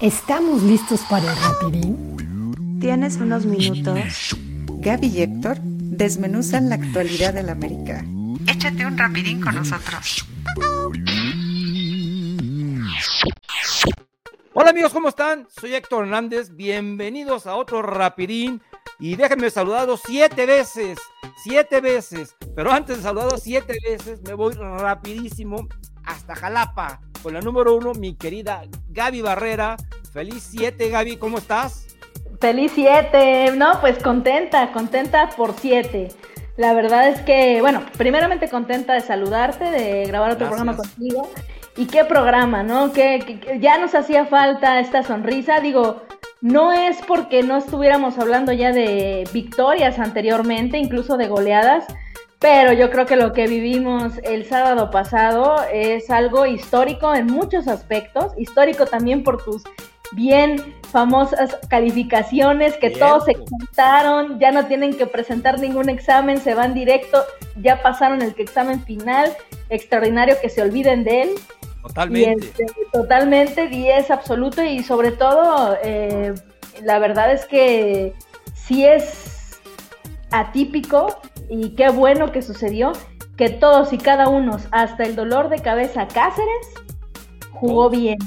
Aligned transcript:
¿Estamos 0.00 0.62
listos 0.64 1.02
para 1.08 1.30
el 1.30 1.38
rapidín? 1.38 2.78
¿Tienes 2.80 3.16
unos 3.16 3.46
minutos? 3.46 4.36
Gaby 4.80 5.06
y 5.06 5.22
Héctor 5.22 5.58
desmenuzan 5.60 6.68
la 6.68 6.74
actualidad 6.74 7.32
del 7.32 7.48
América. 7.48 8.04
Échate 8.48 8.84
un 8.84 8.98
rapidín 8.98 9.40
con 9.40 9.54
nosotros. 9.54 10.26
Hola 14.52 14.70
amigos, 14.70 14.92
¿cómo 14.92 15.08
están? 15.08 15.46
Soy 15.48 15.74
Héctor 15.74 16.04
Hernández, 16.04 16.54
bienvenidos 16.56 17.46
a 17.46 17.54
otro 17.54 17.80
rapidín 17.80 18.60
y 18.98 19.14
déjenme 19.14 19.48
saludarlos 19.48 20.02
siete 20.04 20.44
veces, 20.44 20.98
siete 21.44 21.80
veces, 21.80 22.34
pero 22.56 22.72
antes 22.72 22.96
de 22.96 23.02
saludarlos 23.04 23.42
siete 23.42 23.78
veces 23.88 24.20
me 24.22 24.34
voy 24.34 24.54
rapidísimo 24.54 25.68
hasta 26.04 26.34
Jalapa 26.34 27.00
con 27.24 27.32
la 27.32 27.40
número 27.40 27.74
uno, 27.74 27.94
mi 27.94 28.14
querida 28.14 28.62
Gaby 28.90 29.22
Barrera. 29.22 29.76
Feliz 30.12 30.46
siete, 30.50 30.90
Gaby, 30.90 31.16
¿cómo 31.16 31.38
estás? 31.38 31.96
Feliz 32.38 32.72
siete, 32.74 33.50
no, 33.56 33.80
pues 33.80 33.98
contenta, 34.02 34.70
contenta 34.72 35.30
por 35.30 35.54
siete. 35.54 36.08
La 36.58 36.74
verdad 36.74 37.08
es 37.08 37.20
que, 37.22 37.62
bueno, 37.62 37.82
primeramente 37.96 38.50
contenta 38.50 38.92
de 38.92 39.00
saludarte, 39.00 39.64
de 39.64 40.04
grabar 40.04 40.32
otro 40.32 40.48
programa 40.48 40.76
contigo. 40.76 41.30
Y 41.78 41.86
qué 41.86 42.04
programa, 42.04 42.62
¿no? 42.62 42.92
Que, 42.92 43.58
ya 43.58 43.78
nos 43.78 43.94
hacía 43.94 44.26
falta 44.26 44.78
esta 44.78 45.02
sonrisa. 45.02 45.60
Digo, 45.60 46.02
no 46.42 46.72
es 46.72 46.98
porque 47.08 47.42
no 47.42 47.56
estuviéramos 47.56 48.18
hablando 48.18 48.52
ya 48.52 48.70
de 48.70 49.26
victorias 49.32 49.98
anteriormente, 49.98 50.76
incluso 50.76 51.16
de 51.16 51.28
goleadas, 51.28 51.86
pero 52.44 52.74
yo 52.74 52.90
creo 52.90 53.06
que 53.06 53.16
lo 53.16 53.32
que 53.32 53.46
vivimos 53.46 54.20
el 54.22 54.44
sábado 54.44 54.90
pasado 54.90 55.64
es 55.72 56.10
algo 56.10 56.44
histórico 56.44 57.14
en 57.14 57.24
muchos 57.24 57.68
aspectos, 57.68 58.32
histórico 58.36 58.84
también 58.84 59.24
por 59.24 59.42
tus 59.42 59.62
bien 60.12 60.74
famosas 60.92 61.56
calificaciones 61.70 62.74
que 62.74 62.90
todos 62.90 63.24
se 63.24 63.32
contaron, 63.32 64.38
ya 64.38 64.52
no 64.52 64.66
tienen 64.66 64.94
que 64.94 65.06
presentar 65.06 65.58
ningún 65.58 65.88
examen, 65.88 66.38
se 66.38 66.52
van 66.52 66.74
directo, 66.74 67.24
ya 67.62 67.80
pasaron 67.80 68.20
el 68.20 68.34
examen 68.36 68.84
final, 68.84 69.32
extraordinario 69.70 70.36
que 70.42 70.50
se 70.50 70.60
olviden 70.60 71.02
de 71.02 71.22
él. 71.22 71.30
Totalmente. 71.80 72.44
Este, 72.44 72.66
totalmente, 72.92 73.68
10 73.68 74.10
absoluto 74.10 74.62
y 74.62 74.82
sobre 74.82 75.12
todo, 75.12 75.78
eh, 75.82 76.34
la 76.82 76.98
verdad 76.98 77.32
es 77.32 77.46
que 77.46 78.12
sí 78.52 78.84
es 78.84 79.58
atípico 80.30 81.22
y 81.48 81.70
qué 81.70 81.90
bueno 81.90 82.32
que 82.32 82.42
sucedió, 82.42 82.92
que 83.36 83.50
todos 83.50 83.92
y 83.92 83.98
cada 83.98 84.28
uno, 84.28 84.58
hasta 84.70 85.04
el 85.04 85.16
dolor 85.16 85.48
de 85.48 85.58
cabeza 85.60 86.06
Cáceres, 86.08 86.66
jugó 87.52 87.90
bien. 87.90 88.18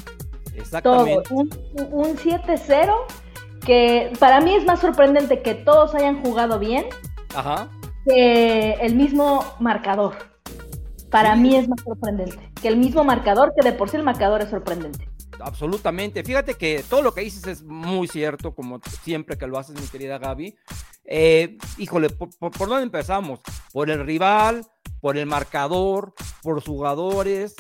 Exactamente. 0.56 1.30
Todo. 1.30 1.40
Un, 1.40 1.50
un 1.92 2.18
7-0 2.18 2.94
que 3.66 4.12
para 4.20 4.42
mí 4.42 4.54
es 4.56 4.66
más 4.66 4.80
sorprendente 4.80 5.42
que 5.42 5.54
todos 5.54 5.94
hayan 5.94 6.24
jugado 6.24 6.58
bien 6.58 6.86
Ajá. 7.36 7.70
que 8.06 8.74
el 8.74 8.96
mismo 8.96 9.44
marcador. 9.60 10.16
Para 11.12 11.36
mí 11.36 11.56
es 11.56 11.70
más 11.70 11.82
sorprendente 11.82 12.52
que 12.62 12.68
el 12.68 12.78
mismo 12.78 13.04
marcador, 13.04 13.54
que 13.56 13.68
de 13.68 13.76
por 13.76 13.90
sí 13.90 13.98
el 13.98 14.04
marcador 14.04 14.42
es 14.42 14.50
sorprendente. 14.50 15.08
Absolutamente. 15.40 16.24
Fíjate 16.24 16.56
que 16.56 16.84
todo 16.90 17.02
lo 17.02 17.14
que 17.14 17.22
dices 17.22 17.46
es 17.48 17.64
muy 17.64 18.08
cierto, 18.08 18.54
como 18.56 18.80
siempre 19.04 19.38
que 19.38 19.48
lo 19.48 19.58
haces, 19.58 19.80
mi 19.80 19.88
querida 19.88 20.18
Gaby. 20.18 20.56
Eh, 21.08 21.58
híjole, 21.78 22.10
¿por, 22.10 22.30
por, 22.38 22.68
dónde 22.68 22.84
empezamos? 22.84 23.40
Por 23.72 23.90
el 23.90 24.06
rival, 24.06 24.66
por 25.00 25.18
el 25.18 25.26
marcador, 25.26 26.14
por 26.44 26.62
jugadores, 26.62 27.56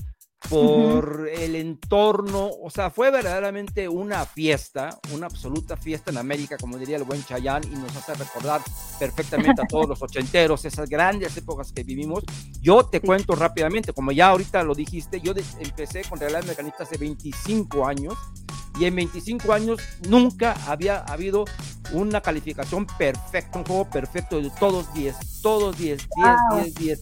por 0.49 1.21
uh 1.21 1.25
-huh. 1.25 1.39
el 1.39 1.55
entorno, 1.55 2.49
o 2.61 2.69
sea, 2.69 2.89
fue 2.89 3.09
verdaderamente 3.09 3.89
una 3.89 4.25
fiesta, 4.25 4.97
una 5.13 5.25
absoluta 5.25 5.75
fiesta 5.75 6.11
en 6.11 6.17
América, 6.17 6.57
como 6.57 6.77
diría 6.77 6.97
el 6.97 7.03
buen 7.03 7.23
Chayán, 7.25 7.63
y 7.65 7.75
nos 7.75 7.95
hace 7.95 8.13
recordar 8.13 8.61
perfectamente 8.99 9.61
a 9.61 9.65
todos 9.65 9.87
los 9.89 10.01
ochenteros, 10.03 10.63
esas 10.65 10.89
grandes 10.89 11.35
épocas 11.37 11.71
que 11.71 11.83
vivimos. 11.83 12.23
Yo 12.61 12.85
te 12.85 12.99
sí. 12.99 13.05
cuento 13.07 13.35
rápidamente, 13.35 13.93
como 13.93 14.11
ya 14.11 14.29
ahorita 14.29 14.63
lo 14.63 14.75
dijiste, 14.75 15.19
yo 15.21 15.33
empecé 15.59 16.03
con 16.03 16.19
Real 16.19 16.45
Mecanista 16.45 16.83
hace 16.83 16.97
25 16.97 17.85
años, 17.87 18.13
y 18.79 18.85
en 18.85 18.95
25 18.95 19.53
años 19.53 19.79
nunca 20.07 20.55
había 20.67 20.99
habido 20.99 21.45
una 21.91 22.21
calificación 22.21 22.85
perfecta, 22.85 23.59
un 23.59 23.65
juego 23.65 23.89
perfecto 23.89 24.41
de 24.41 24.51
todos 24.59 24.93
10, 24.93 25.41
todos 25.41 25.77
10, 25.77 25.97
10, 25.97 26.09
wow. 26.49 26.61
10, 26.61 26.75
10. 26.75 27.01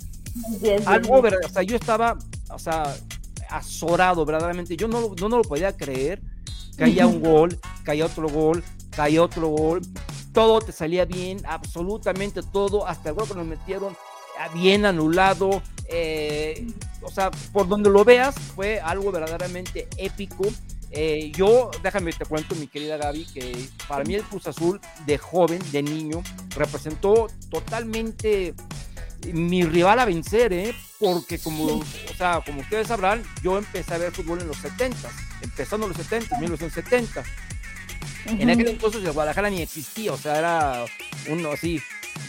10 0.62 0.88
Algo, 0.88 1.22
verdad, 1.22 1.40
o 1.46 1.50
sea, 1.50 1.64
yo 1.64 1.76
estaba, 1.76 2.18
o 2.50 2.60
sea, 2.60 2.96
azorado, 3.50 4.26
verdaderamente. 4.26 4.78
Yo 4.78 4.88
no, 4.88 5.14
no, 5.20 5.30
no 5.30 5.38
lo 5.38 5.44
podía 5.44 5.76
creer. 5.76 6.22
Caía 6.78 7.08
un 7.08 7.22
gol, 7.24 7.60
caía 7.84 8.06
otro 8.06 8.30
gol, 8.30 8.64
caía 8.92 9.24
otro 9.24 9.48
gol. 9.48 9.82
Todo 10.34 10.60
te 10.60 10.72
salía 10.72 11.06
bien, 11.06 11.42
absolutamente 11.46 12.42
todo. 12.44 12.86
Hasta 12.88 13.10
el 13.10 13.16
gol 13.16 13.28
que 13.28 13.36
nos 13.36 13.46
metieron 13.46 13.96
bien 14.54 14.86
anulado. 14.86 15.62
Eh, 15.88 16.68
o 17.02 17.12
sea, 17.12 17.32
por 17.54 17.68
donde 17.68 17.90
lo 17.90 18.04
veas, 18.04 18.36
fue 18.56 18.80
algo 18.80 19.12
verdaderamente 19.12 19.88
épico. 19.98 20.46
Eh, 20.98 21.34
yo, 21.36 21.72
déjame 21.84 22.14
te 22.14 22.26
cuento, 22.26 22.56
mi 22.56 22.68
querida 22.68 22.96
Gaby, 22.96 23.26
que 23.26 23.68
para 23.86 24.06
mí 24.06 24.16
el 24.16 24.24
Cruz 24.24 24.48
Azul 24.48 24.80
de 25.06 25.18
joven, 25.18 25.60
de 25.74 25.84
niño, 25.84 26.24
representó 26.56 27.28
totalmente 27.50 28.54
mi 29.34 29.66
rival 29.66 30.00
a 30.00 30.06
vencer, 30.06 30.54
¿eh? 30.54 30.74
porque 30.98 31.38
como, 31.38 31.66
o 31.66 31.84
sea, 32.18 32.42
como 32.46 32.62
ustedes 32.62 32.88
sabrán, 32.88 33.24
yo 33.44 33.58
empecé 33.58 33.94
a 33.94 33.98
ver 33.98 34.14
fútbol 34.14 34.40
en 34.40 34.48
los 34.48 34.58
70, 34.58 34.98
empezando 35.42 35.86
en 35.86 35.94
los 35.94 36.02
70, 36.02 36.40
1970. 36.40 37.20
Uh 37.20 37.24
-huh. 38.30 38.42
En 38.42 38.50
aquel 38.50 38.70
entonces 38.70 39.04
el 39.04 39.12
Guadalajara 39.12 39.50
ni 39.50 39.62
existía, 39.62 40.14
o 40.14 40.18
sea, 40.18 40.38
era 40.38 40.86
uno 41.30 41.52
así 41.52 41.82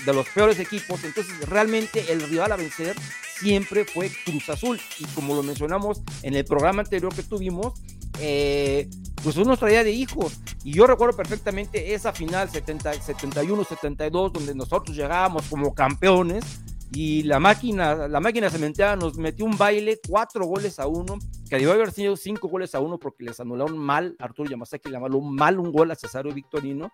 de 0.04 0.12
los 0.12 0.28
peores 0.30 0.58
equipos, 0.58 1.04
entonces 1.04 1.48
realmente 1.48 2.12
el 2.12 2.20
rival 2.22 2.50
a 2.50 2.56
vencer 2.56 2.96
siempre 3.38 3.84
fue 3.84 4.10
Cruz 4.24 4.48
Azul, 4.48 4.80
y 4.98 5.04
como 5.06 5.36
lo 5.36 5.44
mencionamos 5.44 6.00
en 6.22 6.34
el 6.34 6.44
programa 6.44 6.82
anterior 6.82 7.14
que 7.14 7.22
tuvimos, 7.22 7.74
eh, 8.20 8.88
pues 9.22 9.36
uno 9.36 9.56
traía 9.56 9.84
de 9.84 9.92
hijos. 9.92 10.40
Y 10.64 10.72
yo 10.72 10.86
recuerdo 10.86 11.16
perfectamente 11.16 11.94
esa 11.94 12.12
final 12.12 12.48
71-72, 12.50 14.32
donde 14.32 14.54
nosotros 14.54 14.96
llegábamos 14.96 15.46
como 15.46 15.74
campeones 15.74 16.60
y 16.92 17.24
la 17.24 17.40
máquina, 17.40 18.08
la 18.08 18.20
máquina 18.20 18.48
cementera 18.48 18.96
nos 18.96 19.18
metió 19.18 19.44
un 19.44 19.58
baile, 19.58 19.98
cuatro 20.08 20.46
goles 20.46 20.78
a 20.78 20.86
uno, 20.86 21.18
que 21.48 21.56
debió 21.56 21.72
haber 21.72 21.90
sido 21.90 22.16
cinco 22.16 22.48
goles 22.48 22.74
a 22.74 22.80
uno 22.80 22.98
porque 22.98 23.24
les 23.24 23.40
anularon 23.40 23.76
mal, 23.76 24.16
Arturo 24.18 24.48
Yamazaki 24.48 24.90
le 24.90 24.96
anuló 24.96 25.20
mal 25.20 25.58
un 25.58 25.72
gol 25.72 25.90
a 25.90 25.96
Cesario 25.96 26.32
Victorino, 26.32 26.86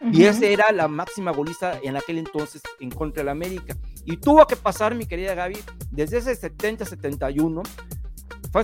uh 0.00 0.04
-huh. 0.04 0.14
y 0.14 0.24
esa 0.24 0.46
era 0.46 0.70
la 0.72 0.86
máxima 0.88 1.32
goliza 1.32 1.78
en 1.82 1.96
aquel 1.96 2.18
entonces 2.18 2.62
en 2.78 2.90
contra 2.90 3.22
del 3.22 3.30
América. 3.30 3.76
Y 4.04 4.18
tuvo 4.18 4.46
que 4.46 4.54
pasar, 4.54 4.94
mi 4.94 5.06
querida 5.06 5.34
Gaby, 5.34 5.58
desde 5.90 6.18
ese 6.18 6.40
70-71, 6.40 7.62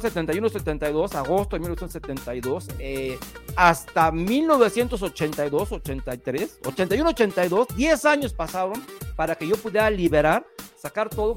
fue 0.01 0.11
71-72, 0.11 1.15
agosto 1.15 1.57
de 1.57 1.61
1972, 1.61 2.69
eh, 2.79 3.19
hasta 3.57 4.11
1982-83, 4.11 6.61
81-82, 6.63 7.67
10 7.75 8.05
años 8.07 8.33
pasaron 8.33 8.83
para 9.17 9.35
que 9.35 9.47
yo 9.47 9.57
pudiera 9.57 9.91
liberar, 9.91 10.47
sacar 10.81 11.11
todo 11.11 11.37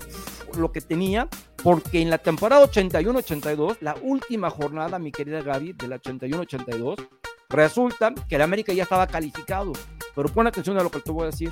lo 0.58 0.72
que 0.72 0.80
tenía, 0.80 1.28
porque 1.62 2.02
en 2.02 2.10
la 2.10 2.18
temporada 2.18 2.66
81-82, 2.66 3.80
la 3.82 3.98
última 4.02 4.50
jornada, 4.50 5.00
mi 5.00 5.12
querida 5.12 5.42
Gaby, 5.42 5.74
de 5.74 5.90
la 5.90 6.00
81-82, 6.00 7.10
resulta 7.50 8.14
que 8.30 8.36
el 8.36 8.42
América 8.42 8.72
ya 8.72 8.84
estaba 8.84 9.06
calificado, 9.08 9.74
pero 10.16 10.30
pon 10.30 10.48
atención 10.48 10.78
a 10.78 10.84
lo 10.84 10.90
que 10.90 11.02
te 11.02 11.12
voy 11.12 11.24
a 11.24 11.32
decir. 11.32 11.52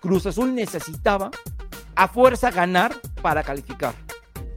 Cruz 0.00 0.24
Azul 0.24 0.54
necesitaba 0.54 1.30
a 1.94 2.08
fuerza 2.08 2.50
ganar 2.50 2.98
para 3.20 3.42
calificar. 3.42 3.94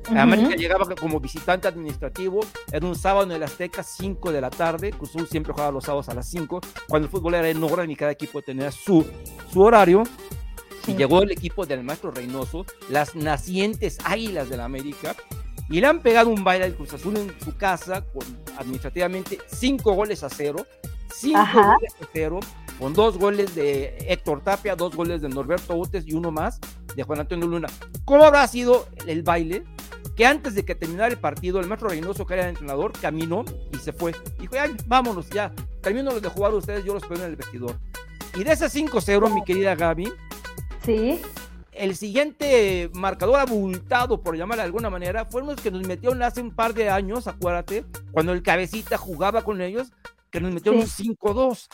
Uh 0.07 0.13
-huh. 0.13 0.19
América 0.19 0.55
llegaba 0.55 0.85
como 0.95 1.19
visitante 1.19 1.67
administrativo, 1.67 2.41
era 2.71 2.85
un 2.85 2.95
sábado 2.95 3.25
en 3.25 3.31
el 3.31 3.43
Azteca, 3.43 3.83
5 3.83 4.31
de 4.31 4.41
la 4.41 4.49
tarde, 4.49 4.91
Cruz 4.91 5.09
Azul 5.09 5.27
siempre 5.27 5.53
jugaba 5.53 5.71
los 5.71 5.85
sábados 5.85 6.09
a 6.09 6.13
las 6.13 6.27
5, 6.29 6.61
cuando 6.87 7.07
el 7.07 7.11
fútbol 7.11 7.35
era 7.35 7.49
en 7.49 7.63
orden 7.63 7.89
y 7.89 7.95
cada 7.95 8.11
equipo 8.11 8.41
tenía 8.41 8.71
su, 8.71 9.05
su 9.51 9.61
horario, 9.61 10.03
sí. 10.83 10.91
y 10.91 10.95
llegó 10.95 11.23
el 11.23 11.31
equipo 11.31 11.65
del 11.65 11.83
maestro 11.83 12.11
Reynoso, 12.11 12.65
las 12.89 13.15
nacientes 13.15 13.97
águilas 14.03 14.49
de 14.49 14.57
la 14.57 14.65
América, 14.65 15.15
y 15.69 15.81
le 15.81 15.87
han 15.87 16.01
pegado 16.01 16.29
un 16.29 16.43
baile 16.43 16.65
al 16.65 16.75
Cruz 16.75 16.93
Azul 16.93 17.17
en 17.17 17.33
su 17.43 17.57
casa, 17.57 18.01
con 18.01 18.23
administrativamente 18.57 19.39
5 19.47 19.93
goles 19.93 20.23
a 20.23 20.29
0, 20.29 20.65
5 21.11 21.39
goles 21.53 21.95
a 22.01 22.07
0, 22.13 22.39
con 22.79 22.93
dos 22.93 23.17
goles 23.17 23.55
de 23.55 23.97
Héctor 24.07 24.41
Tapia, 24.41 24.75
dos 24.75 24.95
goles 24.95 25.21
de 25.21 25.29
Norberto 25.29 25.75
Utes 25.75 26.05
y 26.07 26.13
uno 26.13 26.31
más 26.31 26.59
de 26.95 27.03
Juan 27.03 27.21
Antonio 27.21 27.47
Luna. 27.47 27.67
¿Cómo 28.03 28.23
habrá 28.25 28.47
sido 28.47 28.87
el 29.07 29.23
baile? 29.23 29.63
Que 30.15 30.25
antes 30.25 30.55
de 30.55 30.63
que 30.63 30.75
terminara 30.75 31.11
el 31.11 31.19
partido, 31.19 31.59
el 31.59 31.67
maestro 31.67 31.89
Reynoso, 31.89 32.25
que 32.25 32.35
era 32.35 32.43
el 32.43 32.49
entrenador, 32.49 32.93
caminó 32.93 33.43
y 33.73 33.77
se 33.77 33.91
fue. 33.91 34.13
Dijo, 34.39 34.55
ay, 34.59 34.75
vámonos 34.85 35.29
ya, 35.29 35.53
termino 35.81 36.17
de 36.17 36.29
jugar 36.29 36.53
ustedes, 36.53 36.85
yo 36.85 36.93
los 36.93 37.03
espero 37.03 37.23
en 37.23 37.31
el 37.31 37.35
vestidor. 37.35 37.77
Y 38.35 38.43
de 38.43 38.53
ese 38.53 38.67
5-0, 38.67 39.33
mi 39.33 39.43
querida 39.43 39.75
Gaby, 39.75 40.11
sí. 40.83 41.21
el 41.71 41.95
siguiente 41.95 42.89
marcador 42.93 43.39
abultado, 43.39 44.21
por 44.21 44.37
llamarle 44.37 44.61
de 44.61 44.67
alguna 44.67 44.89
manera, 44.89 45.25
fueron 45.25 45.49
los 45.49 45.61
que 45.61 45.71
nos 45.71 45.85
metieron 45.85 46.23
hace 46.23 46.41
un 46.41 46.55
par 46.55 46.73
de 46.73 46.89
años, 46.89 47.27
acuérdate, 47.27 47.85
cuando 48.11 48.31
el 48.31 48.41
cabecita 48.41 48.97
jugaba 48.97 49.43
con 49.43 49.61
ellos, 49.61 49.91
que 50.31 50.39
nos 50.39 50.53
metieron 50.53 50.81
un 50.81 50.87
5-2. 50.87 51.67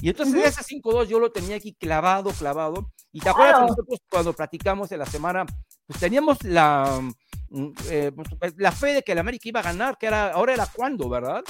Y 0.00 0.08
entonces 0.10 0.58
ese 0.58 0.76
5-2 0.80 1.06
yo 1.06 1.18
lo 1.18 1.30
tenía 1.32 1.56
aquí 1.56 1.72
clavado, 1.72 2.30
clavado. 2.30 2.90
Y 3.12 3.20
te 3.20 3.28
acuerdas 3.28 3.60
que 3.60 3.66
nosotros 3.66 3.98
cuando 4.10 4.32
platicamos 4.32 4.90
en 4.92 4.98
la 4.98 5.06
semana, 5.06 5.46
pues 5.86 6.00
teníamos 6.00 6.42
la, 6.42 7.00
eh, 7.88 8.12
pues, 8.14 8.54
la 8.56 8.72
fe 8.72 8.94
de 8.94 9.02
que 9.02 9.12
el 9.12 9.18
América 9.18 9.48
iba 9.48 9.60
a 9.60 9.64
ganar, 9.64 9.96
que 9.96 10.06
era, 10.06 10.32
ahora 10.32 10.54
era 10.54 10.66
cuándo, 10.66 11.08
¿verdad? 11.08 11.42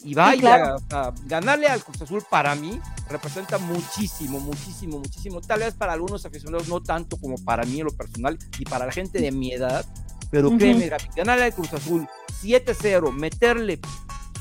Y 0.00 0.14
vaya, 0.14 0.76
ganarle 1.24 1.66
al 1.66 1.82
Cruz 1.82 2.02
Azul 2.02 2.22
para 2.28 2.54
mí 2.54 2.78
representa 3.08 3.56
muchísimo, 3.56 4.38
muchísimo, 4.38 4.98
muchísimo. 4.98 5.40
Tal 5.40 5.60
vez 5.60 5.74
para 5.74 5.94
algunos 5.94 6.26
aficionados 6.26 6.68
no 6.68 6.82
tanto 6.82 7.16
como 7.16 7.36
para 7.42 7.64
mí 7.64 7.80
en 7.80 7.86
lo 7.86 7.92
personal 7.96 8.38
y 8.58 8.64
para 8.64 8.84
la 8.84 8.92
gente 8.92 9.18
de 9.20 9.32
mi 9.32 9.52
edad, 9.52 9.86
pero 10.30 10.50
créeme, 10.58 10.90
ganarle 11.16 11.44
al 11.44 11.54
Cruz 11.54 11.72
Azul 11.72 12.06
7-0, 12.42 13.12
meterle 13.12 13.80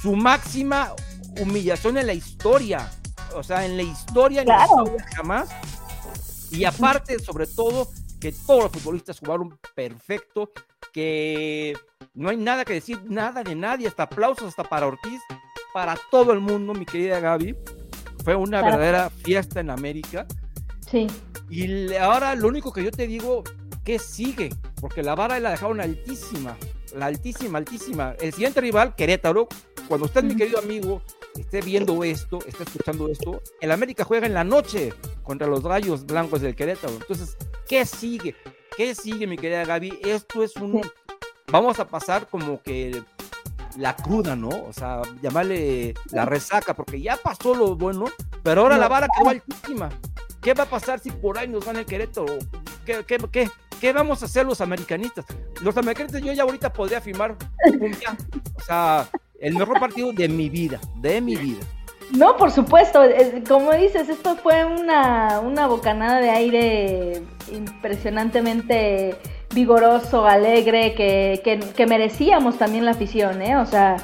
su 0.02 0.16
máxima 0.16 0.94
humillación 1.40 1.98
en 1.98 2.08
la 2.08 2.14
historia, 2.14 2.92
o 3.34 3.44
sea, 3.44 3.66
en 3.66 3.78
la 3.78 3.84
historia, 3.84 4.42
en 4.42 4.48
la 4.50 4.66
historia 4.66 5.06
jamás. 5.16 5.50
Y 6.52 6.66
aparte, 6.66 7.20
sobre 7.20 7.48
todo, 7.48 7.90
que 8.20 8.32
todos 8.32 8.64
los 8.64 8.72
futbolistas 8.72 9.20
jugaron 9.20 9.58
perfecto, 9.76 10.52
que 10.92 11.74
no 12.14 12.30
hay 12.30 12.38
nada 12.38 12.66
que 12.66 12.74
decir, 12.74 13.00
nada 13.06 13.44
de 13.44 13.56
nadie, 13.56 13.88
hasta 13.88 14.04
aplausos 14.04 14.50
hasta 14.50 14.64
para 14.64 14.88
Ortiz, 14.88 15.22
para 15.74 15.98
todo 16.12 16.34
el 16.34 16.40
mundo, 16.40 16.74
mi 16.74 16.86
querida 16.86 17.20
Gaby. 17.20 17.56
Fue 18.24 18.36
una 18.36 18.62
verdadera 18.62 19.10
fiesta 19.10 19.60
en 19.60 19.70
América. 19.70 20.26
Sí. 20.90 21.08
Y 21.50 21.94
ahora 21.96 22.36
lo 22.36 22.48
único 22.48 22.72
que 22.72 22.84
yo 22.84 22.92
te 22.92 23.08
digo, 23.08 23.44
¿qué 23.84 24.00
sigue? 24.00 24.50
Porque 24.80 25.04
la 25.04 25.16
vara 25.16 25.40
la 25.40 25.52
dejaron 25.52 25.82
altísima, 25.82 26.56
la 26.96 27.08
altísima, 27.08 27.58
altísima. 27.58 28.16
El 28.20 28.32
siguiente 28.32 28.62
rival, 28.62 28.96
Querétaro, 28.96 29.48
cuando 29.88 30.06
usted, 30.06 30.24
mi 30.24 30.36
querido 30.36 30.60
amigo, 30.60 31.02
esté 31.38 31.62
viendo 31.62 32.04
esto, 32.04 32.40
esté 32.46 32.64
escuchando 32.64 33.10
esto, 33.10 33.42
el 33.60 33.72
América 33.72 34.04
juega 34.04 34.28
en 34.28 34.34
la 34.34 34.44
noche 34.44 34.94
contra 35.24 35.48
los 35.48 35.64
Gallos 35.64 36.06
Blancos 36.06 36.42
del 36.42 36.56
Querétaro. 36.56 36.94
Entonces, 36.94 37.38
¿qué 37.68 37.86
sigue? 37.86 38.36
¿Qué 38.76 38.96
sigue, 38.96 39.28
mi 39.28 39.38
querida 39.38 39.66
Gaby? 39.66 40.00
Esto 40.04 40.44
es 40.44 40.56
un... 40.56 40.82
Vamos 41.52 41.80
a 41.80 41.88
pasar 41.88 42.28
como 42.28 42.62
que 42.62 43.04
la 43.78 43.96
cruda, 43.96 44.36
¿no? 44.36 44.50
O 44.50 44.74
sea, 44.74 45.02
llamarle 45.22 45.94
la 46.12 46.26
resaca, 46.26 46.74
porque 46.74 47.00
ya 47.00 47.18
pasó 47.18 47.54
lo 47.54 47.76
bueno, 47.76 48.06
pero 48.42 48.62
ahora 48.62 48.78
la 48.78 48.88
vara 48.88 49.08
quedó 49.08 49.30
altísima. 49.30 49.90
¿Qué 50.42 50.54
va 50.54 50.64
a 50.64 50.70
pasar 50.70 51.00
si 51.00 51.12
por 51.12 51.38
ahí 51.38 51.48
nos 51.48 51.66
van 51.66 51.78
el 51.78 51.86
Querétaro? 51.86 52.26
¿Qué, 52.86 53.04
qué, 53.06 53.18
qué, 53.32 53.50
qué 53.80 53.94
vamos 53.94 54.24
a 54.24 54.26
hacer 54.26 54.46
los 54.46 54.60
americanistas? 54.62 55.26
Los 55.62 55.78
americanistas, 55.78 56.22
yo 56.22 56.34
ya 56.34 56.44
ahorita 56.44 56.74
podría 56.74 57.00
firmar 57.00 57.38
o 58.56 58.62
sea, 58.62 59.08
el 59.40 59.56
mejor 59.56 59.80
partido 59.80 60.12
de 60.12 60.28
mi 60.28 60.50
vida, 60.50 60.80
de 60.96 61.22
mi 61.22 61.36
vida. 61.36 61.66
No, 62.12 62.38
por 62.38 62.52
supuesto, 62.52 63.02
como 63.48 63.72
dices, 63.74 64.10
esto 64.10 64.36
fue 64.36 64.66
una, 64.66 65.40
una 65.40 65.68
bocanada 65.68 66.20
de 66.20 66.30
aire 66.30 67.24
impresionantemente 67.52 69.16
vigoroso, 69.54 70.26
alegre, 70.26 70.94
que, 70.94 71.42
que, 71.76 71.88
merecíamos 71.88 72.58
también 72.58 72.86
la 72.86 72.92
afición, 72.92 73.42
¿eh? 73.42 73.58
O 73.58 73.66
sea, 73.66 73.98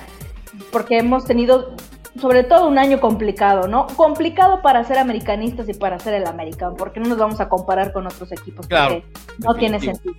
porque 0.71 0.99
hemos 0.99 1.25
tenido 1.25 1.75
sobre 2.19 2.43
todo 2.43 2.67
un 2.67 2.77
año 2.77 2.99
complicado, 2.99 3.67
¿no? 3.67 3.87
Complicado 3.87 4.61
para 4.61 4.83
ser 4.83 4.97
americanistas 4.97 5.69
y 5.69 5.73
para 5.73 5.99
ser 5.99 6.15
el 6.15 6.27
americano, 6.27 6.75
porque 6.75 6.99
no 6.99 7.07
nos 7.07 7.17
vamos 7.17 7.39
a 7.39 7.49
comparar 7.49 7.93
con 7.93 8.05
otros 8.05 8.31
equipos, 8.31 8.67
claro, 8.67 9.01
no 9.39 9.55
tiene 9.55 9.79
sentido. 9.79 10.15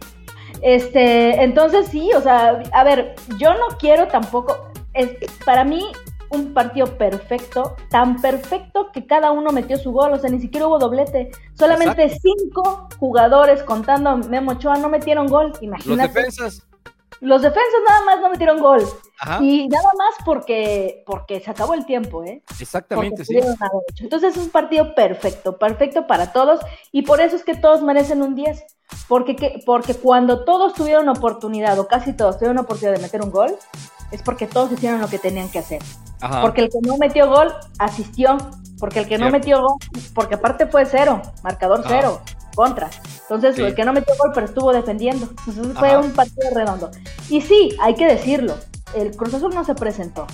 Este, 0.62 1.42
entonces 1.42 1.88
sí, 1.88 2.10
o 2.14 2.20
sea, 2.20 2.62
a 2.72 2.84
ver, 2.84 3.14
yo 3.38 3.54
no 3.54 3.76
quiero 3.78 4.08
tampoco, 4.08 4.70
es, 4.94 5.10
para 5.44 5.64
mí 5.64 5.86
un 6.30 6.54
partido 6.54 6.86
perfecto, 6.96 7.76
tan 7.90 8.20
perfecto 8.20 8.90
que 8.92 9.06
cada 9.06 9.30
uno 9.32 9.50
metió 9.52 9.76
su 9.76 9.92
gol, 9.92 10.12
o 10.12 10.18
sea, 10.18 10.30
ni 10.30 10.40
siquiera 10.40 10.66
hubo 10.66 10.78
doblete. 10.78 11.30
Solamente 11.54 12.08
cinco 12.20 12.88
jugadores, 12.98 13.62
contando 13.62 14.10
a 14.10 14.16
Memo 14.16 14.52
Ochoa, 14.52 14.78
no 14.78 14.88
metieron 14.88 15.26
gol, 15.26 15.52
imagínate. 15.60 15.90
Los 15.90 16.14
defensas. 16.14 16.66
Los 17.20 17.42
defensas 17.42 17.80
nada 17.86 18.02
más 18.02 18.20
no 18.20 18.30
metieron 18.30 18.60
gol. 18.60 18.82
Y 19.40 19.68
nada 19.68 19.90
más 19.98 20.14
porque, 20.24 21.02
porque 21.04 21.40
se 21.40 21.50
acabó 21.50 21.74
el 21.74 21.84
tiempo, 21.84 22.24
¿eh? 22.24 22.42
Exactamente, 22.58 23.24
sí. 23.24 23.38
Entonces 23.98 24.36
es 24.36 24.42
un 24.42 24.48
partido 24.48 24.94
perfecto, 24.94 25.58
perfecto 25.58 26.06
para 26.06 26.32
todos, 26.32 26.60
y 26.92 27.02
por 27.02 27.20
eso 27.20 27.36
es 27.36 27.44
que 27.44 27.54
todos 27.54 27.82
merecen 27.82 28.22
un 28.22 28.34
10. 28.34 28.64
Porque, 29.06 29.60
porque 29.66 29.94
cuando 29.94 30.44
todos 30.44 30.72
tuvieron 30.74 31.08
oportunidad, 31.08 31.78
o 31.78 31.86
casi 31.86 32.12
todos 32.12 32.38
tuvieron 32.38 32.58
oportunidad 32.58 32.96
de 32.96 33.02
meter 33.02 33.22
un 33.22 33.30
gol, 33.30 33.54
es 34.10 34.22
porque 34.22 34.46
todos 34.46 34.72
hicieron 34.72 35.00
lo 35.00 35.08
que 35.08 35.18
tenían 35.18 35.48
que 35.48 35.58
hacer. 35.58 35.82
Porque 36.42 36.62
el 36.62 36.68
que 36.68 36.80
no 36.82 36.98
metió 36.98 37.28
gol 37.28 37.54
asistió, 37.78 38.36
porque 38.78 39.00
el 39.00 39.08
que 39.08 39.18
no 39.18 39.30
metió 39.30 39.62
gol, 39.62 39.78
porque 40.14 40.34
aparte 40.34 40.66
fue 40.66 40.84
cero, 40.84 41.22
marcador 41.42 41.82
cero, 41.86 42.20
contra. 42.54 42.90
Entonces, 43.22 43.58
el 43.58 43.74
que 43.74 43.84
no 43.84 43.92
metió 43.92 44.14
gol, 44.18 44.32
pero 44.34 44.46
estuvo 44.46 44.72
defendiendo. 44.72 45.28
Entonces, 45.46 45.78
fue 45.78 45.96
un 45.96 46.10
partido 46.12 46.50
redondo. 46.52 46.90
Y 47.28 47.40
sí, 47.40 47.76
hay 47.80 47.94
que 47.94 48.06
decirlo, 48.06 48.56
el 48.94 49.16
Cruz 49.16 49.34
Azul 49.34 49.54
no 49.54 49.64
se 49.64 49.74
presentó. 49.74 50.26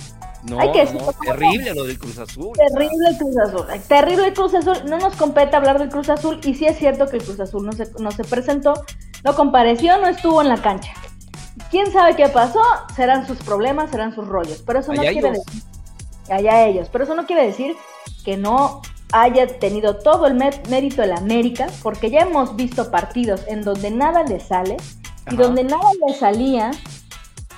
No, 0.43 0.59
hay 0.59 0.71
que 0.71 0.85
no, 0.85 1.11
terrible 1.13 1.73
lo 1.73 1.83
del 1.83 1.97
Cruz 1.97 2.17
Azul. 2.19 2.51
Terrible 2.55 3.09
el 3.09 3.17
Cruz 3.17 3.37
Azul. 3.37 3.65
Terrible 3.87 4.27
el 4.27 4.33
Cruz 4.33 4.53
Azul. 4.53 4.77
No 4.85 4.97
nos 4.97 5.15
compete 5.15 5.55
hablar 5.55 5.79
del 5.79 5.89
Cruz 5.89 6.09
Azul. 6.09 6.39
Y 6.43 6.53
sí 6.53 6.65
es 6.65 6.77
cierto 6.77 7.07
que 7.07 7.17
el 7.17 7.23
Cruz 7.23 7.39
Azul 7.39 7.65
no 7.65 7.71
se, 7.71 7.91
no 7.99 8.11
se 8.11 8.23
presentó, 8.23 8.73
no 9.23 9.35
compareció, 9.35 9.97
no 9.99 10.07
estuvo 10.07 10.41
en 10.41 10.49
la 10.49 10.61
cancha. 10.61 10.93
¿Quién 11.69 11.91
sabe 11.91 12.15
qué 12.15 12.29
pasó? 12.29 12.61
Serán 12.95 13.27
sus 13.27 13.37
problemas, 13.37 13.91
serán 13.91 14.13
sus 14.13 14.27
rollos. 14.27 14.63
Pero 14.65 14.79
eso 14.79 14.93
no 14.93 15.01
quiere 15.01 15.31
decir. 15.31 15.63
Allá 16.29 16.65
ellos. 16.65 16.89
Pero 16.91 17.03
eso 17.03 17.15
no 17.15 17.25
quiere 17.25 17.45
decir 17.45 17.75
que 18.23 18.37
no 18.37 18.81
haya 19.11 19.47
tenido 19.59 19.97
todo 19.97 20.27
el 20.27 20.33
mérito 20.35 21.01
de 21.01 21.07
la 21.07 21.17
América, 21.17 21.67
porque 21.81 22.09
ya 22.09 22.21
hemos 22.21 22.55
visto 22.55 22.91
partidos 22.91 23.41
en 23.47 23.61
donde 23.61 23.91
nada 23.91 24.23
le 24.23 24.39
sale 24.39 24.77
y 25.31 25.35
donde 25.35 25.63
nada 25.63 25.89
le 26.05 26.13
salía. 26.13 26.71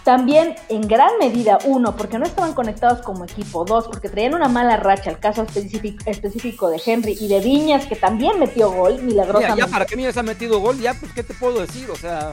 También 0.03 0.55
en 0.69 0.81
gran 0.81 1.11
medida, 1.19 1.59
uno, 1.65 1.95
porque 1.95 2.17
no 2.17 2.25
estaban 2.25 2.53
conectados 2.53 3.01
como 3.01 3.25
equipo, 3.25 3.65
dos, 3.65 3.87
porque 3.87 4.09
traían 4.09 4.33
una 4.33 4.47
mala 4.47 4.77
racha, 4.77 5.09
el 5.09 5.19
caso 5.19 5.43
específico, 5.43 6.03
específico 6.05 6.69
de 6.69 6.81
Henry 6.83 7.17
y 7.19 7.27
de 7.27 7.39
Viñas, 7.41 7.85
que 7.85 7.95
también 7.95 8.39
metió 8.39 8.71
gol, 8.71 9.01
milagrosamente. 9.01 9.61
ya, 9.61 9.67
para 9.67 9.85
qué 9.85 9.95
Viñas 9.95 10.17
ha 10.17 10.23
metido 10.23 10.59
gol, 10.59 10.79
ya, 10.79 10.93
pues, 10.93 11.11
¿qué 11.13 11.23
te 11.23 11.33
puedo 11.33 11.59
decir? 11.61 11.89
O 11.91 11.95
sea... 11.95 12.31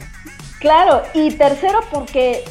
Claro, 0.61 1.03
y 1.13 1.33
tercero 1.33 1.81
porque 1.93 2.45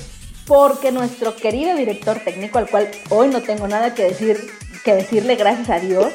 porque 0.46 0.92
nuestro 0.92 1.36
querido 1.36 1.76
director 1.76 2.20
técnico, 2.20 2.60
al 2.60 2.70
cual 2.70 2.90
hoy 3.10 3.30
no 3.30 3.42
tengo 3.42 3.68
nada 3.68 3.94
que 3.94 4.04
decir 4.04 4.48
que 4.84 4.94
decirle 4.94 5.36
gracias 5.36 5.70
a 5.72 5.80
Dios, 5.80 6.14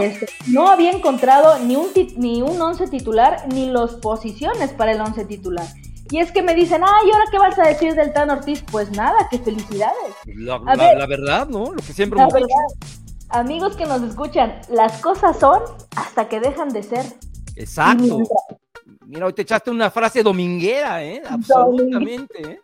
este, 0.00 0.28
no 0.46 0.70
había 0.70 0.92
encontrado 0.92 1.58
ni 1.58 1.74
un 1.74 1.88
ni 2.16 2.40
un 2.40 2.60
once 2.62 2.86
titular 2.86 3.44
ni 3.52 3.66
las 3.66 3.94
posiciones 3.94 4.70
para 4.70 4.92
el 4.92 5.00
once 5.00 5.24
titular. 5.24 5.66
Y 6.10 6.18
es 6.18 6.30
que 6.30 6.42
me 6.42 6.54
dicen, 6.54 6.82
ay, 6.84 7.08
¿y 7.08 7.12
ahora 7.12 7.24
qué 7.30 7.38
vas 7.38 7.58
a 7.58 7.66
decir 7.66 7.94
del 7.94 8.12
Tan 8.12 8.30
Ortiz? 8.30 8.62
Pues 8.70 8.90
nada, 8.92 9.16
qué 9.30 9.38
felicidades. 9.38 10.14
La, 10.24 10.58
verdad, 11.06 11.48
¿no? 11.48 11.72
Lo 11.72 11.82
que 11.82 11.92
siempre 11.92 12.18
la 12.18 12.28
verdad, 12.28 12.48
Amigos 13.28 13.76
que 13.76 13.86
nos 13.86 14.02
escuchan, 14.02 14.60
las 14.70 15.00
cosas 15.02 15.38
son 15.38 15.60
hasta 15.96 16.28
que 16.28 16.38
dejan 16.38 16.68
de 16.68 16.82
ser. 16.84 17.04
Exacto. 17.56 18.20
Mira, 19.04 19.26
hoy 19.26 19.32
te 19.32 19.42
echaste 19.42 19.70
una 19.70 19.90
frase 19.90 20.22
dominguera, 20.22 21.02
¿eh? 21.02 21.22
Absolutamente, 21.28 22.52
¿eh? 22.52 22.60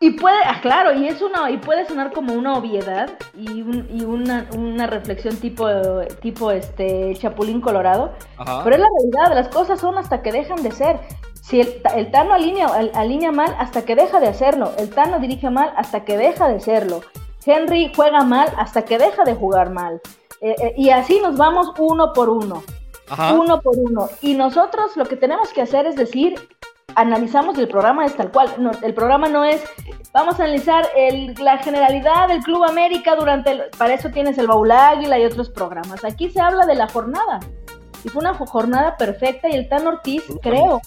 Y 0.00 0.12
puede, 0.12 0.36
ah, 0.44 0.60
claro, 0.62 0.92
y 0.94 1.08
es 1.08 1.20
una, 1.22 1.50
y 1.50 1.56
puede 1.56 1.84
sonar 1.84 2.12
como 2.12 2.32
una 2.32 2.56
obviedad 2.56 3.10
y, 3.34 3.62
y 3.62 4.04
una, 4.04 4.48
una, 4.56 4.86
reflexión 4.86 5.36
tipo, 5.38 5.66
tipo 6.20 6.52
este 6.52 7.16
Chapulín 7.16 7.60
Colorado, 7.60 8.12
pero 8.36 8.76
es 8.76 8.80
la 8.80 8.86
realidad, 9.00 9.34
las 9.34 9.48
cosas 9.48 9.80
son 9.80 9.98
hasta 9.98 10.22
que 10.22 10.30
dejan 10.30 10.62
de 10.62 10.70
ser. 10.70 11.00
Si 11.42 11.60
el, 11.60 11.82
el 11.96 12.12
Tano 12.12 12.32
alinea, 12.32 12.68
alinea 12.94 13.32
mal 13.32 13.56
hasta 13.58 13.84
que 13.84 13.96
deja 13.96 14.20
de 14.20 14.28
hacerlo, 14.28 14.70
el 14.78 14.88
Tano 14.90 15.18
dirige 15.18 15.50
mal 15.50 15.72
hasta 15.76 16.04
que 16.04 16.16
deja 16.16 16.46
de 16.46 16.60
serlo, 16.60 17.00
Henry 17.44 17.90
juega 17.94 18.22
mal 18.22 18.52
hasta 18.56 18.84
que 18.84 18.98
deja 18.98 19.24
de 19.24 19.34
jugar 19.34 19.70
mal. 19.70 20.00
Eh, 20.40 20.54
eh, 20.60 20.74
y 20.76 20.90
así 20.90 21.18
nos 21.20 21.36
vamos 21.36 21.72
uno 21.78 22.12
por 22.12 22.28
uno. 22.28 22.62
Uno 23.34 23.60
por 23.62 23.76
uno. 23.76 24.08
Y 24.20 24.34
nosotros 24.34 24.96
lo 24.96 25.06
que 25.06 25.16
tenemos 25.16 25.52
que 25.52 25.62
hacer 25.62 25.86
es 25.86 25.96
decir, 25.96 26.34
analizamos 26.98 27.56
el 27.58 27.68
programa 27.68 28.04
es 28.04 28.16
tal 28.16 28.30
cual. 28.32 28.48
el 28.82 28.94
programa 28.94 29.28
no 29.28 29.44
es, 29.44 29.62
vamos 30.12 30.38
a 30.38 30.44
analizar 30.44 30.86
la 31.38 31.58
generalidad 31.58 32.28
del 32.28 32.42
Club 32.42 32.64
América 32.64 33.14
durante, 33.14 33.56
para 33.78 33.94
eso 33.94 34.10
tienes 34.10 34.36
el 34.38 34.48
Baúl 34.48 34.72
Águila 34.72 35.18
y 35.18 35.24
otros 35.24 35.48
programas. 35.48 36.04
Aquí 36.04 36.28
se 36.28 36.40
habla 36.40 36.66
de 36.66 36.74
la 36.74 36.88
jornada. 36.88 37.40
Y 38.04 38.08
fue 38.08 38.20
una 38.20 38.34
jornada 38.34 38.96
perfecta 38.96 39.48
y 39.48 39.54
el 39.54 39.68
Tan 39.68 39.86
Ortiz, 39.86 40.22
creo, 40.40 40.80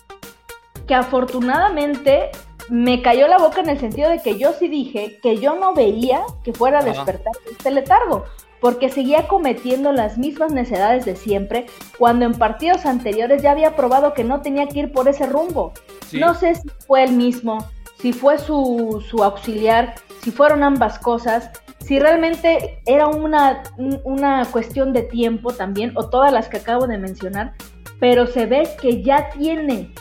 que 0.87 0.95
afortunadamente 0.95 2.29
me 2.69 3.01
cayó 3.01 3.27
la 3.27 3.37
boca 3.37 3.61
en 3.61 3.69
el 3.69 3.79
sentido 3.79 4.09
de 4.09 4.19
que 4.19 4.37
yo 4.37 4.53
sí 4.53 4.67
dije 4.67 5.19
que 5.21 5.37
yo 5.37 5.55
no 5.55 5.73
veía 5.73 6.21
que 6.43 6.53
fuera 6.53 6.79
a 6.79 6.83
despertar 6.83 7.33
este 7.49 7.71
letargo 7.71 8.25
porque 8.61 8.89
seguía 8.89 9.27
cometiendo 9.27 9.91
las 9.91 10.17
mismas 10.17 10.53
necedades 10.53 11.03
de 11.03 11.15
siempre, 11.15 11.65
cuando 11.97 12.25
en 12.25 12.33
partidos 12.33 12.85
anteriores 12.85 13.41
ya 13.41 13.51
había 13.51 13.75
probado 13.75 14.13
que 14.13 14.23
no 14.23 14.41
tenía 14.41 14.67
que 14.67 14.79
ir 14.79 14.91
por 14.93 15.09
ese 15.09 15.25
rumbo. 15.25 15.73
No 16.13 16.33
sé 16.35 16.55
si 16.55 16.69
fue 16.87 17.03
el 17.03 17.13
mismo, 17.13 17.67
si 17.99 18.13
fue 18.13 18.37
su, 18.37 19.03
su 19.09 19.23
auxiliar, 19.23 19.95
si 20.21 20.31
fueron 20.31 20.63
ambas 20.63 20.99
cosas, 20.99 21.49
si 21.79 21.99
realmente 21.99 22.81
era 22.85 23.07
una, 23.07 23.63
una 24.03 24.45
cuestión 24.45 24.93
de 24.93 25.03
tiempo 25.03 25.53
también, 25.53 25.91
o 25.95 26.09
todas 26.09 26.31
las 26.31 26.47
que 26.47 26.57
acabo 26.57 26.87
de 26.87 26.97
mencionar, 26.97 27.53
pero 27.99 28.27
se 28.27 28.45
ve 28.45 28.67
que 28.81 29.03
ya 29.03 29.29
tiene 29.29 29.93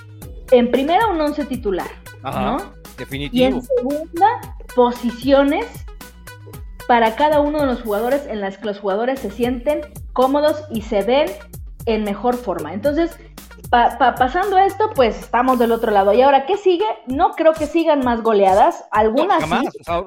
en 0.50 0.70
primera 0.70 1.06
un 1.06 1.20
once 1.20 1.44
titular, 1.44 1.90
¿no? 2.22 2.58
Definitivo. 2.96 3.42
Y 3.42 3.44
en 3.44 3.62
segunda, 3.62 4.26
posiciones 4.74 5.66
para 6.86 7.14
cada 7.14 7.40
uno 7.40 7.60
de 7.60 7.66
los 7.66 7.82
jugadores 7.82 8.26
en 8.26 8.40
las 8.40 8.58
que 8.58 8.66
los 8.66 8.80
jugadores 8.80 9.20
se 9.20 9.30
sienten 9.30 9.82
cómodos 10.12 10.64
y 10.70 10.82
se 10.82 11.02
ven 11.02 11.28
en 11.86 12.04
mejor 12.04 12.36
forma. 12.36 12.74
Entonces, 12.74 13.16
pasando 13.70 14.58
esto, 14.58 14.90
pues 14.94 15.18
estamos 15.18 15.58
del 15.58 15.72
otro 15.72 15.92
lado. 15.92 16.12
¿Y 16.12 16.22
ahora 16.22 16.46
qué 16.46 16.56
sigue? 16.56 16.86
No 17.06 17.32
creo 17.32 17.52
que 17.52 17.66
sigan 17.66 18.04
más 18.04 18.22
goleadas. 18.22 18.84
Algunas 18.90 19.44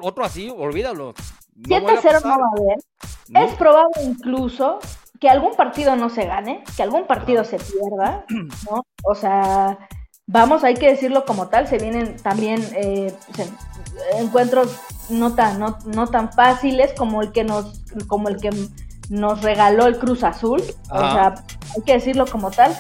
otro 0.01 0.25
así, 0.25 0.53
olvídalo. 0.55 1.13
7-0 1.61 2.23
no 2.23 2.29
va 2.29 2.35
a 2.35 2.49
haber. 2.57 3.47
Es 3.47 3.55
probable 3.55 4.03
incluso 4.03 4.79
que 5.19 5.29
algún 5.29 5.55
partido 5.55 5.95
no 5.95 6.09
se 6.09 6.25
gane, 6.25 6.63
que 6.75 6.83
algún 6.83 7.07
partido 7.07 7.45
se 7.45 7.57
pierda, 7.57 8.25
¿no? 8.69 8.85
O 9.03 9.15
sea, 9.15 9.87
vamos, 10.27 10.65
hay 10.65 10.73
que 10.73 10.89
decirlo 10.89 11.23
como 11.25 11.47
tal, 11.47 11.67
se 11.67 11.77
vienen 11.77 12.17
también 12.17 12.61
eh, 12.75 13.15
encuentros 14.19 14.77
no 15.09 15.33
tan, 15.33 15.59
no, 15.59 15.77
no, 15.85 16.07
tan 16.07 16.31
fáciles 16.33 16.93
como 16.97 17.21
el 17.21 17.31
que 17.31 17.43
nos, 17.43 17.81
como 18.07 18.27
el 18.27 18.37
que 18.41 18.49
nos 19.09 19.41
regaló 19.41 19.85
el 19.85 19.97
Cruz 19.97 20.23
Azul, 20.23 20.61
o 20.89 20.99
sea, 20.99 21.35
hay 21.75 21.83
que 21.85 21.93
decirlo 21.93 22.25
como 22.25 22.51
tal. 22.51 22.75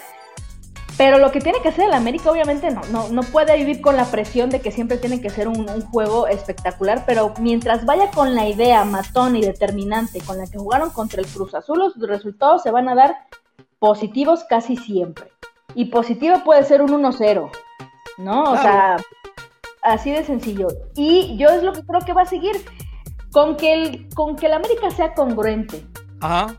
Pero 1.03 1.17
lo 1.17 1.33
que 1.33 1.41
tiene 1.41 1.59
que 1.61 1.67
hacer 1.67 1.89
el 1.89 1.93
América, 1.93 2.31
obviamente, 2.31 2.71
no, 2.71 2.79
no, 2.89 3.09
no 3.09 3.23
puede 3.23 3.57
vivir 3.57 3.81
con 3.81 3.97
la 3.97 4.05
presión 4.05 4.49
de 4.49 4.61
que 4.61 4.71
siempre 4.71 4.95
tiene 4.95 5.19
que 5.19 5.29
ser 5.29 5.49
un, 5.49 5.67
juego 5.81 6.27
espectacular, 6.27 7.03
pero 7.05 7.33
mientras 7.41 7.85
vaya 7.85 8.09
con 8.09 8.35
la 8.35 8.47
idea 8.47 8.85
matón 8.85 9.35
y 9.35 9.41
determinante 9.41 10.21
con 10.21 10.37
la 10.37 10.47
que 10.47 10.57
jugaron 10.57 10.91
contra 10.91 11.19
el 11.19 11.27
Cruz 11.27 11.55
Azul, 11.55 11.79
los 11.79 11.97
resultados 12.07 12.63
se 12.63 12.71
van 12.71 12.87
a 12.87 12.95
dar 12.95 13.17
positivos 13.79 14.45
casi 14.45 14.77
siempre. 14.77 15.29
Y 15.75 15.85
positivo 15.91 16.41
puede 16.45 16.63
ser 16.63 16.81
un 16.81 16.91
1-0, 16.91 17.51
¿no? 18.19 18.43
O 18.43 18.55
sea, 18.55 18.95
así 19.81 20.09
de 20.09 20.23
sencillo. 20.23 20.67
Y 20.95 21.35
yo 21.35 21.49
es 21.49 21.63
lo 21.63 21.73
que 21.73 21.85
creo 21.85 21.99
que 21.99 22.13
va 22.13 22.21
a 22.21 22.27
seguir, 22.27 22.55
con 23.33 23.57
que 23.57 23.73
el, 23.73 24.07
con 24.15 24.37
que 24.37 24.45
el 24.45 24.53
América 24.53 24.89
sea 24.89 25.13
congruente. 25.15 25.85
Ajá. 26.21 26.55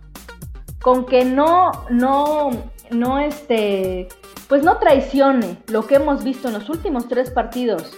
Con 0.82 1.06
que 1.06 1.24
no, 1.24 1.70
no, 1.88 2.50
no 2.90 3.18
este 3.18 4.08
pues 4.48 4.62
no 4.62 4.78
traicione 4.78 5.58
lo 5.68 5.86
que 5.86 5.96
hemos 5.96 6.22
visto 6.22 6.48
en 6.48 6.54
los 6.54 6.68
últimos 6.68 7.08
tres 7.08 7.30
partidos, 7.30 7.92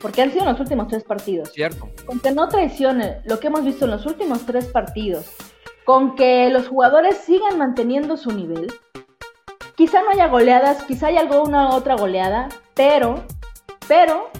porque 0.00 0.22
han 0.22 0.32
sido 0.32 0.44
los 0.46 0.60
últimos 0.60 0.88
tres 0.88 1.04
partidos. 1.04 1.50
Cierto. 1.52 1.88
Con 2.06 2.20
que 2.20 2.32
no 2.32 2.48
traicione 2.48 3.20
lo 3.24 3.38
que 3.38 3.48
hemos 3.48 3.64
visto 3.64 3.84
en 3.84 3.92
los 3.92 4.06
últimos 4.06 4.46
tres 4.46 4.66
partidos, 4.66 5.30
con 5.84 6.14
que 6.14 6.48
los 6.50 6.68
jugadores 6.68 7.18
sigan 7.18 7.58
manteniendo 7.58 8.16
su 8.16 8.32
nivel. 8.32 8.72
Quizá 9.76 10.02
no 10.02 10.10
haya 10.10 10.28
goleadas, 10.28 10.82
quizá 10.84 11.08
haya 11.08 11.20
alguna 11.20 11.70
otra 11.70 11.96
goleada, 11.96 12.48
pero, 12.74 13.24
pero 13.88 14.30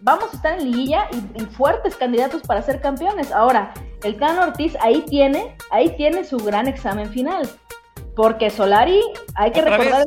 vamos 0.00 0.32
a 0.32 0.36
estar 0.36 0.58
en 0.58 0.70
liguilla 0.70 1.08
y, 1.12 1.40
fuertes 1.46 1.96
candidatos 1.96 2.42
para 2.42 2.62
ser 2.62 2.80
campeones. 2.80 3.32
Ahora, 3.32 3.72
el 4.02 4.16
Cano 4.16 4.42
Ortiz 4.42 4.76
ahí 4.80 5.02
tiene, 5.02 5.56
ahí 5.70 5.96
tiene 5.96 6.24
su 6.24 6.38
gran 6.38 6.66
examen 6.68 7.08
final. 7.10 7.48
Porque 8.16 8.50
Solari, 8.50 9.00
hay 9.34 9.52
que 9.52 9.62
recordar 9.62 10.04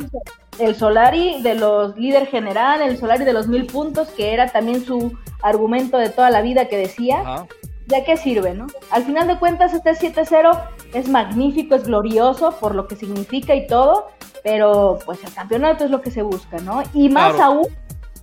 el 0.60 0.76
Solari 0.76 1.42
de 1.42 1.56
los 1.56 1.96
líder 1.98 2.28
general, 2.28 2.82
el 2.82 2.98
Solari 2.98 3.26
de 3.26 3.34
los 3.34 3.48
mil 3.48 3.66
puntos, 3.66 4.10
que 4.10 4.34
era 4.34 4.48
también 4.48 4.84
su 4.86 5.14
argumento 5.42 5.98
de 5.98 6.10
toda 6.10 6.30
la 6.30 6.42
vida 6.42 6.68
que 6.68 6.78
decía. 6.78 7.46
¿Ya 7.86 8.06
qué 8.06 8.16
sirve, 8.16 8.54
no? 8.54 8.68
Al 8.92 9.04
final 9.04 9.28
de 9.28 9.38
cuentas, 9.38 9.74
este 9.74 9.92
7-0 9.92 10.58
es 10.94 11.10
magnífico, 11.10 11.76
es 11.76 11.84
glorioso 11.84 12.52
por 12.60 12.76
lo 12.76 12.88
que 12.88 12.96
significa 12.96 13.56
y 13.56 13.68
todo, 13.68 14.08
pero 14.42 15.00
pues 15.06 15.22
el 15.24 15.34
campeonato 15.34 15.84
es 15.84 15.92
lo 15.92 16.02
que 16.02 16.10
se 16.10 16.22
busca, 16.22 16.58
¿no? 16.60 16.82
Y 16.94 17.10
más 17.10 17.38
aún 17.42 17.68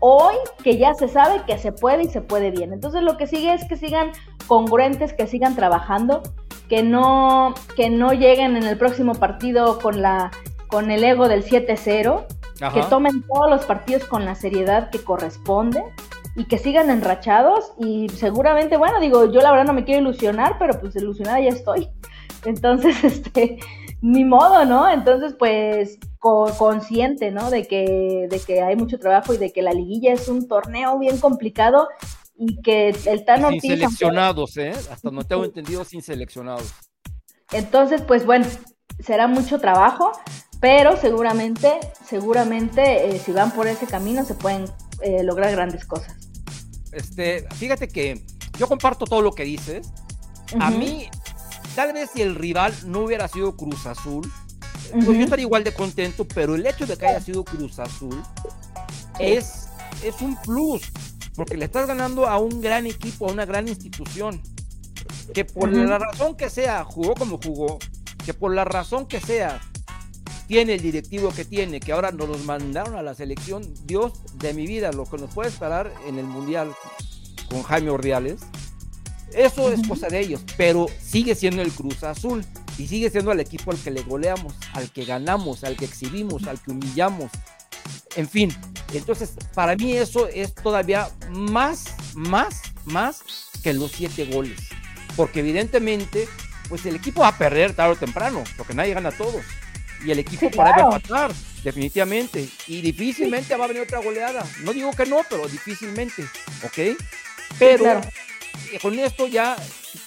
hoy 0.01 0.35
que 0.65 0.79
ya 0.79 0.95
se 0.95 1.09
sabe 1.09 1.43
que 1.47 1.59
se 1.59 1.73
puede 1.73 2.05
y 2.05 2.09
se 2.09 2.23
puede 2.23 2.51
bien. 2.51 2.73
Entonces 2.73 3.03
lo 3.03 3.17
que 3.17 3.27
sigue 3.27 3.53
es 3.53 3.65
que 3.67 3.77
sigan 3.77 4.13
congruentes, 4.47 5.13
que 5.13 5.27
sigan 5.27 5.55
trabajando, 5.55 6.23
que 6.69 6.83
no, 6.83 7.55
que 7.77 7.91
no 7.91 8.13
lleguen 8.13 8.57
en 8.57 8.65
el 8.65 8.79
próximo 8.79 9.15
partido 9.15 9.79
con 9.79 10.03
la 10.03 10.31
con 10.71 10.91
el 10.91 11.05
ego 11.05 11.29
del 11.29 11.45
7-0, 11.45 12.27
que 12.73 12.83
tomen 12.89 13.23
todos 13.23 13.51
los 13.51 13.65
partidos 13.65 14.05
con 14.05 14.25
la 14.25 14.35
seriedad 14.35 14.91
que 14.91 15.03
corresponde 15.03 15.83
y 16.37 16.45
que 16.45 16.59
sigan 16.59 16.91
enrachados 16.91 17.73
y 17.79 18.09
seguramente, 18.11 18.77
bueno, 18.77 19.01
digo, 19.01 19.31
yo 19.33 19.41
la 19.41 19.51
verdad 19.51 19.67
no 19.67 19.73
me 19.73 19.85
quiero 19.85 20.01
ilusionar, 20.01 20.57
pero 20.59 20.79
pues 20.81 20.95
ilusionada 20.97 21.41
ya 21.41 21.49
estoy. 21.49 21.89
Entonces, 22.45 23.03
este, 23.05 23.59
ni 24.01 24.25
modo, 24.25 24.65
¿no? 24.65 24.91
Entonces, 24.91 25.35
pues 25.39 25.99
consciente, 26.19 27.31
¿no? 27.31 27.51
De 27.51 27.67
que, 27.67 28.27
de 28.31 28.41
que 28.41 28.63
hay 28.63 28.77
mucho 28.77 28.99
trabajo 28.99 29.35
y 29.35 29.39
de 29.39 29.53
que 29.53 29.63
la 29.63 29.73
liguilla 29.73 30.13
es 30.13 30.29
un 30.29 30.47
torneo 30.47 30.99
bien 30.99 31.19
complicado 31.19 31.89
y 32.37 32.61
que 32.63 32.95
el 33.07 33.25
Tan 33.25 33.49
Sin 33.51 33.61
seleccionados, 33.61 34.57
¿eh? 34.57 34.73
Hasta 34.91 35.11
no 35.11 35.25
tengo 35.25 35.45
entendido 35.47 35.85
sin 35.85 36.03
seleccionados. 36.03 36.73
Entonces, 37.53 38.03
pues 38.03 38.25
bueno, 38.25 38.47
será 39.01 39.27
mucho 39.27 39.59
trabajo, 39.59 40.13
pero 40.61 40.97
seguramente, 41.01 41.81
seguramente 42.07 43.09
eh, 43.09 43.19
si 43.19 43.33
van 43.33 43.53
por 43.53 43.67
ese 43.67 43.87
camino 43.87 44.25
se 44.25 44.35
pueden 44.35 44.67
eh, 45.01 45.23
lograr 45.23 45.51
grandes 45.53 45.85
cosas. 45.87 46.15
Este, 46.93 47.47
fíjate 47.55 47.89
que 47.89 48.25
yo 48.59 48.69
comparto 48.69 49.07
todo 49.07 49.23
lo 49.23 49.33
que 49.33 49.45
dices. 49.45 49.89
A 50.59 50.71
mí, 50.71 51.09
tal 51.75 51.93
vez 51.93 52.11
si 52.13 52.23
el 52.23 52.35
rival 52.35 52.75
no 52.87 53.01
hubiera 53.01 53.29
sido 53.29 53.57
Cruz 53.57 53.87
Azul, 53.87 54.31
pues 54.93 55.07
yo 55.07 55.25
estaría 55.25 55.45
igual 55.45 55.65
de 55.65 55.73
contento, 55.73 56.27
pero 56.27 56.57
el 56.57 56.67
hecho 56.67 56.87
de 56.87 56.97
que 56.97 57.07
haya 57.07 57.21
sido 57.21 57.45
Cruz 57.45 57.79
Azul 57.79 58.21
es, 59.19 59.69
es 60.03 60.21
un 60.21 60.37
plus, 60.43 60.83
porque 61.37 61.57
le 61.57 61.67
estás 61.67 61.87
ganando 61.87 62.27
a 62.27 62.39
un 62.39 62.61
gran 62.61 62.87
equipo, 62.87 63.29
a 63.29 63.33
una 63.33 63.47
gran 63.47 63.69
institución, 63.69 64.43
que 65.33 65.45
por 65.45 65.73
la 65.73 65.99
razón 65.99 66.37
que 66.37 66.51
sea, 66.51 66.85
jugó 66.85 67.15
como 67.15 67.39
jugó, 67.39 67.79
que 68.27 68.35
por 68.35 68.53
la 68.53 68.65
razón 68.65 69.07
que 69.07 69.21
sea, 69.21 69.61
tiene 70.51 70.75
el 70.75 70.83
directivo 70.83 71.31
que 71.31 71.45
tiene, 71.45 71.79
que 71.79 71.93
ahora 71.93 72.11
nos 72.11 72.29
los 72.29 72.45
mandaron 72.45 72.97
a 72.97 73.03
la 73.03 73.15
selección, 73.15 73.63
Dios 73.85 74.15
de 74.35 74.53
mi 74.53 74.67
vida, 74.67 74.91
lo 74.91 75.05
que 75.05 75.17
nos 75.17 75.33
puede 75.33 75.49
esperar 75.49 75.95
en 76.09 76.19
el 76.19 76.25
Mundial 76.25 76.75
con 77.49 77.63
Jaime 77.63 77.91
Ordiales, 77.91 78.41
eso 79.33 79.71
es 79.71 79.87
cosa 79.87 80.09
de 80.09 80.19
ellos, 80.19 80.41
pero 80.57 80.89
sigue 81.01 81.37
siendo 81.37 81.63
el 81.63 81.71
Cruz 81.71 82.03
Azul 82.03 82.45
y 82.79 82.89
sigue 82.89 83.11
siendo 83.11 83.31
el 83.31 83.39
equipo 83.39 83.71
al 83.71 83.79
que 83.79 83.93
le 83.93 84.03
goleamos, 84.03 84.53
al 84.73 84.91
que 84.91 85.05
ganamos, 85.05 85.63
al 85.63 85.77
que 85.77 85.85
exhibimos, 85.85 86.49
al 86.49 86.61
que 86.61 86.73
humillamos, 86.73 87.31
en 88.17 88.29
fin. 88.29 88.53
Entonces, 88.93 89.35
para 89.55 89.77
mí 89.77 89.93
eso 89.93 90.27
es 90.27 90.53
todavía 90.53 91.11
más, 91.31 91.95
más, 92.17 92.63
más 92.87 93.23
que 93.63 93.73
los 93.73 93.93
siete 93.93 94.25
goles, 94.25 94.59
porque 95.15 95.39
evidentemente, 95.39 96.27
pues 96.69 96.85
el 96.87 96.97
equipo 96.97 97.21
va 97.21 97.29
a 97.29 97.39
perder 97.39 97.73
tarde 97.73 97.93
o 97.93 97.97
temprano, 97.97 98.43
porque 98.57 98.75
nadie 98.75 98.95
gana 98.95 99.11
a 99.11 99.17
todos 99.17 99.45
y 100.05 100.11
el 100.11 100.19
equipo 100.19 100.51
para 100.51 100.83
empatar, 100.83 101.33
definitivamente. 101.63 102.49
Y 102.67 102.81
difícilmente 102.81 103.55
va 103.57 103.65
a 103.65 103.69
venir 103.69 103.83
otra 103.83 104.01
goleada. 104.01 104.45
No 104.65 104.73
digo 104.73 104.91
que 104.93 105.07
no, 105.07 105.19
pero 105.29 105.47
difícilmente, 105.49 106.23
¿ok? 106.65 106.97
Pero 107.59 108.01
eh, 108.73 108.79
con 108.81 108.99
esto 108.99 109.27
ya, 109.27 109.57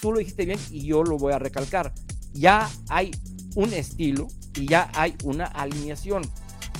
tú 0.01 0.11
lo 0.11 0.19
dijiste 0.19 0.45
bien 0.45 0.59
y 0.71 0.85
yo 0.85 1.03
lo 1.03 1.17
voy 1.17 1.33
a 1.33 1.39
recalcar, 1.39 1.93
ya 2.33 2.69
hay 2.89 3.11
un 3.55 3.73
estilo 3.73 4.27
y 4.55 4.67
ya 4.67 4.89
hay 4.95 5.15
una 5.23 5.45
alineación. 5.45 6.23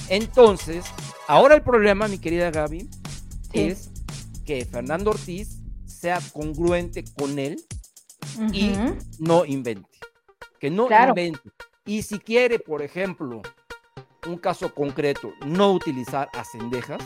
Entonces, 0.10 0.86
ahora 1.28 1.56
el 1.56 1.62
problema, 1.62 2.08
mi 2.08 2.18
querida 2.18 2.52
Gaby, 2.52 2.90
es 3.54 3.90
que 4.46 4.66
Fernando 4.66 5.12
Ortiz 5.12 5.60
sea 5.86 6.20
congruente 6.34 7.04
con 7.18 7.40
él 7.40 7.64
y 8.52 8.72
no 9.20 9.46
invente. 9.46 9.90
Que 10.60 10.70
no 10.70 10.88
invente. 10.90 11.40
Y 11.86 12.04
si 12.04 12.18
quiere, 12.20 12.60
por 12.60 12.82
ejemplo, 12.82 13.42
un 14.26 14.38
caso 14.38 14.74
concreto, 14.74 15.34
no 15.46 15.74
utilizar 15.74 16.30
a 16.34 16.46
Cendejas, 16.46 17.04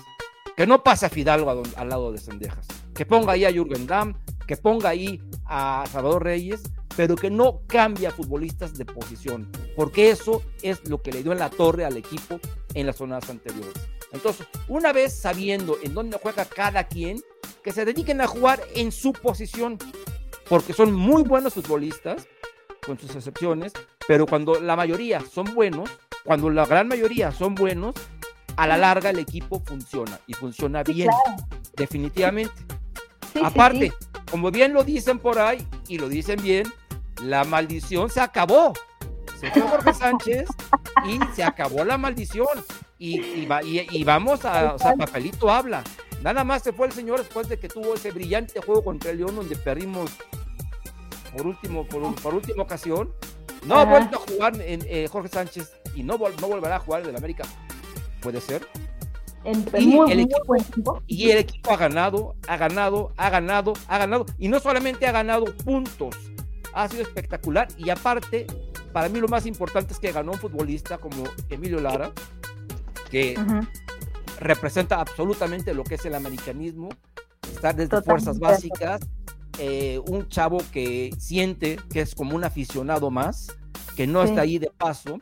que 0.55 0.67
no 0.67 0.83
pase 0.83 1.07
a 1.07 1.09
Fidalgo 1.09 1.63
al 1.75 1.89
lado 1.89 2.11
de 2.11 2.19
Cendejas, 2.19 2.67
que 2.93 3.05
ponga 3.05 3.33
ahí 3.33 3.43
a 3.43 3.51
Jürgen 3.51 3.87
Damm, 3.87 4.13
que 4.45 4.55
ponga 4.55 4.89
ahí 4.89 5.19
a 5.45 5.83
Salvador 5.91 6.23
Reyes, 6.23 6.61
pero 6.95 7.15
que 7.15 7.31
no 7.31 7.61
cambie 7.65 8.05
a 8.05 8.11
futbolistas 8.11 8.75
de 8.75 8.85
posición, 8.85 9.51
porque 9.75 10.11
eso 10.11 10.43
es 10.61 10.87
lo 10.87 11.01
que 11.01 11.11
le 11.11 11.23
dio 11.23 11.31
en 11.31 11.39
la 11.39 11.49
torre 11.49 11.83
al 11.83 11.97
equipo 11.97 12.39
en 12.75 12.85
las 12.85 12.97
zonas 12.97 13.27
anteriores. 13.31 13.73
Entonces, 14.11 14.47
una 14.67 14.93
vez 14.93 15.15
sabiendo 15.15 15.77
en 15.83 15.95
dónde 15.95 16.19
juega 16.21 16.45
cada 16.45 16.83
quien, 16.87 17.19
que 17.63 17.71
se 17.71 17.83
dediquen 17.83 18.21
a 18.21 18.27
jugar 18.27 18.61
en 18.75 18.91
su 18.91 19.11
posición, 19.11 19.79
porque 20.47 20.73
son 20.73 20.93
muy 20.93 21.23
buenos 21.23 21.55
futbolistas, 21.55 22.27
con 22.85 22.97
sus 22.97 23.15
excepciones, 23.15 23.73
pero 24.07 24.25
cuando 24.25 24.59
la 24.59 24.75
mayoría 24.75 25.21
son 25.21 25.53
buenos, 25.53 25.89
cuando 26.23 26.49
la 26.49 26.65
gran 26.65 26.87
mayoría 26.87 27.31
son 27.31 27.55
buenos, 27.55 27.95
a 28.55 28.65
la 28.65 28.77
larga 28.77 29.11
el 29.11 29.19
equipo 29.19 29.61
funciona 29.63 30.19
y 30.27 30.33
funciona 30.33 30.83
bien, 30.83 31.09
definitivamente. 31.75 32.53
Aparte, 33.43 33.93
como 34.31 34.49
bien 34.49 34.73
lo 34.73 34.83
dicen 34.83 35.19
por 35.19 35.39
ahí 35.39 35.67
y 35.87 35.99
lo 35.99 36.09
dicen 36.09 36.41
bien, 36.41 36.67
la 37.21 37.43
maldición 37.43 38.09
se 38.09 38.21
acabó. 38.21 38.73
Se 39.39 39.51
fue 39.51 39.61
Jorge 39.61 39.93
Sánchez 39.93 40.49
y 41.07 41.19
se 41.35 41.43
acabó 41.43 41.83
la 41.83 41.97
maldición. 41.97 42.47
Y, 42.97 43.19
y, 43.19 44.03
vamos 44.03 44.43
a, 44.43 44.73
o 44.73 44.79
sea, 44.79 44.95
papelito 44.95 45.51
habla. 45.51 45.83
Nada 46.23 46.43
más 46.43 46.63
se 46.63 46.73
fue 46.73 46.87
el 46.87 46.93
señor 46.93 47.19
después 47.19 47.47
de 47.47 47.59
que 47.59 47.69
tuvo 47.69 47.93
ese 47.93 48.09
brillante 48.09 48.59
juego 48.59 48.83
contra 48.83 49.11
el 49.11 49.17
León 49.17 49.35
donde 49.35 49.55
perdimos 49.55 50.11
por 51.35 51.45
último, 51.45 51.85
por, 51.85 52.33
última 52.33 52.63
ocasión. 52.63 53.13
No 53.65 53.75
ha 53.75 53.85
vuelto 53.85 54.17
a 54.17 54.31
jugar 54.31 54.61
en, 54.61 54.81
eh, 54.87 55.07
Jorge 55.11 55.29
Sánchez 55.29 55.71
y 55.95 56.03
no, 56.03 56.17
no 56.17 56.47
volverá 56.47 56.77
a 56.77 56.79
jugar 56.79 57.03
en 57.03 57.09
el 57.09 57.15
América. 57.15 57.43
Puede 58.21 58.41
ser. 58.41 58.67
y, 59.45 59.97
el 60.11 60.19
equipo, 60.19 60.55
y 61.07 61.31
el 61.31 61.37
equipo 61.39 61.71
ha 61.71 61.77
ganado, 61.77 62.35
ha 62.47 62.57
ganado, 62.57 63.13
ha 63.17 63.29
ganado, 63.29 63.73
ha 63.87 63.97
ganado. 63.97 64.25
Y 64.37 64.47
no 64.47 64.59
solamente 64.59 65.07
ha 65.07 65.11
ganado 65.11 65.45
puntos, 65.45 66.15
ha 66.73 66.87
sido 66.87 67.03
espectacular. 67.03 67.67
Y 67.77 67.89
aparte, 67.89 68.47
para 68.93 69.09
mí 69.09 69.19
lo 69.19 69.27
más 69.27 69.45
importante 69.45 69.93
es 69.93 69.99
que 69.99 70.11
ganó 70.11 70.33
un 70.33 70.39
futbolista 70.39 70.97
como 70.97 71.23
Emilio 71.49 71.79
Lara, 71.79 72.11
que 73.09 73.37
representa 74.39 74.99
absolutamente 74.99 75.73
lo 75.73 75.83
que 75.83 75.95
es 75.95 76.05
el 76.05 76.15
americanismo, 76.15 76.89
estar 77.51 77.75
desde 77.75 78.01
fuerzas 78.01 78.39
básicas, 78.39 79.01
eh, 79.59 79.99
un 80.07 80.27
chavo 80.29 80.59
que 80.71 81.11
siente 81.19 81.77
que 81.91 82.01
es 82.01 82.15
como 82.15 82.35
un 82.35 82.43
aficionado 82.43 83.09
más, 83.09 83.47
que 83.95 84.07
no 84.07 84.23
está 84.23 84.41
ahí 84.41 84.59
de 84.59 84.71
paso, 84.77 85.19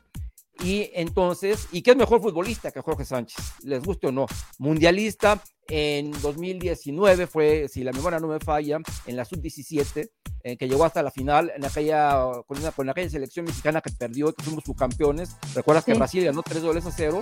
y 0.63 0.89
entonces, 0.93 1.67
¿y 1.71 1.81
qué 1.81 1.91
es 1.91 1.97
mejor 1.97 2.21
futbolista 2.21 2.71
que 2.71 2.81
Jorge 2.81 3.05
Sánchez? 3.05 3.37
Les 3.63 3.83
guste 3.83 4.07
o 4.07 4.11
no. 4.11 4.25
Mundialista 4.57 5.43
en 5.67 6.11
2019 6.21 7.27
fue, 7.27 7.67
si 7.67 7.83
la 7.83 7.91
memoria 7.91 8.19
no 8.19 8.27
me 8.27 8.39
falla, 8.39 8.79
en 9.05 9.15
la 9.17 9.25
sub-17, 9.25 10.09
eh, 10.47 10.57
que 10.57 10.67
llegó 10.67 10.85
hasta 10.85 11.01
la 11.01 11.09
final 11.09 11.51
en 11.55 11.65
aquella, 11.65 12.21
con, 12.45 12.59
una, 12.59 12.71
con 12.71 12.87
aquella 12.87 13.09
selección 13.09 13.47
mexicana 13.47 13.81
que 13.81 13.89
perdió, 13.89 14.31
que 14.31 14.43
fuimos 14.43 14.63
subcampeones. 14.63 15.35
Recuerdas 15.55 15.83
que 15.83 15.95
Brasil 15.95 16.23
ganó 16.23 16.43
tres 16.43 16.61
goles 16.61 16.85
a 16.85 16.91
cero. 16.91 17.19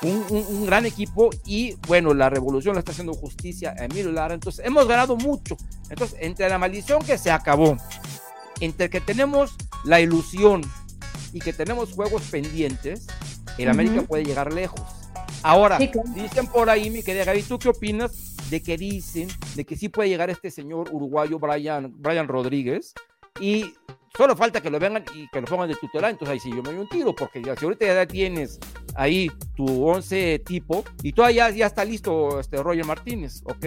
Un, 0.00 0.24
un, 0.30 0.64
gran 0.64 0.86
equipo 0.86 1.28
y 1.44 1.74
bueno, 1.86 2.14
la 2.14 2.30
revolución 2.30 2.74
le 2.74 2.78
está 2.78 2.92
haciendo 2.92 3.12
justicia 3.12 3.74
a 3.78 3.84
Emilio 3.84 4.10
Lara. 4.10 4.32
Entonces, 4.32 4.64
hemos 4.64 4.88
ganado 4.88 5.18
mucho. 5.18 5.54
Entonces, 5.90 6.16
entre 6.22 6.48
la 6.48 6.56
maldición 6.56 7.04
que 7.04 7.18
se 7.18 7.30
acabó, 7.30 7.76
entre 8.58 8.88
que 8.88 9.02
tenemos 9.02 9.54
la 9.84 10.00
ilusión 10.00 10.62
y 11.34 11.40
que 11.40 11.52
tenemos 11.52 11.92
juegos 11.92 12.22
pendientes, 12.30 13.06
el 13.58 13.68
América 13.68 14.00
puede 14.00 14.24
llegar 14.24 14.50
lejos. 14.50 14.80
Ahora, 15.42 15.76
dicen 16.14 16.46
por 16.46 16.70
ahí, 16.70 16.88
mi 16.88 17.02
querida 17.02 17.24
Gaby, 17.24 17.42
¿tú 17.42 17.58
qué 17.58 17.68
opinas 17.68 18.31
de 18.52 18.62
que 18.62 18.76
dicen 18.76 19.28
de 19.54 19.64
que 19.64 19.76
sí 19.76 19.88
puede 19.88 20.10
llegar 20.10 20.28
este 20.28 20.50
señor 20.50 20.90
uruguayo 20.92 21.38
Brian, 21.38 21.90
Brian 21.96 22.28
Rodríguez? 22.28 22.92
Y 23.40 23.72
solo 24.14 24.36
falta 24.36 24.60
que 24.60 24.68
lo 24.68 24.78
vengan 24.78 25.06
y 25.14 25.26
que 25.28 25.40
lo 25.40 25.46
pongan 25.46 25.70
de 25.70 25.74
tutelar, 25.76 26.10
entonces 26.10 26.34
ahí 26.34 26.38
sí 26.38 26.50
yo 26.50 26.56
me 26.56 26.70
doy 26.70 26.80
un 26.80 26.88
tiro, 26.90 27.14
porque 27.14 27.42
ya, 27.42 27.56
si 27.56 27.64
ahorita 27.64 27.86
ya 27.86 28.06
tienes 28.06 28.60
ahí 28.94 29.30
tu 29.56 29.86
11 29.86 30.40
tipo 30.40 30.84
y 31.02 31.14
todavía 31.14 31.48
ya 31.48 31.64
está 31.64 31.82
listo 31.82 32.40
este 32.40 32.62
Roger 32.62 32.84
Martínez, 32.84 33.40
¿ok? 33.44 33.64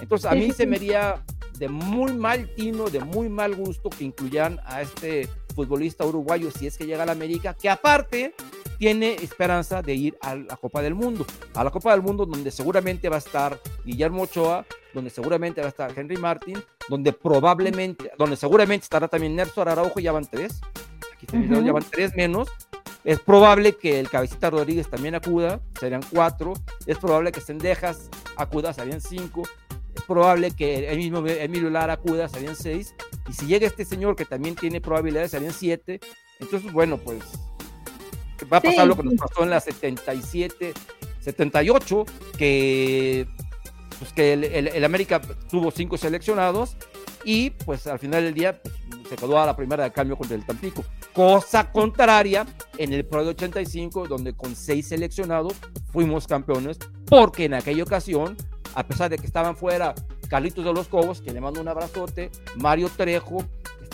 Entonces 0.00 0.28
a 0.28 0.34
mí 0.34 0.50
se 0.50 0.66
me 0.66 0.76
haría 0.78 1.22
de 1.60 1.68
muy 1.68 2.12
mal 2.12 2.52
tino, 2.56 2.90
de 2.90 2.98
muy 2.98 3.28
mal 3.28 3.54
gusto 3.54 3.88
que 3.88 4.02
incluyan 4.02 4.58
a 4.64 4.82
este 4.82 5.28
futbolista 5.54 6.04
uruguayo 6.04 6.50
si 6.50 6.66
es 6.66 6.76
que 6.76 6.86
llega 6.86 7.02
a 7.02 7.06
la 7.06 7.12
América, 7.12 7.54
que 7.54 7.70
aparte 7.70 8.34
tiene 8.78 9.14
esperanza 9.14 9.82
de 9.82 9.94
ir 9.94 10.18
a 10.20 10.34
la 10.34 10.56
Copa 10.56 10.82
del 10.82 10.94
Mundo, 10.94 11.26
a 11.54 11.64
la 11.64 11.70
Copa 11.70 11.92
del 11.92 12.02
Mundo 12.02 12.26
donde 12.26 12.50
seguramente 12.50 13.08
va 13.08 13.16
a 13.16 13.20
estar 13.20 13.58
Guillermo 13.84 14.22
Ochoa, 14.22 14.66
donde 14.92 15.10
seguramente 15.10 15.60
va 15.60 15.66
a 15.66 15.70
estar 15.70 15.92
Henry 15.96 16.16
Martin, 16.16 16.62
donde 16.88 17.12
probablemente, 17.12 18.10
donde 18.18 18.36
seguramente 18.36 18.84
estará 18.84 19.08
también 19.08 19.34
Nelson 19.36 19.68
Araujo, 19.68 20.00
ya 20.00 20.12
van 20.12 20.24
tres, 20.24 20.60
aquí 21.12 21.26
ya 21.64 21.72
van 21.72 21.84
tres 21.90 22.14
menos, 22.14 22.48
es 23.04 23.20
probable 23.20 23.76
que 23.76 24.00
el 24.00 24.08
Cabecita 24.08 24.50
Rodríguez 24.50 24.88
también 24.88 25.14
acuda, 25.14 25.60
serían 25.78 26.02
cuatro, 26.10 26.54
es 26.86 26.98
probable 26.98 27.32
que 27.32 27.40
Sendejas 27.40 28.08
acuda, 28.36 28.72
serían 28.72 29.00
cinco, 29.00 29.42
es 29.94 30.02
probable 30.02 30.52
que 30.52 30.88
el 30.88 30.96
mismo 30.96 31.26
Emilio 31.26 31.70
Lara 31.70 31.94
acuda, 31.94 32.28
serían 32.28 32.56
seis, 32.56 32.94
y 33.28 33.32
si 33.32 33.46
llega 33.46 33.66
este 33.66 33.84
señor 33.84 34.16
que 34.16 34.24
también 34.24 34.54
tiene 34.54 34.80
probabilidades, 34.80 35.30
serían 35.30 35.52
siete, 35.52 36.00
entonces 36.40 36.72
bueno, 36.72 36.98
pues 36.98 37.22
va 38.52 38.58
a 38.58 38.60
pasar 38.60 38.86
lo 38.86 38.96
que 38.96 39.02
nos 39.04 39.14
pasó 39.14 39.42
en 39.42 39.50
la 39.50 39.60
77, 39.60 40.74
78, 41.20 42.04
que, 42.36 43.26
pues 43.98 44.12
que 44.12 44.32
el, 44.32 44.84
América 44.84 45.20
tuvo 45.48 45.70
cinco 45.70 45.96
seleccionados 45.96 46.76
y 47.24 47.50
pues 47.50 47.86
al 47.86 47.98
final 47.98 48.22
del 48.22 48.34
día 48.34 48.60
pues, 48.60 48.74
se 49.08 49.16
quedó 49.16 49.38
a 49.38 49.46
la 49.46 49.56
primera 49.56 49.84
de 49.84 49.92
cambio 49.92 50.16
contra 50.16 50.36
el 50.36 50.44
Tampico. 50.44 50.84
Cosa 51.14 51.70
contraria 51.70 52.44
en 52.76 52.92
el 52.92 53.06
Pro 53.06 53.22
de 53.22 53.30
85, 53.30 54.08
donde 54.08 54.34
con 54.34 54.54
seis 54.56 54.88
seleccionados 54.88 55.54
fuimos 55.92 56.26
campeones, 56.26 56.78
porque 57.06 57.44
en 57.44 57.54
aquella 57.54 57.84
ocasión, 57.84 58.36
a 58.74 58.86
pesar 58.86 59.10
de 59.10 59.18
que 59.18 59.26
estaban 59.26 59.56
fuera 59.56 59.94
Carlitos 60.28 60.64
de 60.64 60.72
los 60.72 60.88
Cobos, 60.88 61.20
que 61.20 61.32
le 61.32 61.40
mando 61.40 61.60
un 61.60 61.68
abrazote, 61.68 62.30
Mario 62.56 62.90
Trejo, 62.94 63.44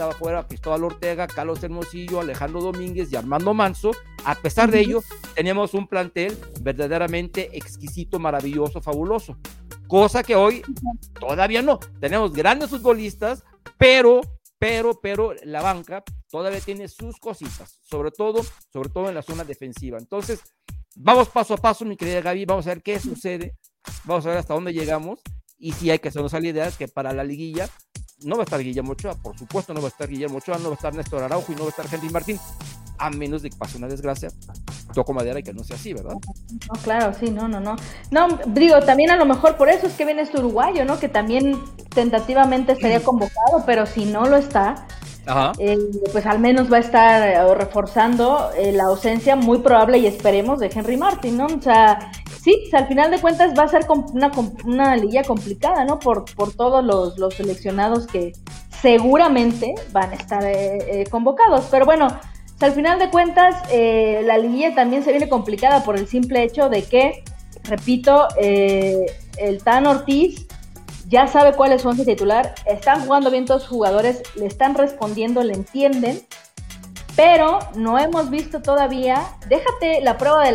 estaba 0.00 0.12
fuera 0.12 0.46
Cristóbal 0.46 0.84
Ortega, 0.84 1.26
Carlos 1.26 1.62
Hermosillo, 1.62 2.20
Alejandro 2.20 2.62
Domínguez 2.62 3.12
y 3.12 3.16
Armando 3.16 3.52
Manso. 3.52 3.90
A 4.24 4.34
pesar 4.34 4.70
de 4.70 4.80
ello, 4.80 5.02
teníamos 5.34 5.74
un 5.74 5.86
plantel 5.86 6.38
verdaderamente 6.62 7.50
exquisito, 7.56 8.18
maravilloso, 8.18 8.80
fabuloso. 8.80 9.36
Cosa 9.88 10.22
que 10.22 10.36
hoy 10.36 10.62
todavía 11.18 11.60
no. 11.60 11.78
Tenemos 12.00 12.32
grandes 12.32 12.70
futbolistas, 12.70 13.44
pero, 13.76 14.22
pero, 14.58 14.98
pero 15.00 15.34
la 15.44 15.60
banca 15.60 16.02
todavía 16.30 16.60
tiene 16.60 16.88
sus 16.88 17.18
cositas, 17.18 17.80
sobre 17.82 18.10
todo, 18.10 18.40
sobre 18.72 18.88
todo 18.88 19.08
en 19.08 19.14
la 19.14 19.22
zona 19.22 19.44
defensiva. 19.44 19.98
Entonces, 19.98 20.40
vamos 20.96 21.28
paso 21.28 21.54
a 21.54 21.58
paso, 21.58 21.84
mi 21.84 21.96
querida 21.96 22.22
Gaby, 22.22 22.46
vamos 22.46 22.66
a 22.66 22.70
ver 22.70 22.82
qué 22.82 22.98
sucede, 22.98 23.56
vamos 24.04 24.24
a 24.24 24.30
ver 24.30 24.38
hasta 24.38 24.54
dónde 24.54 24.72
llegamos 24.72 25.20
y 25.60 25.72
si 25.72 25.90
hay 25.90 25.98
que 25.98 26.08
hacernos 26.08 26.32
la 26.32 26.40
idea 26.40 26.70
que 26.70 26.88
para 26.88 27.12
la 27.12 27.22
liguilla 27.22 27.68
no 28.24 28.36
va 28.36 28.42
a 28.42 28.44
estar 28.44 28.60
Guillermo 28.60 28.92
Ochoa, 28.92 29.14
por 29.14 29.38
supuesto 29.38 29.74
no 29.74 29.80
va 29.80 29.88
a 29.88 29.90
estar 29.90 30.08
Guillermo 30.08 30.38
Ochoa, 30.38 30.58
no 30.58 30.64
va 30.64 30.70
a 30.72 30.74
estar 30.74 30.94
Néstor 30.94 31.22
Araujo 31.22 31.52
y 31.52 31.54
no 31.54 31.62
va 31.62 31.66
a 31.66 31.70
estar 31.70 31.86
Henry 31.90 32.10
Martín, 32.10 32.38
a 32.98 33.10
menos 33.10 33.42
de 33.42 33.50
que 33.50 33.56
pase 33.56 33.78
una 33.78 33.86
desgracia, 33.86 34.30
toco 34.94 35.12
madera 35.12 35.38
y 35.40 35.42
que 35.42 35.52
no 35.52 35.62
sea 35.62 35.76
así, 35.76 35.92
¿verdad? 35.92 36.14
No, 36.14 36.82
claro, 36.82 37.14
sí, 37.18 37.30
no, 37.30 37.48
no, 37.48 37.60
no. 37.60 37.76
No, 38.10 38.38
digo, 38.46 38.80
también 38.80 39.10
a 39.10 39.16
lo 39.16 39.24
mejor 39.24 39.56
por 39.56 39.68
eso 39.68 39.86
es 39.86 39.94
que 39.94 40.04
viene 40.04 40.22
este 40.22 40.38
uruguayo, 40.38 40.84
¿no? 40.84 40.98
Que 40.98 41.08
también 41.08 41.58
tentativamente 41.94 42.72
estaría 42.72 43.02
convocado, 43.02 43.64
pero 43.64 43.86
si 43.86 44.04
no 44.04 44.26
lo 44.26 44.36
está, 44.36 44.86
eh, 45.58 45.78
pues 46.12 46.26
al 46.26 46.40
menos 46.40 46.72
va 46.72 46.78
a 46.78 46.80
estar 46.80 47.28
eh, 47.28 47.54
reforzando 47.54 48.50
eh, 48.56 48.72
la 48.72 48.84
ausencia 48.84 49.36
muy 49.36 49.58
probable 49.58 49.98
y 49.98 50.06
esperemos 50.06 50.58
de 50.58 50.70
Henry 50.74 50.96
Martin, 50.96 51.36
¿no? 51.36 51.46
O 51.46 51.62
sea, 51.62 52.10
sí, 52.42 52.70
al 52.72 52.86
final 52.86 53.10
de 53.10 53.18
cuentas 53.20 53.52
va 53.58 53.64
a 53.64 53.68
ser 53.68 53.86
una, 54.12 54.30
una 54.64 54.96
liga 54.96 55.22
complicada, 55.24 55.84
¿no? 55.84 55.98
Por, 55.98 56.24
por 56.34 56.52
todos 56.54 56.84
los, 56.84 57.34
seleccionados 57.34 58.06
que 58.06 58.32
seguramente 58.80 59.74
van 59.92 60.10
a 60.10 60.14
estar 60.14 60.44
convocados. 61.10 61.66
Pero 61.70 61.84
bueno, 61.84 62.08
al 62.60 62.72
final 62.72 62.98
de 62.98 63.10
cuentas 63.10 63.56
la 63.70 64.38
liguilla 64.38 64.74
también 64.74 65.04
se 65.04 65.10
viene 65.10 65.28
complicada 65.28 65.84
por 65.84 65.98
el 65.98 66.06
simple 66.06 66.42
hecho 66.42 66.68
de 66.68 66.82
que, 66.84 67.24
repito, 67.64 68.28
el 68.38 69.62
Tan 69.62 69.86
Ortiz 69.86 70.46
ya 71.10 71.26
sabe 71.26 71.54
cuál 71.54 71.72
es 71.72 71.82
su 71.82 71.88
once 71.88 72.04
titular, 72.04 72.54
están 72.66 73.04
jugando 73.04 73.32
bien 73.32 73.44
todos 73.44 73.62
los 73.62 73.68
jugadores, 73.68 74.22
le 74.36 74.46
están 74.46 74.76
respondiendo, 74.76 75.42
le 75.42 75.54
entienden, 75.54 76.22
pero 77.16 77.58
no 77.74 77.98
hemos 77.98 78.30
visto 78.30 78.62
todavía, 78.62 79.22
déjate 79.48 80.00
la 80.02 80.16
prueba 80.18 80.44
de 80.44 80.52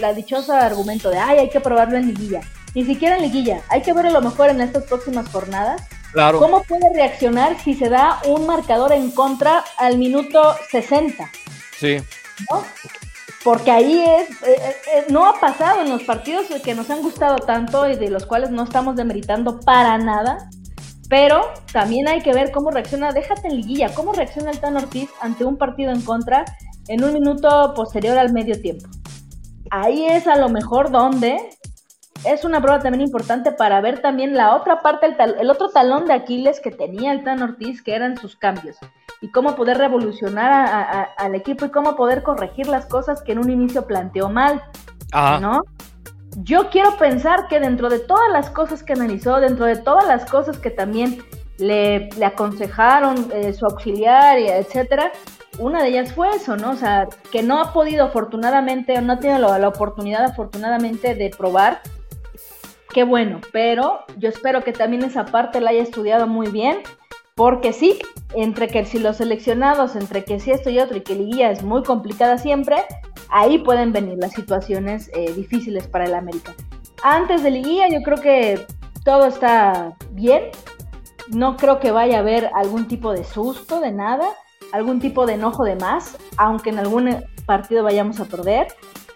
la, 0.00 0.12
dichosa 0.12 0.64
argumento 0.64 1.10
de, 1.10 1.18
ay, 1.18 1.38
hay 1.38 1.50
que 1.50 1.60
probarlo 1.60 1.96
en 1.96 2.08
liguilla, 2.08 2.40
ni 2.74 2.84
siquiera 2.84 3.16
en 3.16 3.22
liguilla, 3.22 3.62
hay 3.68 3.82
que 3.82 3.92
verlo 3.92 4.10
a 4.10 4.20
lo 4.20 4.22
mejor 4.22 4.50
en 4.50 4.60
estas 4.60 4.84
próximas 4.84 5.28
jornadas. 5.30 5.82
Claro. 6.12 6.38
¿Cómo 6.38 6.62
puede 6.62 6.92
reaccionar 6.94 7.58
si 7.60 7.74
se 7.74 7.90
da 7.90 8.20
un 8.26 8.46
marcador 8.46 8.92
en 8.92 9.10
contra 9.10 9.64
al 9.76 9.98
minuto 9.98 10.56
60? 10.70 11.30
Sí. 11.78 11.98
¿No? 12.50 12.62
porque 13.46 13.70
ahí 13.70 14.00
es, 14.00 14.28
eh, 14.42 14.56
eh, 14.58 14.76
eh, 14.92 15.04
no 15.08 15.24
ha 15.24 15.38
pasado 15.38 15.82
en 15.82 15.88
los 15.88 16.02
partidos 16.02 16.46
que 16.64 16.74
nos 16.74 16.90
han 16.90 17.00
gustado 17.00 17.36
tanto 17.36 17.88
y 17.88 17.94
de 17.94 18.10
los 18.10 18.26
cuales 18.26 18.50
no 18.50 18.64
estamos 18.64 18.96
demeritando 18.96 19.60
para 19.60 19.96
nada, 19.98 20.50
pero 21.08 21.42
también 21.72 22.08
hay 22.08 22.20
que 22.22 22.32
ver 22.32 22.50
cómo 22.50 22.70
reacciona, 22.70 23.12
déjate 23.12 23.48
en 23.48 23.56
liguilla, 23.56 23.94
cómo 23.94 24.12
reacciona 24.12 24.50
el 24.50 24.60
Tan 24.60 24.76
Ortiz 24.76 25.10
ante 25.20 25.44
un 25.44 25.56
partido 25.56 25.92
en 25.92 26.00
contra 26.02 26.44
en 26.88 27.04
un 27.04 27.12
minuto 27.12 27.74
posterior 27.74 28.18
al 28.18 28.32
medio 28.32 28.60
tiempo. 28.60 28.88
Ahí 29.70 30.06
es 30.06 30.26
a 30.26 30.36
lo 30.36 30.48
mejor 30.48 30.90
donde 30.90 31.38
es 32.24 32.44
una 32.44 32.60
prueba 32.60 32.80
también 32.80 33.02
importante 33.02 33.52
para 33.52 33.80
ver 33.80 34.00
también 34.00 34.34
la 34.34 34.54
otra 34.54 34.80
parte, 34.80 35.06
el, 35.06 35.34
el 35.38 35.50
otro 35.50 35.68
talón 35.68 36.06
de 36.06 36.14
Aquiles 36.14 36.60
que 36.60 36.70
tenía 36.70 37.12
el 37.12 37.24
Tan 37.24 37.42
Ortiz, 37.42 37.82
que 37.82 37.94
eran 37.94 38.16
sus 38.16 38.36
cambios 38.36 38.76
y 39.20 39.30
cómo 39.30 39.54
poder 39.54 39.78
revolucionar 39.78 41.08
al 41.16 41.34
equipo 41.34 41.64
y 41.64 41.70
cómo 41.70 41.96
poder 41.96 42.22
corregir 42.22 42.66
las 42.66 42.86
cosas 42.86 43.22
que 43.22 43.32
en 43.32 43.38
un 43.38 43.50
inicio 43.50 43.86
planteó 43.86 44.28
mal, 44.28 44.62
¿no? 45.40 45.62
Yo 46.42 46.68
quiero 46.68 46.98
pensar 46.98 47.48
que 47.48 47.60
dentro 47.60 47.88
de 47.88 47.98
todas 47.98 48.30
las 48.30 48.50
cosas 48.50 48.82
que 48.82 48.92
analizó, 48.92 49.40
dentro 49.40 49.64
de 49.64 49.76
todas 49.76 50.06
las 50.06 50.30
cosas 50.30 50.58
que 50.58 50.70
también 50.70 51.22
le, 51.56 52.10
aconsejaron 52.22 53.30
eh, 53.32 53.54
su 53.54 53.64
auxiliar, 53.64 54.38
etcétera. 54.38 55.12
Una 55.58 55.82
de 55.82 55.88
ellas 55.88 56.12
fue 56.12 56.28
eso, 56.36 56.58
¿no? 56.58 56.72
O 56.72 56.76
sea, 56.76 57.08
que 57.32 57.42
no 57.42 57.58
ha 57.58 57.72
podido 57.72 58.04
afortunadamente, 58.04 58.98
o 58.98 59.00
no 59.00 59.14
ha 59.14 59.18
tenido 59.18 59.38
la, 59.38 59.58
la 59.58 59.68
oportunidad 59.68 60.26
afortunadamente 60.26 61.14
de 61.14 61.30
probar. 61.30 61.80
Qué 62.92 63.04
bueno, 63.04 63.40
pero 63.50 64.00
yo 64.18 64.28
espero 64.28 64.62
que 64.62 64.72
también 64.72 65.04
esa 65.04 65.24
parte 65.24 65.62
la 65.62 65.70
haya 65.70 65.82
estudiado 65.82 66.26
muy 66.26 66.48
bien, 66.48 66.82
porque 67.34 67.72
sí, 67.72 67.98
entre 68.34 68.68
que 68.68 68.84
si 68.84 68.98
los 68.98 69.16
seleccionados, 69.16 69.96
entre 69.96 70.24
que 70.24 70.38
si 70.38 70.50
esto 70.50 70.68
y 70.68 70.80
otro, 70.80 70.98
y 70.98 71.00
que 71.00 71.14
Liguilla 71.14 71.50
es 71.50 71.62
muy 71.62 71.82
complicada 71.82 72.36
siempre, 72.36 72.84
ahí 73.30 73.58
pueden 73.58 73.92
venir 73.92 74.18
las 74.18 74.32
situaciones 74.32 75.10
eh, 75.14 75.32
difíciles 75.32 75.86
para 75.86 76.04
el 76.04 76.14
América. 76.14 76.54
Antes 77.02 77.42
de 77.42 77.50
Liguilla 77.50 77.88
yo 77.88 78.02
creo 78.02 78.18
que 78.18 78.66
todo 79.04 79.26
está 79.26 79.96
bien, 80.10 80.44
no 81.28 81.56
creo 81.56 81.78
que 81.78 81.90
vaya 81.90 82.18
a 82.18 82.20
haber 82.20 82.50
algún 82.54 82.88
tipo 82.88 83.12
de 83.12 83.24
susto, 83.24 83.80
de 83.80 83.92
nada, 83.92 84.28
algún 84.72 85.00
tipo 85.00 85.26
de 85.26 85.34
enojo 85.34 85.64
de 85.64 85.76
más, 85.76 86.16
aunque 86.36 86.70
en 86.70 86.78
algún 86.78 87.24
partido 87.46 87.82
vayamos 87.84 88.20
a 88.20 88.24
perder. 88.24 88.68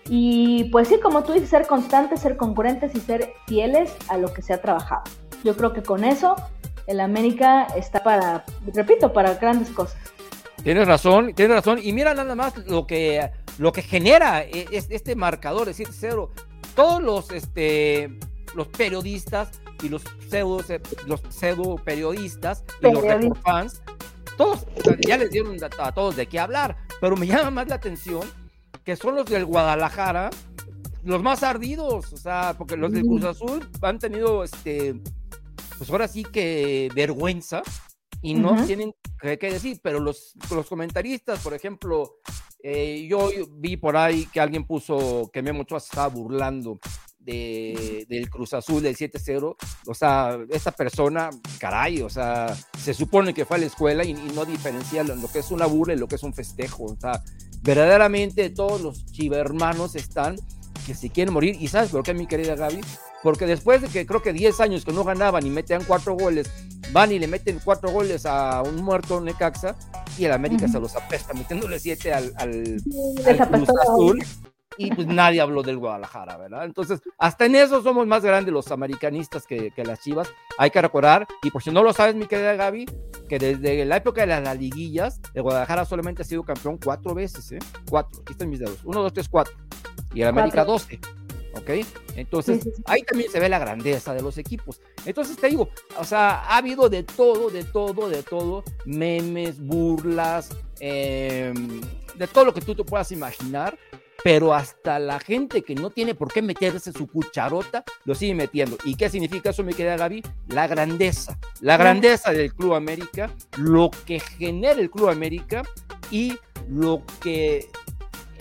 Y 0.08 0.64
pues 0.70 0.88
sí, 0.88 0.98
como 1.00 1.22
tú 1.22 1.32
dices, 1.32 1.50
ser 1.50 1.66
constantes, 1.66 2.20
ser 2.20 2.36
concurrentes 2.36 2.94
y 2.94 3.00
ser 3.00 3.32
fieles 3.46 3.94
a 4.08 4.16
lo 4.16 4.32
que 4.32 4.42
se 4.42 4.52
ha 4.52 4.60
trabajado. 4.60 5.02
Yo 5.44 5.56
creo 5.56 5.72
que 5.72 5.82
con 5.82 6.04
eso 6.04 6.36
el 6.86 7.00
América 7.00 7.66
está 7.76 8.02
para, 8.02 8.44
repito, 8.74 9.12
para 9.12 9.34
grandes 9.34 9.70
cosas. 9.70 10.00
Tienes 10.62 10.86
razón, 10.86 11.32
tienes 11.34 11.56
razón. 11.56 11.78
Y 11.82 11.92
mira 11.92 12.14
nada 12.14 12.34
más 12.34 12.56
lo 12.66 12.86
que, 12.86 13.30
lo 13.60 13.72
que 13.72 13.82
genera 13.82 14.42
e, 14.42 14.66
este 14.72 15.14
marcador 15.14 15.66
de 15.66 15.74
7-0. 15.74 16.30
Todos 16.74 17.02
los, 17.02 17.30
este, 17.30 18.18
los 18.54 18.68
periodistas 18.68 19.50
y 19.82 19.90
los 19.90 20.02
pseudo, 20.30 20.64
los 21.06 21.20
pseudo 21.28 21.76
periodistas 21.76 22.64
y 22.80 22.90
los 22.90 23.38
fans, 23.40 23.82
todos 24.38 24.66
ya 25.06 25.18
les 25.18 25.30
dieron 25.30 25.58
a, 25.62 25.92
todos 25.92 26.16
de 26.16 26.26
qué 26.26 26.38
hablar, 26.38 26.78
pero 27.02 27.16
me 27.18 27.26
llama 27.26 27.50
más 27.50 27.68
la 27.68 27.74
atención 27.74 28.22
que 28.82 28.96
son 28.96 29.14
los 29.14 29.26
del 29.26 29.44
Guadalajara, 29.44 30.30
los 31.04 31.22
más 31.22 31.42
ardidos, 31.42 32.14
o 32.14 32.16
sea, 32.16 32.54
porque 32.56 32.78
los 32.78 32.92
del 32.92 33.02
Cruz 33.02 33.24
Azul 33.24 33.68
han 33.82 33.98
tenido, 33.98 34.42
este, 34.42 34.98
pues 35.76 35.90
ahora 35.90 36.08
sí 36.08 36.22
que 36.22 36.90
vergüenza 36.94 37.62
y 38.22 38.34
no 38.34 38.64
tienen 38.66 38.94
que, 39.20 39.36
decir, 39.36 39.80
pero 39.82 40.00
los, 40.00 40.34
los 40.54 40.66
comentaristas, 40.66 41.40
por 41.40 41.54
ejemplo, 41.54 42.16
eh, 42.62 43.06
yo 43.08 43.30
vi 43.52 43.76
por 43.76 43.96
ahí 43.96 44.26
que 44.26 44.40
alguien 44.40 44.66
puso 44.66 45.30
que 45.32 45.42
Memo 45.42 45.62
Ochoa 45.62 45.80
se 45.80 45.86
estaba 45.86 46.08
burlando 46.08 46.78
de, 47.18 48.06
del 48.08 48.28
Cruz 48.28 48.54
Azul 48.54 48.82
del 48.82 48.96
7-0, 48.96 49.56
o 49.86 49.94
sea, 49.94 50.38
esta 50.50 50.72
persona, 50.72 51.30
caray, 51.58 52.02
o 52.02 52.08
sea, 52.08 52.54
se 52.78 52.94
supone 52.94 53.34
que 53.34 53.44
fue 53.44 53.58
a 53.58 53.60
la 53.60 53.66
escuela 53.66 54.04
y, 54.04 54.14
no 54.14 54.44
diferencia 54.44 55.04
lo, 55.04 55.30
que 55.30 55.38
es 55.38 55.50
una 55.50 55.66
burla 55.66 55.94
y 55.94 55.98
lo 55.98 56.08
que 56.08 56.16
es 56.16 56.22
un 56.22 56.34
festejo, 56.34 56.84
o 56.84 56.96
sea, 56.96 57.22
verdaderamente 57.62 58.50
todos 58.50 58.80
los 58.80 59.06
chivermanos 59.06 59.94
están 59.94 60.36
que 60.86 60.94
se 60.94 61.10
quieren 61.10 61.34
morir, 61.34 61.56
y 61.60 61.68
¿sabes 61.68 61.90
por 61.90 62.02
qué, 62.02 62.14
mi 62.14 62.26
querida 62.26 62.54
Gaby? 62.54 62.80
Porque 63.22 63.46
después 63.46 63.82
de 63.82 63.88
que 63.88 64.06
creo 64.06 64.22
que 64.22 64.32
10 64.32 64.60
años 64.60 64.84
que 64.84 64.92
no 64.92 65.04
ganaban 65.04 65.46
y 65.46 65.50
metían 65.50 65.84
cuatro 65.84 66.14
goles, 66.14 66.50
van 66.92 67.12
y 67.12 67.18
le 67.18 67.26
meten 67.26 67.60
cuatro 67.62 67.90
goles 67.90 68.26
a 68.26 68.62
un 68.62 68.76
muerto 68.76 69.20
Necaxa 69.20 69.76
y 70.18 70.24
el 70.24 70.32
América 70.32 70.68
se 70.68 70.80
los 70.80 70.96
apesta, 70.96 71.34
metiéndole 71.34 71.78
siete 71.78 72.12
al, 72.12 72.32
al, 72.36 72.76
al 73.26 73.48
Cruz 73.48 73.68
Azul 73.82 74.24
y 74.76 74.94
pues 74.94 75.06
nadie 75.06 75.40
habló 75.40 75.62
del 75.62 75.78
Guadalajara, 75.78 76.36
¿verdad? 76.36 76.64
Entonces, 76.64 77.00
hasta 77.18 77.46
en 77.46 77.56
eso 77.56 77.82
somos 77.82 78.06
más 78.06 78.24
grandes 78.24 78.52
los 78.52 78.70
americanistas 78.70 79.46
que, 79.46 79.72
las 79.76 80.00
chivas. 80.00 80.32
Hay 80.58 80.70
que 80.70 80.80
recordar, 80.80 81.26
y 81.42 81.50
por 81.50 81.62
si 81.62 81.70
no 81.70 81.82
lo 81.82 81.92
sabes, 81.92 82.14
mi 82.14 82.26
querida 82.26 82.54
Gaby, 82.54 82.86
que 83.28 83.38
desde 83.38 83.84
la 83.84 83.96
época 83.96 84.22
de 84.22 84.28
las, 84.28 84.58
liguillas, 84.58 85.20
el 85.34 85.42
Guadalajara 85.42 85.84
solamente 85.84 86.22
ha 86.22 86.24
sido 86.24 86.44
campeón 86.44 86.78
cuatro 86.82 87.14
veces, 87.14 87.52
¿eh? 87.52 87.58
Cuatro, 87.88 88.20
aquí 88.22 88.32
están 88.32 88.48
mis 88.48 88.58
dedos. 88.58 88.78
Uno, 88.84 89.02
dos, 89.02 89.12
tres, 89.12 89.28
cuatro. 89.28 89.54
Y 90.14 90.22
el 90.22 90.28
América, 90.28 90.64
doce. 90.64 90.98
¿ok? 91.54 91.70
Entonces, 92.16 92.68
ahí 92.84 93.02
también 93.02 93.30
se 93.30 93.40
ve 93.40 93.48
la 93.48 93.58
grandeza 93.58 94.14
de 94.14 94.22
los 94.22 94.38
equipos. 94.38 94.80
Entonces, 95.04 95.36
te 95.36 95.48
digo, 95.48 95.68
o 95.98 96.04
sea, 96.04 96.42
ha 96.42 96.56
habido 96.58 96.88
de 96.88 97.02
todo, 97.02 97.50
de 97.50 97.64
todo, 97.64 98.08
de 98.08 98.22
todo, 98.22 98.64
memes, 98.84 99.60
burlas, 99.60 100.50
em, 100.80 101.80
de 102.16 102.26
todo 102.26 102.44
lo 102.44 102.54
que 102.54 102.60
tú 102.60 102.74
te 102.74 102.84
puedas 102.84 103.10
imaginar, 103.12 103.78
pero 104.22 104.52
hasta 104.52 104.98
la 104.98 105.18
gente 105.18 105.62
que 105.62 105.74
no 105.74 105.90
tiene 105.90 106.14
por 106.14 106.30
qué 106.30 106.42
meterse 106.42 106.92
su 106.92 107.06
cucharota 107.06 107.84
lo 108.04 108.14
sigue 108.14 108.34
metiendo. 108.34 108.76
¿Y 108.84 108.94
qué 108.94 109.08
significa 109.08 109.50
eso, 109.50 109.62
mi 109.62 109.72
querida 109.72 109.96
Gaby? 109.96 110.22
La 110.48 110.66
grandeza, 110.66 111.38
la 111.60 111.78
grandeza 111.78 112.30
del 112.30 112.52
Club 112.54 112.74
América, 112.74 113.30
lo 113.56 113.90
que 114.04 114.20
genera 114.20 114.78
el 114.78 114.90
Club 114.90 115.08
América 115.08 115.62
y 116.10 116.36
lo 116.68 117.02
que 117.22 117.70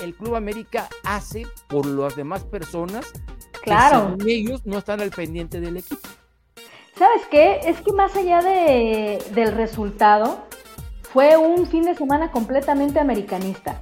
el 0.01 0.15
Club 0.15 0.35
América 0.35 0.87
hace 1.03 1.45
por 1.67 1.85
las 1.85 2.15
demás 2.15 2.43
personas. 2.43 3.05
Claro. 3.63 4.15
Que 4.17 4.33
ellos 4.33 4.65
no 4.65 4.77
están 4.77 5.01
al 5.01 5.11
pendiente 5.11 5.59
del 5.59 5.77
equipo. 5.77 6.07
¿Sabes 6.97 7.21
qué? 7.29 7.59
Es 7.65 7.81
que 7.81 7.93
más 7.93 8.15
allá 8.15 8.41
de, 8.41 9.23
del 9.33 9.53
resultado, 9.53 10.45
fue 11.13 11.37
un 11.37 11.65
fin 11.65 11.83
de 11.83 11.95
semana 11.95 12.31
completamente 12.31 12.99
americanista 12.99 13.81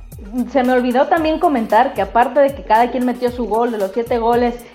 se 0.51 0.63
me 0.63 0.73
olvidó 0.73 1.07
también 1.07 1.39
comentar 1.39 1.93
que 1.93 2.01
aparte 2.01 2.39
de 2.39 2.55
que 2.55 2.63
cada 2.63 2.91
quien 2.91 3.05
metió 3.05 3.31
su 3.31 3.45
gol, 3.45 3.71
de 3.71 3.77
los 3.77 3.91
siete 3.91 4.17
goles, 4.17 4.65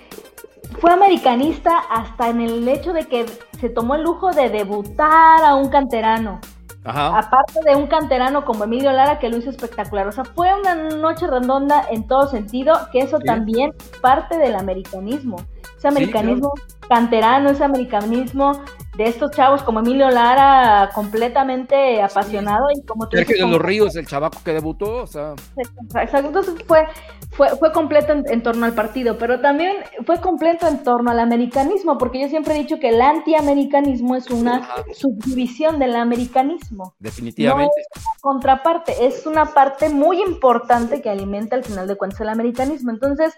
fue 0.79 0.91
americanista 0.91 1.77
hasta 1.89 2.29
en 2.29 2.41
el 2.41 2.67
hecho 2.67 2.93
de 2.93 3.05
que 3.05 3.25
se 3.59 3.69
tomó 3.69 3.95
el 3.95 4.03
lujo 4.03 4.31
de 4.31 4.49
debutar 4.49 5.43
a 5.43 5.55
un 5.55 5.69
canterano. 5.69 6.39
Aparte 6.85 7.59
de 7.65 7.75
un 7.75 7.87
canterano 7.87 8.43
como 8.43 8.65
Emilio 8.65 8.91
Lara 8.91 9.19
que 9.19 9.29
lo 9.29 9.37
hizo 9.37 9.49
espectacular. 9.49 10.07
O 10.07 10.11
sea, 10.11 10.25
fue 10.25 10.53
una 10.53 10.75
noche 10.75 11.27
redonda 11.27 11.85
en 11.89 12.07
todo 12.07 12.27
sentido, 12.27 12.73
que 12.91 12.99
eso 12.99 13.19
también 13.19 13.73
parte 14.01 14.37
del 14.37 14.55
americanismo. 14.55 15.37
Ese 15.77 15.87
americanismo 15.87 16.51
canterano, 16.87 17.49
ese 17.49 17.63
americanismo 17.63 18.53
de 18.97 19.05
estos 19.05 19.31
chavos 19.31 19.63
como 19.63 19.79
Emilio 19.79 20.09
Lara, 20.09 20.89
completamente 20.93 22.01
apasionado 22.01 22.67
y 22.75 22.85
como 22.85 23.07
tú 23.07 23.17
Sergio 23.17 23.45
de 23.45 23.51
los 23.51 23.61
Ríos, 23.61 23.95
el 23.95 24.05
chavaco 24.05 24.39
que 24.43 24.53
debutó, 24.53 25.03
o 25.03 25.07
sea. 25.07 25.33
Exacto, 25.57 26.27
entonces 26.27 26.55
fue, 26.67 26.85
fue, 27.31 27.49
fue 27.57 27.71
completo 27.71 28.13
en, 28.13 28.43
torno 28.43 28.65
al 28.65 28.73
partido, 28.73 29.17
pero 29.17 29.39
también 29.39 29.77
fue 30.05 30.21
completo 30.21 30.67
en 30.67 30.83
torno 30.83 31.11
al 31.11 31.19
americanismo, 31.19 31.97
porque 31.97 32.21
yo 32.21 32.29
siempre 32.29 32.55
he 32.55 32.59
dicho 32.59 32.79
que 32.79 32.89
el 32.89 33.01
antiamericanismo 33.01 34.15
es 34.15 34.29
una 34.29 34.67
subdivisión 34.93 35.79
del 35.79 35.95
americanismo. 35.95 36.93
Definitivamente. 36.99 37.73
No 37.95 38.01
es 38.01 38.05
una 38.05 38.13
contraparte, 38.21 39.05
es 39.05 39.25
una 39.25 39.45
parte 39.53 39.89
muy 39.89 40.21
importante 40.21 41.01
que 41.01 41.09
alimenta 41.09 41.55
al 41.55 41.63
final 41.63 41.87
de 41.87 41.95
cuentas 41.95 42.21
el 42.21 42.29
americanismo. 42.29 42.91
Entonces, 42.91 43.33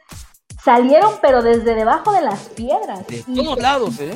salieron 0.64 1.14
pero 1.22 1.42
desde 1.42 1.76
debajo 1.76 2.12
de 2.12 2.22
las 2.22 2.50
piedras. 2.50 3.06
De 3.08 3.24
todos 3.24 3.60
lados, 3.60 4.00
¿eh? 4.00 4.16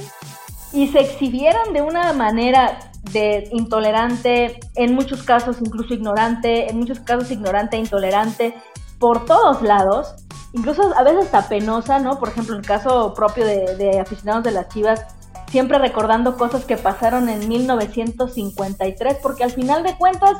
Y 0.71 0.88
se 0.88 0.99
exhibieron 0.99 1.73
de 1.73 1.82
una 1.82 2.13
manera 2.13 2.91
de 3.12 3.49
intolerante, 3.51 4.60
en 4.75 4.93
muchos 4.93 5.23
casos 5.23 5.58
incluso 5.62 5.93
ignorante, 5.93 6.69
en 6.69 6.77
muchos 6.77 6.99
casos 6.99 7.32
ignorante 7.32 7.77
e 7.77 7.79
intolerante, 7.79 8.55
por 8.99 9.25
todos 9.25 9.62
lados, 9.62 10.15
incluso 10.53 10.93
a 10.95 11.03
veces 11.03 11.25
hasta 11.25 11.47
penosa, 11.47 11.99
¿no? 11.99 12.19
Por 12.19 12.29
ejemplo, 12.29 12.55
el 12.55 12.65
caso 12.65 13.13
propio 13.13 13.45
de, 13.45 13.99
aficionados 13.99 14.43
de 14.43 14.51
las 14.51 14.67
Chivas, 14.69 15.05
siempre 15.49 15.79
recordando 15.79 16.38
cosas 16.38 16.65
que 16.65 16.77
pasaron 16.77 17.29
en 17.29 17.47
1953, 17.47 19.17
porque 19.23 19.43
al 19.43 19.51
final 19.51 19.84
de 19.84 19.95
cuentas 19.95 20.38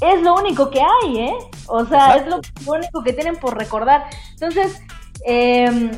es 0.00 0.22
lo 0.22 0.34
único 0.34 0.70
que 0.70 0.80
hay, 0.80 1.18
¿eh? 1.18 1.34
O 1.66 1.84
sea, 1.86 2.16
es 2.16 2.26
lo, 2.26 2.40
único 2.66 3.02
que 3.02 3.12
tienen 3.12 3.36
por 3.36 3.56
recordar. 3.56 4.04
Entonces, 4.32 4.80
eh, 5.26 5.90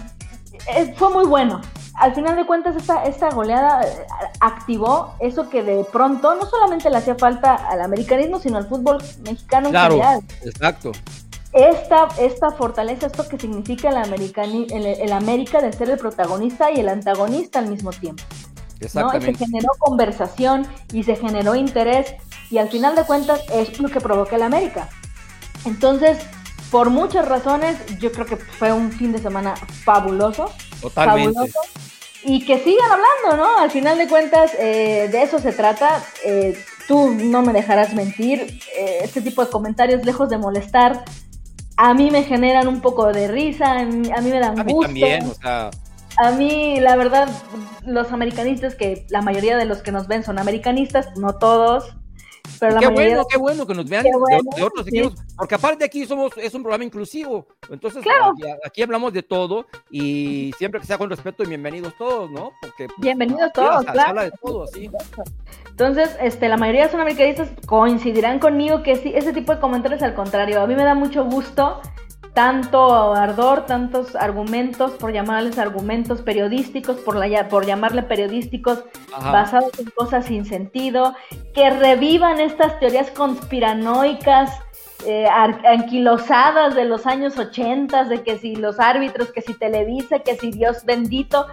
fue 0.97 1.11
muy 1.11 1.27
bueno, 1.27 1.61
al 1.95 2.15
final 2.15 2.37
de 2.37 2.47
cuentas 2.47 2.77
esta, 2.77 3.05
esta 3.05 3.31
goleada 3.31 3.83
eh, 3.83 4.07
activó 4.41 5.15
eso 5.21 5.49
que 5.49 5.63
de 5.63 5.85
pronto 5.85 6.35
no 6.35 6.47
solamente 6.47 6.91
le 6.91 6.97
hacía 6.97 7.15
falta 7.15 7.55
al 7.55 7.81
americanismo, 7.83 8.39
sino 8.39 8.59
al 8.59 8.67
fútbol 8.67 8.99
mexicano 9.25 9.69
en 9.69 9.75
general. 9.75 10.21
Exacto. 10.43 10.93
Esta, 11.53 12.09
esta 12.19 12.51
fortaleza, 12.53 13.07
esto 13.07 13.29
que 13.29 13.39
significa 13.39 13.91
el, 13.91 13.99
americani, 13.99 14.67
el, 14.71 15.13
América 15.13 15.61
de 15.61 15.71
ser 15.73 15.91
el 15.91 15.99
protagonista 15.99 16.71
y 16.71 16.81
el 16.81 16.89
antagonista 16.89 17.59
al 17.59 17.69
mismo 17.69 17.91
tiempo. 17.91 18.23
Exactamente. 18.81 19.33
Y 19.33 19.35
se 19.35 19.45
generó 19.45 19.69
conversación 19.79 20.67
y 20.93 21.03
se 21.03 21.15
generó 21.15 21.55
interés 21.55 22.15
y 22.51 22.57
al 22.57 22.71
final 22.71 22.97
de 22.97 23.05
cuentas 23.05 23.43
es 23.53 23.79
lo 23.81 23.91
que 23.91 24.01
provoca 24.01 24.37
el 24.37 24.43
América. 24.43 24.89
Entonces, 25.67 26.19
por 26.71 26.89
muchas 26.89 27.29
razones, 27.29 27.77
yo 27.99 28.11
creo 28.13 28.25
que 28.25 28.37
fue 28.37 28.73
un 28.73 28.91
fin 28.91 29.13
de 29.13 29.19
semana 29.19 29.55
fabuloso. 29.85 30.51
Totalmente. 30.83 31.33
Fabuloso 31.35 31.61
y 32.25 32.45
que 32.45 32.59
sigan 32.59 32.91
hablando, 32.91 33.45
¿no? 33.45 33.59
Al 33.59 33.71
final 33.71 33.99
de 33.99 34.09
cuentas, 34.09 34.53
eh, 34.59 35.09
de 35.11 35.23
eso 35.23 35.39
se 35.39 35.53
trata. 35.53 36.03
Eh, 36.25 36.57
tú 36.87 37.11
no 37.11 37.43
me 37.43 37.53
dejarás 37.53 37.95
mentir. 37.95 38.61
Eh, 38.79 38.99
este 39.03 39.21
tipo 39.21 39.45
de 39.45 39.51
comentarios, 39.51 40.05
lejos 40.05 40.29
de 40.29 40.39
molestar, 40.39 41.05
a 41.77 41.95
mí 41.95 42.11
me 42.11 42.23
generan 42.23 42.69
un 42.69 42.81
poco 42.81 43.13
de 43.13 43.29
risa, 43.29 43.81
a 43.81 43.85
mí, 43.85 44.09
me 44.09 44.39
dan 44.39 44.59
a 44.59 44.65
mí 44.65 44.73
gusto. 44.73 44.87
también, 44.87 45.27
o 45.27 45.35
sea. 45.35 45.71
a 46.19 46.31
mí, 46.33 46.79
la 46.81 46.97
verdad, 46.97 47.29
los 47.85 48.13
americanistas, 48.13 48.75
que 48.75 49.07
la 49.09 49.23
mayoría 49.23 49.57
de 49.57 49.65
los 49.65 49.83
que 49.83 49.91
nos 49.91 50.07
ven 50.07 50.23
son 50.23 50.39
americanistas, 50.39 51.17
no 51.17 51.35
todos, 51.35 51.97
pero 52.61 52.75
la 52.75 52.81
qué 52.81 52.87
mayoría 52.87 53.09
bueno, 53.17 53.27
qué 53.31 53.39
bueno 53.39 53.67
que 53.67 53.75
nos 53.75 53.89
vean 53.89 54.03
Qué 54.05 54.11
de- 54.11 54.17
bueno, 54.19 54.39
de, 54.57 54.63
otros 54.63 54.87
sí. 54.87 54.99
equipos, 54.99 55.15
porque 55.37 55.55
aparte 55.55 55.85
aquí 55.85 56.07
somos, 56.07 56.33
es 56.37 56.55
un 56.55 56.63
programa 56.63 56.85
inclusivo, 56.85 57.47
entonces 57.71 58.03
Claro. 58.03 58.33
aquí, 58.33 58.43
aquí 58.65 58.83
hablamos 58.83 59.13
de 59.13 59.23
todo 59.23 59.67
y 59.91 60.53
siempre 60.59 60.81
que 60.81 60.87
sea 60.87 60.99
con 60.99 61.11
respeto 61.11 61.43
y 61.43 61.47
bienvenidos 61.47 61.95
todos, 61.97 62.31
¿no? 62.31 62.53
Porque 62.61 62.87
pues, 62.87 62.99
Bienvenidos 62.99 63.43
aquí 63.43 63.53
todos, 63.55 63.81
se- 63.81 63.87
se 63.87 63.93
claro. 63.93 64.09
habla 64.11 64.23
de 64.25 64.33
todo, 64.43 64.67
sí. 64.67 64.91
Entonces, 65.71 66.17
este, 66.21 66.49
la 66.49 66.57
mayoría 66.57 66.89
son 66.91 67.01
americanistas, 67.01 67.51
coincidirán 67.67 68.39
conmigo 68.39 68.83
que 68.83 68.97
sí, 68.97 69.13
ese 69.15 69.33
tipo 69.33 69.55
de 69.55 69.61
comentarios 69.61 70.03
al 70.03 70.15
contrario, 70.15 70.61
a 70.61 70.67
mí 70.67 70.75
me 70.75 70.85
da 70.85 70.95
mucho 70.95 71.25
gusto 71.25 71.81
tanto 72.35 73.15
ardor, 73.15 73.67
tantos 73.67 74.17
argumentos, 74.17 74.93
por 74.93 75.13
llamarles 75.13 75.59
argumentos 75.59 76.23
periodísticos, 76.23 76.97
por, 76.99 77.17
la, 77.17 77.49
por 77.49 77.67
llamarle 77.67 78.03
periodísticos 78.03 78.85
Ajá. 79.13 79.33
basados 79.33 79.79
en 79.79 79.91
cosas 79.91 80.27
sin 80.27 80.47
sentido, 80.47 81.15
que 81.55 81.69
revivan 81.71 82.41
estas 82.41 82.79
teorías 82.81 83.11
conspiranoicas, 83.11 84.51
eh, 85.05 85.27
anquilosadas 85.29 86.75
de 86.75 86.85
los 86.85 87.07
años 87.07 87.37
80, 87.37 88.05
de 88.05 88.23
que 88.23 88.39
si 88.39 88.57
los 88.57 88.79
árbitros, 88.79 89.33
que 89.33 89.43
si 89.43 89.53
Televisa, 89.55 90.21
que 90.21 90.37
si 90.37 90.53
Dios 90.53 90.85
bendito, 90.85 91.47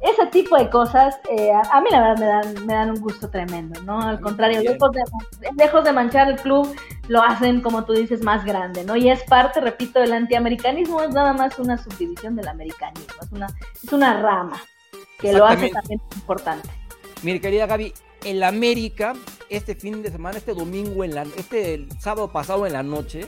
ese 0.00 0.26
tipo 0.26 0.56
de 0.56 0.70
cosas, 0.70 1.18
eh, 1.28 1.50
a, 1.52 1.76
a 1.76 1.80
mí 1.80 1.88
la 1.90 2.00
verdad 2.00 2.18
me 2.18 2.26
dan, 2.26 2.66
me 2.66 2.74
dan 2.74 2.90
un 2.90 3.00
gusto 3.00 3.28
tremendo, 3.28 3.80
¿no? 3.82 4.00
Al 4.00 4.20
contrario, 4.20 4.60
lejos 4.60 4.92
de, 4.92 5.02
lejos 5.56 5.84
de 5.84 5.92
manchar 5.92 6.30
el 6.30 6.36
club, 6.36 6.72
lo 7.08 7.22
hacen, 7.22 7.60
como 7.60 7.84
tú 7.84 7.94
dices, 7.94 8.22
más 8.22 8.44
grande, 8.44 8.84
¿no? 8.84 8.96
Y 8.96 9.10
es 9.10 9.22
parte, 9.24 9.60
repito, 9.60 9.98
del 9.98 10.12
antiamericanismo, 10.12 11.02
es 11.02 11.10
nada 11.10 11.32
más 11.32 11.58
una 11.58 11.76
subdivisión 11.78 12.36
del 12.36 12.46
americanismo, 12.46 13.14
es 13.22 13.32
una, 13.32 13.46
es 13.82 13.92
una 13.92 14.22
rama 14.22 14.62
que 15.18 15.32
lo 15.32 15.44
hace 15.44 15.70
también 15.70 16.00
importante. 16.14 16.68
Mire, 17.22 17.40
querida 17.40 17.66
Gaby, 17.66 17.92
el 18.24 18.42
América, 18.44 19.14
este 19.48 19.74
fin 19.74 20.02
de 20.02 20.10
semana, 20.12 20.38
este 20.38 20.54
domingo, 20.54 21.02
en 21.02 21.14
la, 21.16 21.22
este 21.36 21.74
el 21.74 21.88
sábado 22.00 22.30
pasado 22.30 22.66
en 22.66 22.74
la 22.74 22.84
noche, 22.84 23.26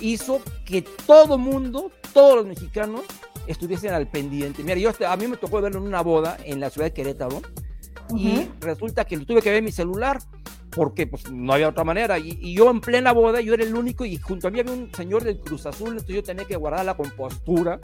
hizo 0.00 0.40
que 0.64 0.82
todo 0.82 1.38
mundo, 1.38 1.92
todos 2.12 2.36
los 2.36 2.46
mexicanos, 2.46 3.02
estuviesen 3.48 3.92
al 3.92 4.08
pendiente. 4.08 4.62
Mira, 4.62 4.76
yo 4.76 4.90
a 5.08 5.16
mí 5.16 5.26
me 5.26 5.36
tocó 5.36 5.60
verlo 5.60 5.78
en 5.78 5.86
una 5.86 6.02
boda 6.02 6.36
en 6.44 6.60
la 6.60 6.70
ciudad 6.70 6.86
de 6.86 6.92
Querétaro 6.92 7.42
y 8.16 8.48
resulta 8.60 9.04
que 9.04 9.16
lo 9.16 9.26
tuve 9.26 9.42
que 9.42 9.50
ver 9.50 9.58
en 9.58 9.64
mi 9.64 9.72
celular 9.72 10.18
porque 10.70 11.06
pues 11.06 11.30
no 11.30 11.52
había 11.52 11.68
otra 11.68 11.84
manera. 11.84 12.18
Y, 12.18 12.38
y 12.40 12.54
yo 12.54 12.70
en 12.70 12.80
plena 12.80 13.12
boda 13.12 13.40
yo 13.40 13.54
era 13.54 13.64
el 13.64 13.74
único 13.74 14.04
y 14.04 14.16
junto 14.18 14.48
a 14.48 14.50
mí 14.50 14.60
había 14.60 14.72
un 14.72 14.92
señor 14.94 15.24
del 15.24 15.40
Cruz 15.40 15.66
Azul 15.66 15.90
entonces 15.90 16.14
yo 16.14 16.22
tenía 16.22 16.44
que 16.44 16.56
guardar 16.56 16.84
la 16.84 16.96
compostura 16.96 17.78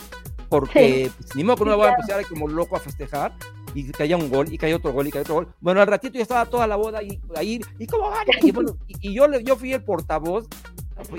porque 0.49 1.11
pues, 1.17 1.35
ni 1.35 1.45
modo 1.45 1.57
que 1.57 1.65
no 1.65 1.71
me 1.71 1.77
Sí, 1.77 1.79
voy 1.79 1.89
a 1.89 1.91
empezar 1.91 2.27
como 2.27 2.49
loco 2.49 2.77
a 2.77 2.81
festejar 2.81 3.35
y 3.75 3.91
caía 3.91 4.17
un 4.17 4.31
gol 4.31 4.53
y 4.53 4.59
caía 4.59 4.77
otro 4.77 4.93
gol 4.93 5.07
y 5.07 5.11
caía 5.11 5.23
otro 5.23 5.35
gol. 5.35 5.49
Bueno 5.61 5.81
al 5.81 5.87
ratito 5.89 6.15
ya 6.15 6.23
estaba 6.23 6.47
toda 6.47 6.67
la 6.67 6.77
boda 6.77 7.03
y 7.03 7.21
ahí 7.35 7.61
y 7.79 7.87
cómo 7.87 8.11
van 8.11 8.27
y 8.41 8.53
bueno 8.53 8.77
y, 8.87 9.11
y 9.11 9.15
yo 9.15 9.27
yo 9.41 9.57
fui 9.57 9.73
el 9.73 9.83
portavoz 9.83 10.47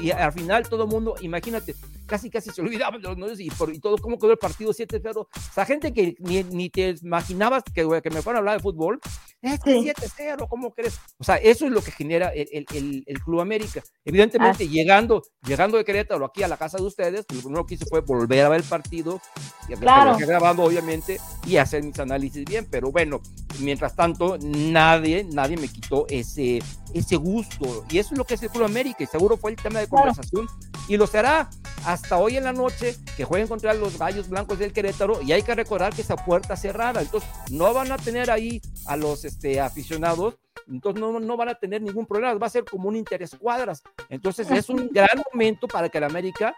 y 0.01 0.11
al 0.11 0.31
final 0.31 0.67
todo 0.69 0.83
el 0.83 0.89
mundo, 0.89 1.15
imagínate, 1.21 1.75
casi 2.05 2.29
casi 2.29 2.49
se 2.49 2.61
olvidaban 2.61 3.01
de 3.01 3.07
los 3.07 3.17
nombres 3.17 3.39
y, 3.39 3.49
por, 3.49 3.73
y 3.73 3.79
todo, 3.79 3.97
cómo 3.97 4.17
quedó 4.17 4.31
el 4.31 4.37
partido 4.37 4.71
7-0. 4.71 5.15
O 5.17 5.27
sea, 5.53 5.65
gente 5.65 5.93
que 5.93 6.15
ni, 6.19 6.43
ni 6.43 6.69
te 6.69 6.95
imaginabas 7.01 7.63
que, 7.63 7.85
que 8.01 8.09
me 8.09 8.21
fueran 8.21 8.37
a 8.37 8.39
hablar 8.39 8.57
de 8.57 8.63
fútbol, 8.63 8.99
es 9.41 9.59
que 9.59 9.73
Sí. 9.73 9.91
7-0, 10.17 10.47
¿cómo 10.49 10.73
crees? 10.73 10.97
O 11.17 11.23
sea, 11.23 11.35
eso 11.35 11.65
es 11.65 11.71
lo 11.71 11.81
que 11.81 11.91
genera 11.91 12.29
el, 12.29 12.47
el, 12.51 12.65
el, 12.73 13.03
el 13.05 13.19
Club 13.21 13.41
América. 13.41 13.83
Evidentemente, 14.03 14.67
llegando, 14.67 15.21
llegando 15.45 15.77
de 15.77 15.85
Querétaro 15.85 16.25
aquí 16.25 16.41
a 16.41 16.47
la 16.47 16.57
casa 16.57 16.77
de 16.77 16.83
ustedes, 16.83 17.25
lo 17.31 17.39
primero 17.41 17.65
que 17.65 17.75
hice 17.75 17.85
fue 17.85 18.01
volver 18.01 18.45
a 18.45 18.49
ver 18.49 18.61
el 18.61 18.67
partido, 18.67 19.21
y 19.69 19.73
Claro. 19.75 20.17
grabando 20.17 20.63
obviamente, 20.63 21.19
y 21.45 21.57
hacer 21.57 21.83
mis 21.83 21.99
análisis 21.99 22.45
bien, 22.45 22.65
pero 22.71 22.91
bueno, 22.91 23.21
mientras 23.59 23.95
tanto, 23.95 24.37
nadie, 24.39 25.23
nadie 25.31 25.57
me 25.57 25.67
quitó 25.67 26.05
ese, 26.09 26.59
ese 26.93 27.15
gusto, 27.17 27.85
y 27.89 27.99
eso 27.99 28.13
es 28.13 28.17
lo 28.17 28.23
que 28.25 28.35
es 28.35 28.43
el 28.43 28.49
Club 28.49 28.63
América, 28.65 29.03
y 29.03 29.07
seguro 29.07 29.37
fue 29.37 29.51
el 29.51 29.57
tema 29.69 29.79
de 29.79 29.87
Claro. 29.87 30.05
conversación, 30.05 30.47
y 30.87 30.97
lo 30.97 31.07
será 31.07 31.49
hasta 31.85 32.17
hoy 32.17 32.37
en 32.37 32.43
la 32.43 32.53
noche, 32.53 32.95
que 33.17 33.23
jueguen 33.25 33.47
contra 33.47 33.73
los 33.73 33.97
Gallos 33.97 34.29
Blancos 34.29 34.59
del 34.59 34.73
Querétaro, 34.73 35.21
y 35.21 35.31
hay 35.31 35.41
que 35.43 35.53
recordar 35.55 35.93
que 35.93 36.01
esa 36.01 36.15
puerta 36.15 36.55
cerrada, 36.55 37.01
entonces 37.01 37.29
no 37.51 37.73
van 37.73 37.91
a 37.91 37.97
tener 37.97 38.29
ahí 38.31 38.61
a 38.85 38.95
los 38.95 39.25
este, 39.25 39.59
aficionados, 39.59 40.35
entonces 40.67 40.99
no, 41.01 41.19
no 41.19 41.37
van 41.37 41.49
a 41.49 41.55
tener 41.55 41.81
ningún 41.81 42.05
problema, 42.05 42.33
va 42.35 42.47
a 42.47 42.49
ser 42.49 42.63
como 42.65 42.89
un 42.89 42.95
interescuadras, 42.95 43.81
entonces 44.09 44.49
es 44.51 44.69
un 44.69 44.89
gran 44.91 45.21
momento 45.33 45.67
para 45.67 45.89
que 45.89 45.97
el 45.97 46.03
América 46.05 46.55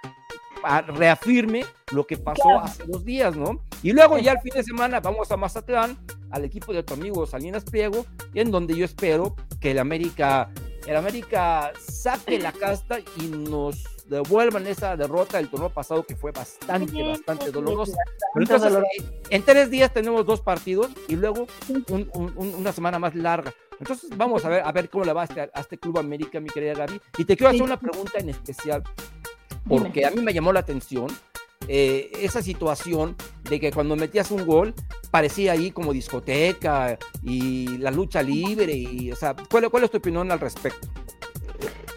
a- 0.64 0.82
reafirme 0.82 1.66
lo 1.92 2.06
que 2.08 2.18
pasó 2.18 2.42
Claro. 2.44 2.60
hace 2.62 2.84
dos 2.86 3.04
días, 3.06 3.36
¿no? 3.36 3.62
Y 3.84 3.92
luego 3.94 4.18
ya 4.18 4.32
el 4.34 4.40
fin 4.40 4.54
de 4.56 4.64
semana 4.64 5.00
vamos 5.00 5.32
a 5.32 5.38
Mazatlán, 5.38 5.98
al 6.32 6.44
equipo 6.46 6.74
de 6.74 6.84
tu 6.84 6.94
amigo 6.94 7.26
Salinas 7.26 7.64
Pliego, 7.64 8.06
en 8.34 8.50
donde 8.52 8.76
yo 8.76 8.84
espero 8.86 9.36
que 9.62 9.72
el 9.72 9.80
América, 9.80 10.50
el 10.88 10.96
América 10.96 11.72
saque 11.80 12.40
la 12.40 12.52
casta 12.52 13.00
y 13.00 13.24
nos 13.28 13.84
devuelvan 14.08 14.66
esa 14.68 14.96
derrota 14.96 15.38
del 15.38 15.50
torneo 15.50 15.70
pasado 15.70 16.04
que 16.04 16.16
fue 16.16 16.32
bastante, 16.32 17.04
bastante 17.04 17.52
dolorosa. 17.52 17.98
Pero 18.34 18.44
entonces, 18.46 18.72
en 19.30 19.44
tres 19.44 19.70
días 19.70 19.94
tenemos 19.94 20.26
dos 20.26 20.40
partidos 20.42 20.90
y 21.10 21.16
luego 21.18 21.46
un- 21.68 21.86
un- 22.14 22.32
un- 22.36 22.56
una 22.56 22.72
semana 22.72 23.00
más 23.00 23.14
larga. 23.16 23.54
Entonces 23.80 24.10
vamos 24.16 24.44
a 24.46 24.50
ver, 24.50 24.64
a 24.66 24.72
ver 24.72 24.90
cómo 24.90 25.04
le 25.04 25.14
va 25.14 25.22
a 25.22 25.26
este, 25.26 25.42
a 25.42 25.60
este 25.60 25.78
Club 25.78 26.00
América, 26.00 26.40
mi 26.40 26.50
querida 26.50 26.74
Gaby. 26.74 27.00
Y 27.18 27.26
te 27.26 27.36
quiero 27.36 27.50
hacer 27.50 27.62
una 27.64 27.80
pregunta 27.80 28.18
en 28.20 28.30
especial, 28.30 28.82
porque 29.68 30.06
a 30.06 30.12
mí 30.12 30.22
me 30.22 30.34
llamó 30.34 30.54
la 30.54 30.62
atención 30.62 31.08
eh, 31.68 32.12
esa 32.22 32.42
situación 32.42 33.16
de 33.44 33.60
que 33.60 33.72
cuando 33.72 33.96
metías 33.96 34.32
un 34.32 34.46
gol 34.46 34.74
parecía 35.12 35.54
ahí 35.54 35.72
como 35.72 35.94
discoteca 35.94 36.98
y 37.24 37.78
la 37.78 37.92
lucha 37.92 38.22
libre. 38.22 38.74
Y, 38.74 39.12
o 39.12 39.16
sea, 39.16 39.36
¿cuál, 39.50 39.70
cuál 39.70 39.84
es 39.84 39.92
tu 39.92 39.98
opinión 39.98 40.32
al 40.32 40.40
respecto? 40.40 40.88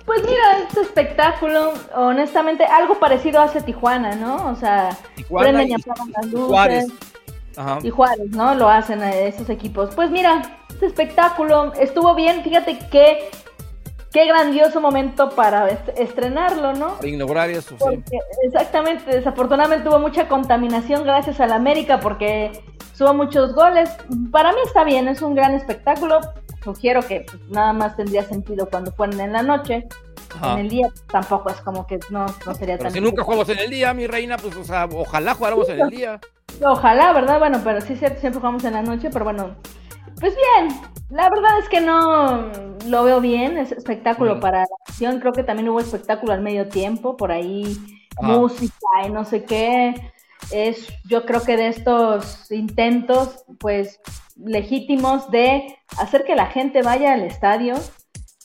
Pues 0.07 0.23
mira, 0.23 0.59
este 0.67 0.81
espectáculo, 0.81 1.73
honestamente, 1.95 2.65
algo 2.65 2.99
parecido 2.99 3.41
hace 3.41 3.61
Tijuana, 3.61 4.17
¿no? 4.17 4.51
O 4.51 4.57
sea, 4.57 4.97
Tijuana 5.15 5.51
prenden 5.51 5.71
y 5.71 5.75
apagan 5.75 6.13
las 6.13 6.27
luces. 6.27 6.49
Juárez. 6.49 6.87
Ajá. 7.57 7.79
Y 7.83 7.91
Juárez, 7.91 8.31
¿no? 8.31 8.55
Lo 8.55 8.69
hacen 8.69 9.03
a 9.03 9.15
esos 9.15 9.49
equipos. 9.51 9.95
Pues 9.95 10.11
mira, 10.11 10.43
este 10.69 10.87
espectáculo 10.87 11.73
estuvo 11.75 12.15
bien. 12.15 12.43
Fíjate 12.43 12.79
qué, 12.91 13.31
qué 14.13 14.27
grandioso 14.27 14.81
momento 14.81 15.31
para 15.31 15.69
est- 15.69 15.91
estrenarlo, 15.97 16.73
¿no? 16.75 16.97
Para 16.97 17.09
inaugurar 17.09 17.51
eso, 17.51 17.71
sí. 17.71 17.77
Porque, 17.79 18.19
exactamente, 18.43 19.11
desafortunadamente 19.11 19.89
hubo 19.89 19.99
mucha 19.99 20.29
contaminación 20.29 21.05
gracias 21.05 21.41
al 21.41 21.53
América 21.53 22.01
porque 22.01 22.53
subo 22.95 23.15
muchos 23.15 23.55
goles. 23.55 23.91
Para 24.31 24.53
mí 24.53 24.59
está 24.65 24.85
bien, 24.85 25.09
es 25.09 25.23
un 25.23 25.35
gran 25.35 25.55
espectáculo. 25.55 26.21
Sugiero 26.65 27.01
que 27.03 27.21
pues, 27.31 27.39
nada 27.49 27.73
más 27.73 27.97
tendría 27.97 28.23
sentido 28.25 28.69
cuando 28.69 28.93
fueran 28.93 29.21
en 29.21 29.33
la 29.33 29.43
noche. 29.43 29.87
Ajá. 30.37 30.53
En 30.53 30.59
el 30.61 30.69
día 30.69 30.87
tampoco 31.11 31.51
es 31.51 31.61
como 31.63 31.87
que 31.87 31.99
no, 32.11 32.27
no 32.47 32.55
sería 32.55 32.77
Pero 32.77 32.85
tan 32.85 32.93
si 32.93 33.01
nunca 33.01 33.25
jugamos 33.25 33.49
en 33.49 33.59
el 33.59 33.71
día, 33.71 33.93
mi 33.95 34.07
reina, 34.07 34.37
pues, 34.37 34.55
o 34.55 34.63
sea, 34.65 34.87
ojalá 34.93 35.35
jugáramos 35.35 35.69
en 35.69 35.81
el 35.81 35.91
día. 35.91 36.21
Ojalá, 36.63 37.13
¿verdad? 37.13 37.39
Bueno, 37.39 37.61
pero 37.65 37.81
sí, 37.81 37.97
siempre 37.97 38.33
jugamos 38.35 38.63
en 38.65 38.75
la 38.75 38.83
noche, 38.83 39.09
pero 39.11 39.25
bueno, 39.25 39.57
pues 40.21 40.35
bien, 40.37 40.81
la 41.09 41.29
verdad 41.31 41.59
es 41.59 41.69
que 41.69 41.81
no 41.81 42.53
lo 42.87 43.05
veo 43.05 43.21
bien, 43.21 43.57
es 43.59 43.73
espectáculo 43.73 44.39
para 44.39 44.61
la 44.61 44.77
acción, 44.87 45.19
creo 45.19 45.33
que 45.33 45.43
también 45.43 45.69
hubo 45.69 45.81
espectáculo 45.81 46.33
al 46.33 46.43
medio 46.43 46.69
tiempo, 46.69 47.17
por 47.17 47.33
ahí, 47.33 47.77
música 48.21 48.77
y 49.07 49.11
no 49.11 49.25
sé 49.25 49.45
qué, 49.45 49.95
es 50.51 50.89
yo 51.05 51.25
creo 51.25 51.43
que 51.43 51.57
de 51.57 51.69
estos 51.69 52.51
intentos, 52.51 53.45
pues, 53.59 54.01
legítimos 54.37 55.31
de 55.31 55.79
hacer 55.99 56.25
que 56.25 56.35
la 56.35 56.47
gente 56.47 56.83
vaya 56.83 57.15
al 57.15 57.23
estadio, 57.23 57.75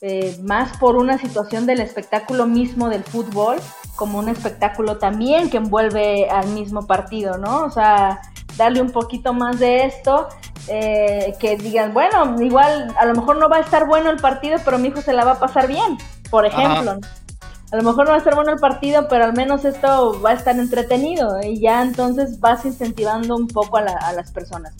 eh, 0.02 0.38
más 0.44 0.78
por 0.78 0.96
una 0.96 1.18
situación 1.18 1.66
del 1.66 1.82
espectáculo 1.82 2.46
mismo 2.46 2.90
del 2.90 3.04
fútbol, 3.04 3.58
como 3.96 4.20
un 4.20 4.30
espectáculo 4.30 4.98
también 4.98 5.50
que 5.50 5.58
envuelve 5.58 6.30
al 6.30 6.48
mismo 6.50 6.86
partido, 6.86 7.38
¿no? 7.38 7.64
O 7.64 7.72
sea, 7.72 8.22
darle 8.58 8.82
un 8.82 8.92
poquito 8.92 9.34
más 9.34 9.60
de 9.60 9.86
esto, 9.86 10.28
eh, 10.68 11.36
que 11.40 11.58
digan, 11.58 11.94
bueno, 11.94 12.42
igual 12.42 12.94
a 13.00 13.06
lo 13.06 13.14
mejor 13.14 13.38
no 13.38 13.50
va 13.50 13.58
a 13.58 13.62
estar 13.62 13.86
bueno 13.88 14.10
el 14.10 14.18
partido, 14.18 14.58
pero 14.66 14.78
mi 14.78 14.88
hijo 14.90 15.02
se 15.02 15.14
la 15.14 15.24
va 15.26 15.34
a 15.34 15.40
pasar 15.40 15.68
bien, 15.68 15.98
por 16.30 16.46
ejemplo. 16.46 16.98
A 17.72 17.76
lo 17.78 17.84
mejor 17.84 18.06
no 18.06 18.12
va 18.12 18.16
a 18.16 18.20
estar 18.20 18.36
bueno 18.36 18.52
el 18.52 18.60
partido, 18.60 19.08
pero 19.10 19.26
al 19.26 19.34
menos 19.34 19.66
esto 19.66 20.22
va 20.24 20.30
a 20.32 20.34
estar 20.34 20.56
entretenido 20.58 21.40
y 21.44 21.60
ya 21.60 21.82
entonces 21.82 22.40
vas 22.40 22.64
incentivando 22.66 23.36
un 23.36 23.48
poco 23.48 23.78
a, 23.78 23.82
la- 23.82 23.98
a 23.98 24.14
las 24.14 24.32
personas. 24.32 24.74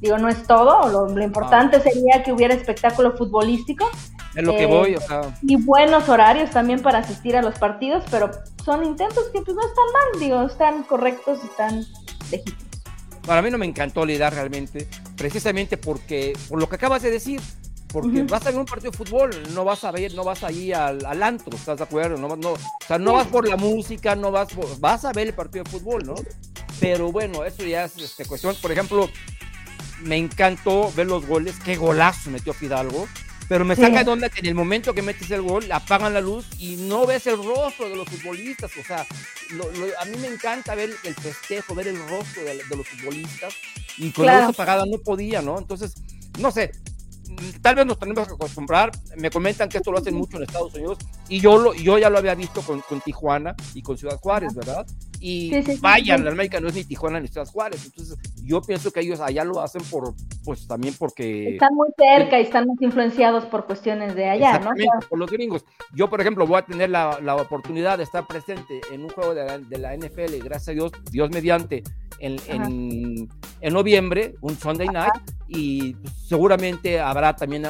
Digo, 0.00 0.16
no 0.18 0.28
es 0.28 0.42
todo, 0.46 0.88
lo, 0.88 1.06
lo 1.14 1.22
importante 1.22 1.80
sería 1.80 2.22
que 2.24 2.32
hubiera 2.32 2.54
espectáculo 2.54 3.12
futbolístico, 3.16 3.88
Es 4.34 4.42
lo 4.44 4.52
que 4.52 4.62
Eh, 4.62 4.66
voy, 4.66 4.94
o 4.96 5.00
sea. 5.00 5.20
y 5.42 5.56
buenos 5.56 6.08
horarios 6.08 6.50
también 6.50 6.80
para 6.82 6.98
asistir 7.00 7.36
a 7.36 7.42
los 7.42 7.58
partidos, 7.58 8.04
pero 8.10 8.30
son 8.64 8.84
intentos 8.84 9.24
que 9.32 9.42
pues 9.42 9.54
no 9.56 9.62
están 9.62 9.84
mal, 9.92 10.20
digo, 10.20 10.42
están 10.42 10.82
correctos, 10.84 11.44
están 11.44 11.84
legítimos. 12.30 12.69
Para 13.26 13.42
mí 13.42 13.50
no 13.50 13.58
me 13.58 13.66
encantó 13.66 14.04
la 14.04 14.30
realmente, 14.30 14.88
precisamente 15.16 15.76
porque, 15.76 16.32
por 16.48 16.58
lo 16.58 16.68
que 16.68 16.76
acabas 16.76 17.02
de 17.02 17.10
decir, 17.10 17.40
porque 17.88 18.22
vas 18.22 18.46
a 18.46 18.50
ver 18.50 18.60
un 18.60 18.66
partido 18.66 18.92
de 18.92 18.96
fútbol, 18.96 19.30
no 19.52 19.64
vas 19.64 19.84
a 19.84 19.90
ver, 19.90 20.14
no 20.14 20.24
vas 20.24 20.42
ahí 20.42 20.72
al, 20.72 21.04
al 21.04 21.22
antro, 21.22 21.56
¿estás 21.56 21.78
de 21.78 21.84
acuerdo? 21.84 22.16
No, 22.16 22.36
no, 22.36 22.52
o 22.52 22.58
sea, 22.86 22.98
no 22.98 23.12
vas 23.14 23.26
por 23.26 23.46
la 23.48 23.56
música, 23.56 24.14
no 24.16 24.30
vas 24.30 24.52
por, 24.52 24.78
vas 24.80 25.04
a 25.04 25.12
ver 25.12 25.28
el 25.28 25.34
partido 25.34 25.64
de 25.64 25.70
fútbol, 25.70 26.04
¿no? 26.06 26.14
pero 26.80 27.12
bueno, 27.12 27.44
eso 27.44 27.62
ya 27.64 27.84
es 27.84 27.96
este, 27.98 28.24
cuestión. 28.24 28.56
Por 28.60 28.72
ejemplo, 28.72 29.08
me 30.02 30.16
encantó 30.16 30.90
ver 30.96 31.06
los 31.06 31.26
goles, 31.26 31.54
qué 31.62 31.76
golazo 31.76 32.30
metió 32.30 32.54
Fidalgo. 32.54 33.06
Pero 33.50 33.64
me 33.64 33.74
saca 33.74 34.04
de 34.04 34.10
onda 34.12 34.28
que 34.28 34.38
en 34.38 34.46
el 34.46 34.54
momento 34.54 34.94
que 34.94 35.02
metes 35.02 35.28
el 35.32 35.42
gol, 35.42 35.72
apagan 35.72 36.14
la 36.14 36.20
luz 36.20 36.46
y 36.60 36.76
no 36.76 37.04
ves 37.04 37.26
el 37.26 37.36
rostro 37.36 37.88
de 37.88 37.96
los 37.96 38.08
futbolistas. 38.08 38.70
O 38.80 38.84
sea, 38.84 39.00
a 39.00 40.04
mí 40.04 40.16
me 40.18 40.28
encanta 40.28 40.76
ver 40.76 40.90
el 41.02 41.14
festejo, 41.16 41.74
ver 41.74 41.88
el 41.88 41.98
rostro 42.08 42.44
de, 42.44 42.62
los 42.76 42.86
futbolistas. 42.86 43.52
Y 43.98 44.12
con 44.12 44.26
la 44.26 44.42
luz 44.42 44.50
apagada 44.50 44.84
no 44.86 44.98
podía, 44.98 45.42
¿no? 45.42 45.58
Entonces, 45.58 45.94
no 46.38 46.52
sé, 46.52 46.70
tal 47.60 47.74
vez 47.74 47.86
nos 47.86 47.98
tenemos 47.98 48.28
que 48.28 48.34
acostumbrar. 48.34 48.92
Me 49.16 49.30
comentan 49.30 49.68
que 49.68 49.78
esto 49.78 49.90
lo 49.90 49.98
hacen 49.98 50.14
mucho 50.14 50.36
en 50.36 50.44
Estados 50.44 50.72
Unidos 50.74 50.98
y 51.28 51.40
yo, 51.40 51.58
lo, 51.58 51.74
yo 51.74 51.98
ya 51.98 52.08
lo 52.08 52.18
había 52.18 52.36
visto 52.36 52.62
con, 52.62 52.82
con 52.82 53.00
Tijuana 53.00 53.56
y 53.74 53.82
con 53.82 53.98
Ciudad 53.98 54.16
Juárez, 54.20 54.54
¿verdad? 54.54 54.86
Y 55.18 55.50
vaya, 55.80 56.16
la 56.16 56.30
América 56.30 56.60
no 56.60 56.68
es 56.68 56.74
ni 56.74 56.84
Tijuana 56.84 57.20
ni 57.20 57.26
Ciudad 57.26 57.46
Juárez. 57.46 57.84
Entonces, 57.84 58.16
yo 58.44 58.62
pienso 58.62 58.90
que 58.90 59.00
ellos 59.00 59.20
allá 59.20 59.44
lo 59.44 59.60
hacen 59.60 59.82
por, 59.82 60.14
pues 60.44 60.66
también 60.66 60.94
porque. 60.98 61.54
Están 61.54 61.74
muy 61.74 61.88
cerca 61.96 62.38
y 62.38 62.42
están 62.42 62.66
muy 62.66 62.76
influenciados 62.80 63.44
por 63.46 63.66
cuestiones 63.66 64.14
de 64.14 64.28
allá, 64.28 64.58
¿no? 64.58 64.70
por 65.08 65.18
los 65.18 65.30
gringos. 65.30 65.64
Yo, 65.94 66.08
por 66.08 66.20
ejemplo, 66.20 66.46
voy 66.46 66.58
a 66.58 66.62
tener 66.62 66.90
la, 66.90 67.18
la 67.22 67.36
oportunidad 67.36 67.98
de 67.98 68.04
estar 68.04 68.26
presente 68.26 68.80
en 68.90 69.02
un 69.02 69.10
juego 69.10 69.34
de 69.34 69.44
la, 69.44 69.58
de 69.58 69.78
la 69.78 69.96
NFL, 69.96 70.38
gracias 70.42 70.68
a 70.68 70.72
Dios, 70.72 70.92
Dios 71.10 71.30
mediante, 71.30 71.82
en, 72.18 72.36
en, 72.48 73.28
en, 73.60 73.72
noviembre, 73.72 74.34
un 74.40 74.56
Sunday 74.56 74.88
night, 74.88 75.12
y 75.48 75.96
seguramente 76.26 77.00
habrá 77.00 77.34
también 77.34 77.66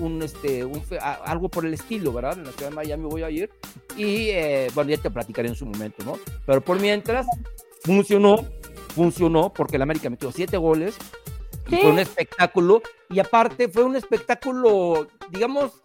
un, 0.00 0.22
este, 0.22 0.64
un, 0.64 0.82
algo 1.24 1.48
por 1.48 1.66
el 1.66 1.74
estilo, 1.74 2.12
¿verdad? 2.12 2.38
En 2.38 2.44
la 2.44 2.52
ciudad 2.52 2.70
de 2.70 2.76
Miami 2.76 3.04
voy 3.04 3.22
a 3.22 3.30
ir, 3.30 3.50
y 3.96 4.28
eh, 4.30 4.68
bueno, 4.74 4.90
ya 4.90 4.98
te 4.98 5.10
platicaré 5.10 5.48
en 5.48 5.56
su 5.56 5.66
momento, 5.66 6.04
¿no? 6.04 6.18
Pero 6.46 6.60
por 6.60 6.80
mientras, 6.80 7.26
funcionó, 7.82 8.44
funcionó, 8.94 9.52
porque 9.52 9.76
el 9.76 9.82
América 9.82 10.10
metió 10.10 10.30
siete 10.32 10.56
goles, 10.56 10.96
fue 11.76 11.90
un 11.90 11.98
espectáculo, 11.98 12.82
y 13.10 13.18
aparte 13.18 13.68
fue 13.68 13.84
un 13.84 13.96
espectáculo, 13.96 15.08
digamos, 15.30 15.82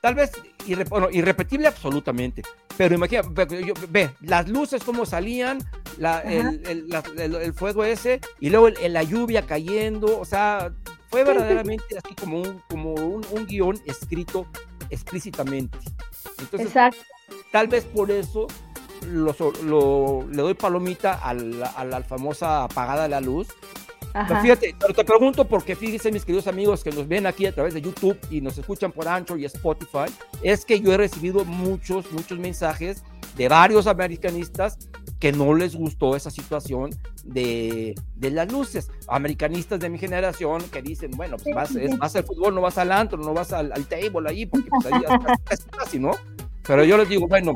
tal 0.00 0.14
vez 0.14 0.32
irrepetible 0.66 1.68
absolutamente, 1.68 2.42
pero 2.76 2.94
imagina, 2.94 3.22
ve, 3.88 4.10
las 4.20 4.48
luces 4.48 4.82
como 4.82 5.06
salían, 5.06 5.58
el, 6.24 7.54
fuego 7.54 7.84
ese, 7.84 8.20
y 8.40 8.50
luego 8.50 8.68
la 8.68 9.02
lluvia 9.02 9.42
cayendo, 9.42 10.18
o 10.18 10.24
sea, 10.24 10.72
fue 11.10 11.24
verdaderamente 11.24 11.96
así 11.96 12.14
como 12.14 12.40
un, 12.42 12.62
como 12.68 12.94
un, 12.94 13.46
guion 13.46 13.80
escrito 13.86 14.46
explícitamente. 14.90 15.78
Entonces, 16.38 16.68
Exacto. 16.68 16.98
tal 17.52 17.68
vez 17.68 17.84
por 17.84 18.10
eso 18.10 18.46
lo, 19.06 20.26
le 20.28 20.42
doy 20.42 20.54
palomita 20.54 21.14
a 21.14 21.32
la, 21.32 21.68
a 21.68 21.84
la 21.84 22.02
famosa 22.02 22.64
apagada 22.64 23.08
la 23.08 23.20
luz, 23.20 23.48
fíjate, 24.42 24.74
pero 24.78 24.94
te 24.94 25.04
pregunto 25.04 25.44
porque 25.46 25.76
fíjense 25.76 26.10
mis 26.10 26.24
queridos 26.24 26.46
amigos 26.46 26.82
que 26.82 26.90
nos 26.90 27.06
ven 27.06 27.26
aquí 27.26 27.46
a 27.46 27.52
través 27.52 27.74
de 27.74 27.82
YouTube 27.82 28.18
y 28.30 28.40
nos 28.40 28.56
escuchan 28.58 28.92
por 28.92 29.08
Anchor 29.08 29.38
y 29.38 29.44
Spotify, 29.44 30.06
es 30.42 30.64
que 30.64 30.80
yo 30.80 30.92
he 30.92 30.96
recibido 30.96 31.44
muchos, 31.44 32.10
muchos 32.12 32.38
mensajes 32.38 33.02
de 33.36 33.48
varios 33.48 33.86
americanistas 33.86 34.78
que 35.18 35.32
no 35.32 35.54
les 35.54 35.74
gustó 35.74 36.16
esa 36.16 36.30
situación 36.30 36.90
de, 37.24 37.94
de 38.14 38.30
las 38.30 38.50
luces. 38.50 38.90
Americanistas 39.08 39.80
de 39.80 39.88
mi 39.88 39.98
generación 39.98 40.62
que 40.70 40.82
dicen, 40.82 41.10
bueno, 41.12 41.36
pues 41.36 41.54
vas, 41.54 41.74
es, 41.74 41.96
vas 41.98 42.16
al 42.16 42.24
fútbol, 42.24 42.54
no 42.54 42.60
vas 42.60 42.78
al 42.78 42.92
antro, 42.92 43.18
no 43.18 43.32
vas 43.34 43.52
al, 43.52 43.72
table 43.86 44.28
ahí, 44.28 44.46
porque 44.46 44.68
pues 44.68 44.92
ahí 44.92 45.02
es 45.50 45.66
casi, 45.76 45.98
¿no? 45.98 46.12
Pero 46.66 46.84
yo 46.84 46.96
les 46.98 47.08
digo, 47.08 47.28
bueno, 47.28 47.54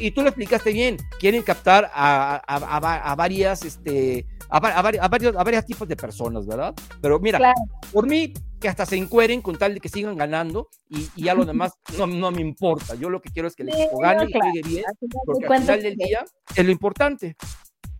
y 0.00 0.10
tú 0.10 0.22
lo 0.22 0.28
explicaste 0.28 0.72
bien, 0.72 0.96
quieren 1.18 1.42
captar 1.42 1.90
a, 1.94 2.42
a, 2.46 3.12
a 3.12 3.14
varias, 3.14 3.64
este, 3.64 4.26
a, 4.50 5.08
varios, 5.08 5.36
a 5.36 5.44
varios 5.44 5.64
tipos 5.64 5.86
de 5.86 5.96
personas, 5.96 6.46
¿verdad? 6.46 6.74
Pero 7.00 7.18
mira, 7.20 7.54
por 7.92 8.06
mí, 8.06 8.32
que 8.60 8.68
hasta 8.68 8.84
se 8.84 8.96
encueren 8.96 9.40
con 9.40 9.56
tal 9.56 9.74
de 9.74 9.80
que 9.80 9.88
sigan 9.88 10.16
ganando 10.16 10.68
y, 10.88 11.08
y 11.16 11.24
ya 11.24 11.34
lo 11.34 11.44
demás 11.44 11.72
no, 11.96 12.06
no, 12.06 12.30
me 12.30 12.40
importa. 12.40 12.94
Yo 12.94 13.08
lo 13.08 13.20
que 13.20 13.30
quiero 13.30 13.48
es 13.48 13.54
que 13.54 13.62
el 13.62 13.70
equipo 13.70 13.98
gane 13.98 14.26
y 14.28 14.32
juegue 14.32 14.62
bien, 14.64 14.84
porque 15.24 15.46
al 15.46 15.60
final 15.60 15.82
del 15.82 15.96
día 15.96 16.24
es 16.54 16.64
lo 16.64 16.70
importante. 16.70 17.36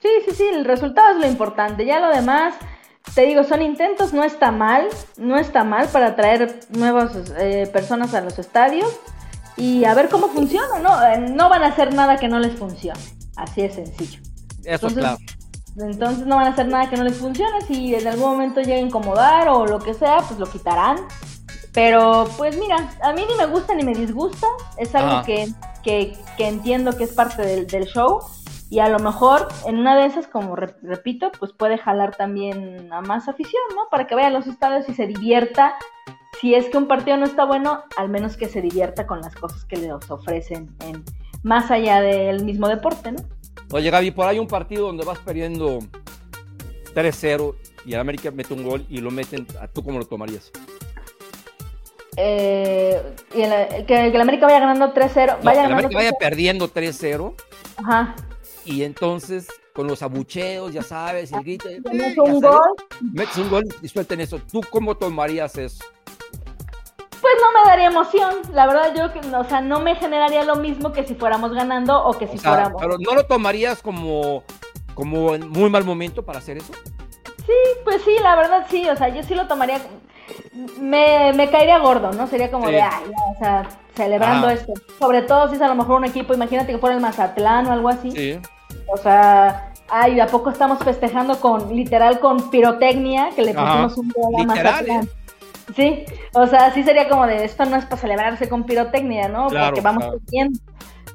Sí, 0.00 0.08
sí, 0.26 0.34
sí, 0.34 0.44
el 0.52 0.64
resultado 0.64 1.16
es 1.16 1.20
lo 1.20 1.26
importante. 1.26 1.84
Ya 1.84 2.00
lo 2.00 2.08
demás, 2.14 2.54
te 3.14 3.22
digo, 3.22 3.44
son 3.44 3.62
intentos, 3.62 4.12
no 4.12 4.24
está 4.24 4.50
mal, 4.50 4.88
no 5.18 5.38
está 5.38 5.62
mal 5.62 5.88
para 5.88 6.16
traer 6.16 6.60
nuevas 6.70 7.12
eh, 7.38 7.68
personas 7.72 8.14
a 8.14 8.20
los 8.20 8.38
estadios 8.38 8.88
y 9.56 9.84
a 9.84 9.94
ver 9.94 10.08
cómo 10.08 10.28
funciona, 10.28 10.78
¿no? 10.78 11.02
Eh, 11.06 11.18
no 11.18 11.48
van 11.48 11.62
a 11.62 11.68
hacer 11.68 11.94
nada 11.94 12.16
que 12.16 12.28
no 12.28 12.38
les 12.38 12.58
funcione, 12.58 13.00
así 13.36 13.60
es 13.62 13.74
sencillo. 13.74 14.20
Eso 14.64 14.88
es 14.88 14.94
claro. 14.94 15.18
Entonces 15.76 16.26
no 16.26 16.36
van 16.36 16.46
a 16.46 16.50
hacer 16.50 16.68
nada 16.68 16.90
que 16.90 16.96
no 16.96 17.04
les 17.04 17.16
funcione. 17.16 17.60
Si 17.62 17.94
en 17.94 18.06
algún 18.06 18.30
momento 18.30 18.60
llega 18.60 18.76
a 18.76 18.80
incomodar 18.80 19.48
o 19.48 19.66
lo 19.66 19.78
que 19.78 19.94
sea, 19.94 20.18
pues 20.26 20.38
lo 20.38 20.46
quitarán. 20.46 20.96
Pero 21.72 22.28
pues 22.36 22.58
mira, 22.58 22.90
a 23.02 23.12
mí 23.12 23.22
ni 23.28 23.34
me 23.36 23.46
gusta 23.46 23.74
ni 23.74 23.84
me 23.84 23.94
disgusta. 23.94 24.46
Es 24.76 24.94
algo 24.94 25.24
que, 25.24 25.52
que, 25.82 26.16
entiendo 26.38 26.96
que 26.96 27.04
es 27.04 27.12
parte 27.12 27.42
del, 27.42 27.66
del, 27.66 27.84
show. 27.86 28.20
Y 28.68 28.80
a 28.80 28.88
lo 28.88 28.98
mejor 28.98 29.48
en 29.66 29.78
una 29.78 29.96
de 29.96 30.06
esas, 30.06 30.26
como 30.26 30.56
repito, 30.56 31.30
pues 31.38 31.52
puede 31.52 31.78
jalar 31.78 32.16
también 32.16 32.92
a 32.92 33.00
más 33.00 33.28
afición, 33.28 33.62
¿no? 33.74 33.82
Para 33.90 34.06
que 34.06 34.14
vaya 34.14 34.28
a 34.28 34.30
los 34.30 34.46
estadios 34.46 34.88
y 34.88 34.94
se 34.94 35.06
divierta. 35.06 35.74
Si 36.40 36.54
es 36.54 36.68
que 36.68 36.78
un 36.78 36.86
partido 36.86 37.16
no 37.16 37.24
está 37.24 37.44
bueno, 37.44 37.82
al 37.96 38.08
menos 38.08 38.36
que 38.36 38.48
se 38.48 38.62
divierta 38.62 39.06
con 39.06 39.20
las 39.20 39.34
cosas 39.34 39.64
que 39.64 39.76
les 39.76 40.10
ofrecen 40.10 40.74
en, 40.80 41.04
más 41.42 41.70
allá 41.70 42.00
del 42.00 42.44
mismo 42.44 42.68
deporte, 42.68 43.12
¿no? 43.12 43.20
Oye, 43.72 43.90
Gaby, 43.90 44.10
por 44.10 44.26
ahí 44.26 44.38
un 44.38 44.48
partido 44.48 44.86
donde 44.86 45.04
vas 45.04 45.18
perdiendo 45.18 45.78
3-0 46.94 47.54
y 47.86 47.94
el 47.94 48.00
América 48.00 48.30
mete 48.30 48.52
un 48.52 48.64
gol 48.64 48.84
y 48.88 48.98
lo 48.98 49.10
meten, 49.10 49.46
¿tú 49.72 49.82
cómo 49.82 49.98
lo 49.98 50.06
tomarías? 50.06 50.50
Eh, 52.16 53.00
y 53.32 53.84
que, 53.84 54.08
el 54.08 54.20
América 54.20 54.46
vaya 54.46 54.60
ganando 54.60 54.92
3-0. 54.92 55.38
vaya 55.42 55.64
el 55.64 55.72
América 55.72 55.94
vaya 55.94 56.12
perdiendo 56.18 56.68
3-0. 56.68 57.34
Ajá. 57.76 58.16
Y 58.64 58.82
entonces, 58.82 59.46
con 59.72 59.86
los 59.86 60.02
abucheos, 60.02 60.72
ya 60.72 60.82
sabes, 60.82 61.32
el 61.32 61.42
grito. 61.42 61.68
Metes 61.92 62.18
un 62.18 62.40
gol. 62.40 62.60
Metes 63.12 63.36
un 63.38 63.48
gol 63.48 63.64
y 63.80 63.88
suelten 63.88 64.20
eso. 64.20 64.40
¿Tú 64.50 64.60
cómo 64.68 64.96
tomarías 64.96 65.56
eso? 65.56 65.84
Pues 67.30 67.42
no 67.42 67.60
me 67.60 67.68
daría 67.68 67.86
emoción, 67.86 68.34
la 68.52 68.66
verdad 68.66 68.92
yo, 68.96 69.38
o 69.38 69.44
sea, 69.44 69.60
no 69.60 69.78
me 69.78 69.94
generaría 69.94 70.42
lo 70.42 70.56
mismo 70.56 70.92
que 70.92 71.06
si 71.06 71.14
fuéramos 71.14 71.52
ganando 71.52 72.04
o 72.04 72.12
que 72.12 72.26
si 72.26 72.38
fuéramos... 72.38 72.80
Pero 72.80 72.98
¿no 72.98 73.14
lo 73.14 73.24
tomarías 73.24 73.80
como, 73.82 74.42
como 74.94 75.36
en 75.36 75.48
muy 75.48 75.70
mal 75.70 75.84
momento 75.84 76.24
para 76.24 76.40
hacer 76.40 76.56
eso? 76.56 76.72
Sí, 77.46 77.52
pues 77.84 78.02
sí, 78.02 78.16
la 78.20 78.34
verdad 78.34 78.66
sí, 78.68 78.88
o 78.88 78.96
sea, 78.96 79.10
yo 79.10 79.22
sí 79.22 79.36
lo 79.36 79.46
tomaría, 79.46 79.80
me, 80.80 81.32
me 81.34 81.48
caería 81.50 81.78
gordo, 81.78 82.10
¿no? 82.12 82.26
Sería 82.26 82.50
como 82.50 82.66
de, 82.66 82.80
ay, 82.80 83.04
o 83.34 83.38
sea, 83.38 83.68
celebrando 83.94 84.48
esto. 84.48 84.72
Sobre 84.98 85.22
todo 85.22 85.48
si 85.48 85.54
es 85.54 85.62
a 85.62 85.68
lo 85.68 85.76
mejor 85.76 85.98
un 85.98 86.06
equipo, 86.06 86.34
imagínate 86.34 86.72
que 86.72 86.78
fuera 86.78 86.96
el 86.96 87.02
Mazatlán 87.02 87.66
o 87.68 87.72
algo 87.72 87.90
así. 87.90 88.10
Sí. 88.10 88.40
O 88.88 88.96
sea, 88.96 89.72
ay, 89.88 90.18
¿a 90.18 90.26
poco 90.26 90.50
estamos 90.50 90.80
festejando 90.80 91.38
con, 91.38 91.76
literal, 91.76 92.18
con 92.18 92.50
pirotecnia, 92.50 93.30
que 93.36 93.42
le 93.42 93.54
pusimos 93.54 93.96
un 93.98 94.08
gol 94.08 94.40
a 94.40 94.44
Mazatlán? 94.46 95.08
Sí, 95.74 96.04
o 96.34 96.46
sea, 96.46 96.72
sí 96.72 96.82
sería 96.82 97.08
como 97.08 97.26
de 97.26 97.44
esto 97.44 97.64
no 97.64 97.76
es 97.76 97.84
para 97.84 98.00
celebrarse 98.00 98.48
con 98.48 98.64
pirotecnia, 98.64 99.28
¿no? 99.28 99.48
Porque 99.48 99.80
vamos 99.80 100.04
bien. 100.30 100.52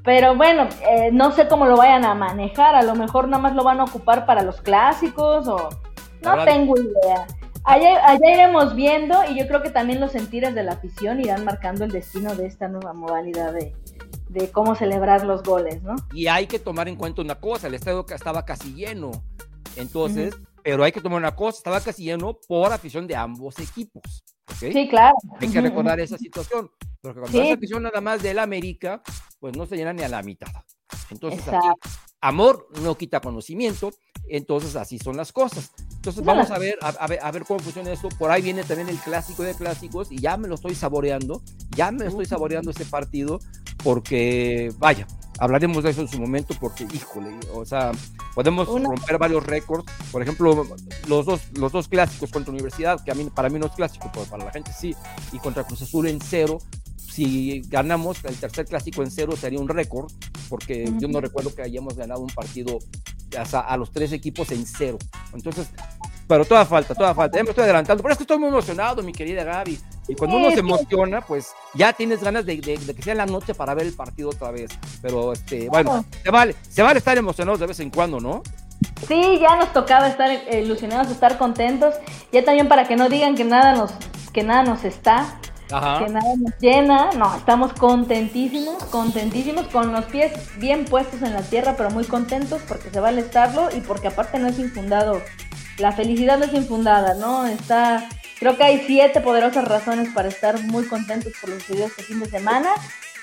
Pero 0.04 0.36
bueno, 0.36 0.68
eh, 0.88 1.10
no 1.12 1.32
sé 1.32 1.48
cómo 1.48 1.65
lo 1.65 1.78
vayan 1.78 2.06
a 2.06 2.13
manejar, 2.13 2.76
a 2.76 2.84
lo 2.84 2.96
mejor 2.96 3.28
nada 3.28 3.41
más 3.41 3.56
lo 3.56 3.63
van 3.63 3.80
a 3.80 3.86
ocupar 3.86 4.26
para 4.26 4.44
los 4.44 4.62
clásicos 4.62 5.48
o 5.48 5.70
no 6.22 6.44
tengo 6.46 6.76
idea. 6.78 7.26
Allá, 7.63 8.08
allá, 8.08 8.32
iremos 8.32 8.76
viendo 8.76 9.24
y 9.28 9.39
yo 9.39 9.48
creo 9.48 9.63
que 9.63 9.72
también 9.72 10.00
los 10.00 10.12
sentires 10.12 10.54
de 10.54 10.62
la 10.62 10.74
afición 10.74 11.20
irán 11.20 11.44
marcando 11.44 11.84
el 11.84 11.91
destino 11.91 12.36
de 12.36 12.46
esta 12.46 12.68
nueva 12.68 12.94
modalidad 12.94 13.54
de, 13.54 13.74
de 14.30 14.52
cómo 14.52 14.76
celebrar 14.76 15.26
los 15.26 15.41
goles, 15.41 15.82
¿no? 15.82 15.96
Y 16.13 16.28
hay 16.28 16.46
que 16.46 16.60
tomar 16.60 16.88
en 16.88 16.96
cuenta 16.96 17.24
una 17.24 17.36
cosa, 17.36 17.65
el 17.65 17.74
estadio 17.74 18.06
estaba 18.08 18.46
casi 18.46 18.76
lleno, 18.76 19.24
entonces, 19.76 20.36
pero 20.65 20.84
hay 20.84 20.91
que 20.91 20.99
tomar 20.99 21.20
una 21.20 21.36
cosa, 21.36 21.59
estaba 21.59 21.80
casi 21.80 22.05
lleno 22.05 22.39
por 22.47 22.74
afición 22.74 23.05
de 23.05 23.16
ambos 23.16 23.59
equipos. 23.59 24.24
Sí, 24.57 24.88
claro. 24.89 25.13
Hay 25.39 25.47
que 25.47 25.61
recordar 25.61 25.99
esa 25.99 26.18
situación, 26.18 26.72
porque 27.01 27.20
cuando 27.20 27.39
sí. 27.39 27.51
afición 27.51 27.84
nada 27.84 28.01
más 28.01 28.24
del 28.24 28.39
América, 28.39 29.03
pues 29.39 29.55
no 29.55 29.68
se 29.68 29.78
llena 29.78 29.93
ni 29.93 30.01
a 30.01 30.09
la 30.09 30.24
mitad. 30.24 30.51
Entonces, 31.11 31.43
amor 32.20 32.68
no 32.82 32.97
quita 32.97 33.20
conocimiento, 33.20 33.91
entonces 34.28 34.76
así 34.76 34.97
son 34.97 35.18
las 35.18 35.32
cosas. 35.32 35.72
Entonces 35.97 36.26
vamos 36.26 36.49
a 36.49 36.57
ver, 36.57 36.80
a, 36.82 37.05
ver, 37.05 37.20
a 37.22 37.32
ver 37.32 37.45
cómo 37.45 37.59
funciona 37.59 37.91
esto. 37.91 38.09
Por 38.18 38.32
ahí 38.32 38.41
viene 38.41 38.63
también 38.63 38.89
el 38.89 38.97
clásico 38.97 39.43
de 39.43 39.53
clásicos 39.53 40.11
y 40.11 40.18
ya 40.18 40.36
me 40.36 40.47
lo 40.47 40.55
estoy 40.55 40.74
saboreando, 40.74 41.43
ya 41.76 41.91
me 41.91 42.07
estoy 42.07 42.26
saboreando 42.26 42.72
este 42.72 42.86
partido 42.86 43.38
porque, 43.84 44.74
vaya, 44.80 45.05
hablaremos 45.38 45.83
de 45.83 45.91
eso 45.91 46.01
en 46.01 46.07
su 46.07 46.19
momento 46.19 46.55
porque, 46.59 46.88
híjole, 46.93 47.38
o 47.53 47.65
sea, 47.65 47.91
podemos 48.33 48.67
romper 48.67 49.17
varios 49.17 49.45
récords. 49.45 49.86
Por 50.11 50.21
ejemplo, 50.21 50.67
los 51.07 51.25
dos, 51.25 51.41
los 51.53 51.71
dos 51.71 51.88
clásicos 51.88 52.31
contra 52.31 52.51
Universidad, 52.51 53.03
que 53.03 53.11
a 53.11 53.15
mí, 53.15 53.29
para 53.33 53.49
mí 53.49 53.59
no 53.59 53.67
es 53.67 53.73
clásico, 53.73 54.09
pero 54.13 54.25
para 54.25 54.45
la 54.45 54.51
gente 54.51 54.71
sí, 54.77 54.95
y 55.31 55.39
contra 55.39 55.63
Cruz 55.63 55.81
Azul 55.81 56.07
en 56.07 56.19
cero. 56.21 56.59
Si 56.97 57.61
ganamos 57.69 58.25
el 58.25 58.36
tercer 58.36 58.65
clásico 58.65 59.01
en 59.01 59.09
cero 59.09 59.36
sería 59.39 59.59
un 59.59 59.69
récord, 59.69 60.11
porque 60.49 60.91
yo 60.99 61.07
no 61.07 61.21
recuerdo 61.21 61.55
que 61.55 61.61
hayamos 61.61 61.95
ganado 61.95 62.19
un 62.19 62.29
partido 62.29 62.79
a 63.53 63.77
los 63.77 63.91
tres 63.91 64.11
equipos 64.11 64.51
en 64.51 64.65
cero. 64.65 64.97
Entonces, 65.33 65.69
pero 66.28 66.45
toda 66.45 66.65
falta, 66.65 66.95
toda 66.95 67.13
falta. 67.13 67.38
Ya 67.38 67.43
me 67.43 67.49
estoy 67.49 67.65
adelantando. 67.65 68.01
Pero 68.01 68.13
es 68.13 68.17
que 68.17 68.23
estoy 68.23 68.38
muy 68.38 68.49
emocionado, 68.49 69.03
mi 69.03 69.11
querida 69.11 69.43
Gaby. 69.43 69.80
Y 70.07 70.15
cuando 70.15 70.38
uno 70.38 70.51
se 70.51 70.59
emociona, 70.59 71.21
pues 71.21 71.53
ya 71.73 71.93
tienes 71.93 72.23
ganas 72.23 72.45
de, 72.45 72.59
que 72.59 73.01
sea 73.01 73.15
la 73.15 73.26
noche 73.26 73.53
para 73.53 73.73
ver 73.73 73.86
el 73.86 73.93
partido 73.93 74.30
otra 74.30 74.51
vez. 74.51 74.71
Pero, 75.01 75.34
este, 75.34 75.69
bueno, 75.69 76.03
se 76.23 76.32
vale, 76.32 76.55
se 76.67 76.82
vale 76.82 76.99
estar 76.99 77.17
emocionados 77.17 77.59
de 77.59 77.67
vez 77.67 77.80
en 77.80 77.89
cuando, 77.89 78.19
¿no? 78.19 78.41
Sí, 79.07 79.39
ya 79.39 79.55
nos 79.55 79.71
tocaba 79.71 80.07
estar 80.07 80.30
ilusionados, 80.53 81.11
estar 81.11 81.38
contentos. 81.38 81.95
Ya 82.32 82.43
también 82.43 82.67
para 82.67 82.88
que 82.88 82.95
no 82.95 83.07
digan 83.07 83.36
que 83.36 83.43
nada 83.43 83.76
nos, 83.76 83.91
que 84.34 84.43
nada 84.43 84.63
nos 84.63 84.84
está, 84.84 85.39
que 85.67 86.09
nada 86.09 86.36
nos 86.38 86.57
llena. 86.59 87.11
No, 87.17 87.36
estamos 87.36 87.73
contentísimos, 87.73 88.84
contentísimos, 88.86 89.67
con 89.67 89.91
los 89.91 90.05
pies 90.05 90.34
bien 90.57 90.86
puestos 90.86 91.21
en 91.21 91.34
la 91.34 91.41
tierra, 91.41 91.76
pero 91.78 91.91
muy 91.91 92.03
contentos 92.03 92.61
porque 92.67 92.89
se 92.89 92.99
vale 92.99 93.21
estarlo 93.21 93.69
y 93.76 93.82
porque 93.82 94.07
aparte 94.07 94.39
no 94.39 94.47
es 94.47 94.57
infundado 94.59 95.21
la 95.78 95.91
felicidad 95.91 96.38
no 96.38 96.45
es 96.45 96.53
infundada, 96.53 97.13
¿no? 97.15 97.45
Está, 97.45 98.07
creo 98.39 98.57
que 98.57 98.63
hay 98.63 98.84
siete 98.86 99.21
poderosas 99.21 99.65
razones 99.65 100.09
para 100.13 100.30
estar 100.30 100.61
muy 100.63 100.86
contentos 100.86 101.34
por 101.39 101.49
los 101.49 101.67
videos 101.67 101.91
este 101.91 102.03
fin 102.03 102.19
de 102.19 102.30
semana 102.30 102.69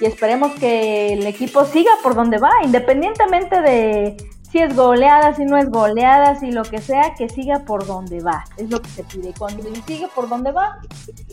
y 0.00 0.06
esperemos 0.06 0.52
que 0.58 1.12
el 1.12 1.26
equipo 1.26 1.64
siga 1.64 1.90
por 2.02 2.14
donde 2.14 2.38
va, 2.38 2.50
independientemente 2.64 3.60
de 3.60 4.16
si 4.50 4.58
es 4.58 4.76
goleada, 4.76 5.34
si 5.34 5.44
no 5.44 5.56
es 5.56 5.70
goleada, 5.70 6.38
si 6.38 6.52
lo 6.52 6.62
que 6.62 6.78
sea, 6.78 7.14
que 7.14 7.28
siga 7.28 7.60
por 7.60 7.86
donde 7.86 8.20
va, 8.20 8.44
es 8.58 8.68
lo 8.68 8.82
que 8.82 8.90
se 8.90 9.04
pide. 9.04 9.32
Cuando 9.38 9.62
sigue 9.86 10.08
por 10.14 10.28
donde 10.28 10.52
va, 10.52 10.78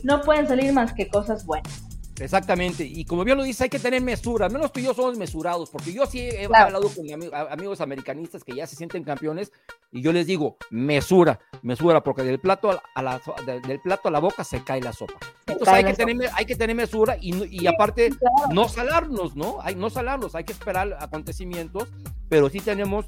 no 0.04 0.22
pueden 0.22 0.48
salir 0.48 0.72
más 0.72 0.94
que 0.94 1.10
cosas 1.10 1.46
buenas. 1.46 1.89
Exactamente, 2.22 2.84
y 2.84 3.06
como 3.06 3.24
bien 3.24 3.38
lo 3.38 3.44
dice, 3.44 3.64
hay 3.64 3.70
que 3.70 3.80
tener 3.80 4.02
mesura, 4.02 4.50
menos 4.50 4.72
tú 4.72 4.80
y 4.80 4.84
yo 4.84 4.94
somos 4.94 5.18
mesurados, 5.18 5.70
porque 5.70 5.94
yo 5.94 6.06
sí 6.06 6.20
he 6.20 6.46
hablado 6.46 6.90
con 6.90 7.06
amigos 7.50 7.82
americanistas 7.82 8.44
que 8.44 8.56
ya 8.56 8.68
se 8.68 8.76
sienten 8.76 9.04
campeones 9.04 9.52
y 9.92 10.02
yo 10.02 10.12
les 10.12 10.28
digo, 10.28 10.58
mesura, 10.70 11.40
mesura, 11.62 12.04
porque 12.04 12.24
del 12.24 12.40
plato 12.40 12.82
a 12.96 13.02
la, 13.02 13.22
del 13.46 13.80
plato 13.82 14.10
a 14.10 14.12
la 14.12 14.20
boca 14.20 14.44
se 14.44 14.64
cae 14.64 14.82
la 14.82 14.94
sopa. 14.94 15.20
Entonces 15.48 15.68
hay 15.70 15.84
que, 15.84 15.94
tener, 15.94 16.30
hay 16.34 16.46
que 16.46 16.56
tener 16.56 16.76
mesura 16.76 17.18
y, 17.20 17.66
aparte 17.68 18.10
no 18.52 18.70
salarnos, 18.70 19.36
¿no? 19.36 19.60
Hay, 19.62 19.76
no 19.76 19.90
salarnos, 19.90 20.36
hay 20.36 20.44
que 20.44 20.54
esperar 20.54 20.98
acontecimientos, 21.00 21.90
pero 22.30 22.50
sí 22.50 22.60
tenemos 22.60 23.06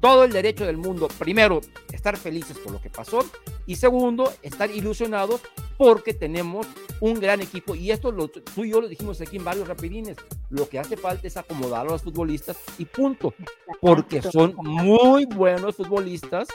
todo 0.00 0.24
el 0.24 0.32
derecho 0.32 0.66
del 0.66 0.76
mundo, 0.76 1.08
primero, 1.18 1.60
estar 1.92 2.16
felices 2.16 2.58
por 2.58 2.72
lo 2.72 2.80
que 2.80 2.90
pasó 2.90 3.24
y 3.66 3.76
segundo, 3.76 4.32
estar 4.42 4.70
ilusionados 4.70 5.40
porque 5.76 6.12
tenemos 6.14 6.66
un 7.00 7.20
gran 7.20 7.40
equipo 7.40 7.74
y 7.74 7.90
esto 7.90 8.12
lo, 8.12 8.28
tú 8.28 8.64
y 8.64 8.70
yo 8.70 8.80
lo 8.80 8.88
dijimos 8.88 9.20
aquí 9.20 9.36
en 9.36 9.44
varios 9.44 9.68
rapidines, 9.68 10.16
lo 10.50 10.68
que 10.68 10.78
hace 10.78 10.96
falta 10.96 11.26
es 11.26 11.36
acomodar 11.36 11.86
a 11.86 11.90
los 11.90 12.02
futbolistas 12.02 12.58
y 12.78 12.84
punto, 12.84 13.34
porque 13.80 14.22
son 14.22 14.54
muy 14.56 15.24
buenos 15.26 15.76
futbolistas 15.76 16.48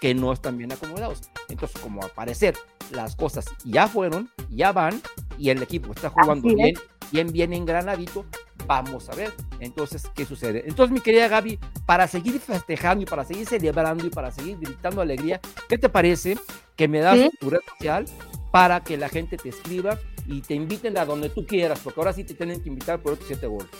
que 0.00 0.14
no 0.14 0.32
están 0.32 0.58
bien 0.58 0.72
acomodados. 0.72 1.22
Entonces, 1.48 1.80
como 1.80 2.02
al 2.02 2.10
parecer 2.10 2.54
las 2.92 3.16
cosas 3.16 3.46
ya 3.64 3.88
fueron, 3.88 4.30
ya 4.50 4.72
van 4.72 5.00
y 5.38 5.50
el 5.50 5.62
equipo 5.62 5.92
está 5.92 6.10
jugando 6.10 6.54
bien, 6.54 6.74
bien, 7.10 7.32
bien 7.32 7.52
engranadito, 7.52 8.24
Vamos 8.66 9.08
a 9.08 9.14
ver 9.14 9.32
entonces 9.60 10.10
qué 10.14 10.24
sucede. 10.24 10.64
Entonces, 10.66 10.92
mi 10.92 11.00
querida 11.00 11.28
Gaby, 11.28 11.58
para 11.86 12.06
seguir 12.06 12.40
festejando 12.40 13.02
y 13.02 13.06
para 13.06 13.24
seguir 13.24 13.46
celebrando 13.46 14.06
y 14.06 14.10
para 14.10 14.30
seguir 14.30 14.58
gritando 14.58 15.00
alegría, 15.00 15.40
¿qué 15.68 15.78
te 15.78 15.88
parece 15.88 16.36
que 16.76 16.88
me 16.88 17.00
das 17.00 17.18
tu 17.38 17.50
red 17.50 17.60
social 17.78 18.06
para 18.50 18.80
que 18.80 18.96
la 18.96 19.08
gente 19.08 19.36
te 19.36 19.50
escriba 19.50 19.98
y 20.26 20.40
te 20.40 20.54
inviten 20.54 20.98
a 20.98 21.04
donde 21.04 21.28
tú 21.28 21.46
quieras? 21.46 21.80
Porque 21.82 22.00
ahora 22.00 22.12
sí 22.12 22.24
te 22.24 22.34
tienen 22.34 22.62
que 22.62 22.68
invitar 22.68 22.98
por 23.00 23.12
otros 23.12 23.28
siete 23.28 23.46
goles. 23.46 23.70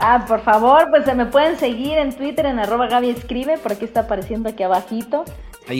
Ah, 0.00 0.24
por 0.28 0.40
favor, 0.42 0.90
pues 0.90 1.04
se 1.04 1.14
me 1.14 1.26
pueden 1.26 1.58
seguir 1.58 1.98
en 1.98 2.12
Twitter 2.14 2.46
en 2.46 2.58
arroba 2.60 2.86
Gaby 2.86 3.10
Escribe, 3.10 3.58
por 3.58 3.72
aquí 3.72 3.84
está 3.84 4.00
apareciendo 4.00 4.48
aquí 4.48 4.62
abajito. 4.62 5.24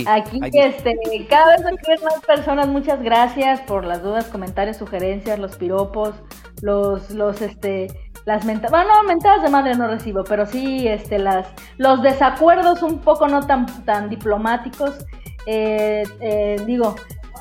aquí, 0.06 0.40
este, 0.54 0.96
cada 1.28 1.56
vez 1.56 1.66
escriben 1.72 2.04
más 2.04 2.20
personas, 2.26 2.66
muchas 2.66 3.00
gracias 3.00 3.60
por 3.60 3.84
las 3.84 4.02
dudas, 4.02 4.24
comentarios, 4.26 4.76
sugerencias, 4.76 5.38
los 5.38 5.56
piropos, 5.56 6.16
los, 6.62 7.10
los, 7.10 7.40
este, 7.42 7.86
las 8.28 8.44
mentadas, 8.44 8.70
bueno, 8.70 9.02
no, 9.02 9.08
mentadas 9.08 9.42
de 9.42 9.48
madre 9.48 9.74
no 9.74 9.88
recibo, 9.88 10.22
pero 10.22 10.44
sí 10.44 10.86
este, 10.86 11.18
las, 11.18 11.48
los 11.78 12.02
desacuerdos 12.02 12.82
un 12.82 12.98
poco 12.98 13.26
no 13.26 13.46
tan, 13.46 13.64
tan 13.86 14.10
diplomáticos. 14.10 14.98
Eh, 15.46 16.02
eh, 16.20 16.56
digo, 16.66 16.94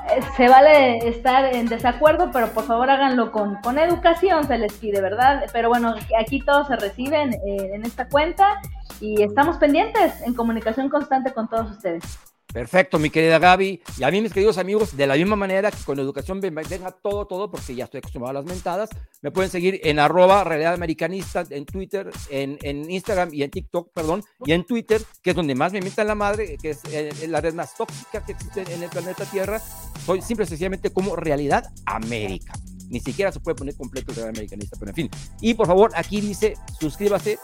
eh, 0.09 0.21
se 0.37 0.47
vale 0.47 0.99
estar 0.99 1.53
en 1.53 1.65
desacuerdo, 1.65 2.29
pero 2.31 2.53
por 2.53 2.63
favor 2.63 2.89
háganlo 2.89 3.33
con, 3.33 3.55
con 3.55 3.77
educación, 3.77 4.47
se 4.47 4.57
les 4.57 4.71
pide, 4.75 5.01
¿verdad? 5.01 5.43
Pero 5.51 5.67
bueno, 5.67 5.93
aquí 6.17 6.39
todos 6.39 6.67
se 6.67 6.77
reciben 6.77 7.35
en 7.45 7.85
esta 7.85 8.07
cuenta 8.07 8.61
y 9.01 9.21
estamos 9.23 9.57
pendientes 9.57 10.21
en 10.21 10.33
comunicación 10.35 10.87
constante 10.87 11.33
con 11.33 11.49
todos 11.49 11.69
ustedes. 11.69 12.17
Perfecto, 12.53 12.97
mi 12.97 13.09
querida 13.09 13.39
Gaby. 13.39 13.81
Y 13.97 14.03
a 14.03 14.11
mí, 14.11 14.21
mis 14.21 14.33
queridos 14.33 14.57
amigos, 14.57 14.95
de 14.95 15.05
la 15.05 15.15
misma 15.15 15.35
manera 15.35 15.69
que 15.69 15.83
con 15.83 15.99
educación 15.99 16.39
venga 16.39 16.91
todo, 16.91 17.27
todo, 17.27 17.51
porque 17.51 17.75
ya 17.75 17.85
estoy 17.85 17.99
acostumbrado 17.99 18.37
a 18.37 18.41
las 18.41 18.49
mentadas, 18.49 18.89
me 19.21 19.31
pueden 19.31 19.51
seguir 19.51 19.81
en 19.83 19.99
arroba 19.99 20.43
realidad 20.43 20.73
americanista 20.73 21.43
en 21.49 21.65
Twitter, 21.65 22.09
en, 22.29 22.57
Instagram 22.89 23.33
y 23.33 23.43
en 23.43 23.51
TikTok, 23.51 23.91
perdón, 23.93 24.23
y 24.45 24.53
en 24.53 24.65
Twitter, 24.65 25.01
que 25.21 25.31
es 25.31 25.35
donde 25.35 25.55
más 25.55 25.73
me 25.73 25.79
invitan 25.79 26.07
la 26.07 26.15
madre, 26.15 26.57
que 26.61 26.71
es 26.71 26.81
eh, 26.91 27.27
la 27.27 27.41
red 27.41 27.53
más 27.53 27.75
tóxica 27.75 28.25
que 28.25 28.31
existe 28.31 28.63
en 28.73 28.81
el 28.81 28.89
planeta 28.89 29.25
Tierra. 29.25 29.61
Soy 30.05 30.21
simple 30.21 30.45
y 30.45 30.47
sencillamente 30.47 30.91
como 30.91 31.15
Realidad 31.15 31.65
América. 31.85 32.53
Ni 32.89 33.01
siquiera 33.01 33.31
se 33.31 33.41
puede 33.41 33.55
poner 33.55 33.75
completo 33.75 34.13
Realidad 34.13 34.29
Americanista, 34.29 34.77
pero 34.79 34.91
en 34.91 34.95
fin. 34.95 35.09
Y 35.41 35.53
por 35.53 35.67
favor, 35.67 35.91
aquí 35.95 36.21
dice, 36.21 36.55
suscríbase, 36.79 37.37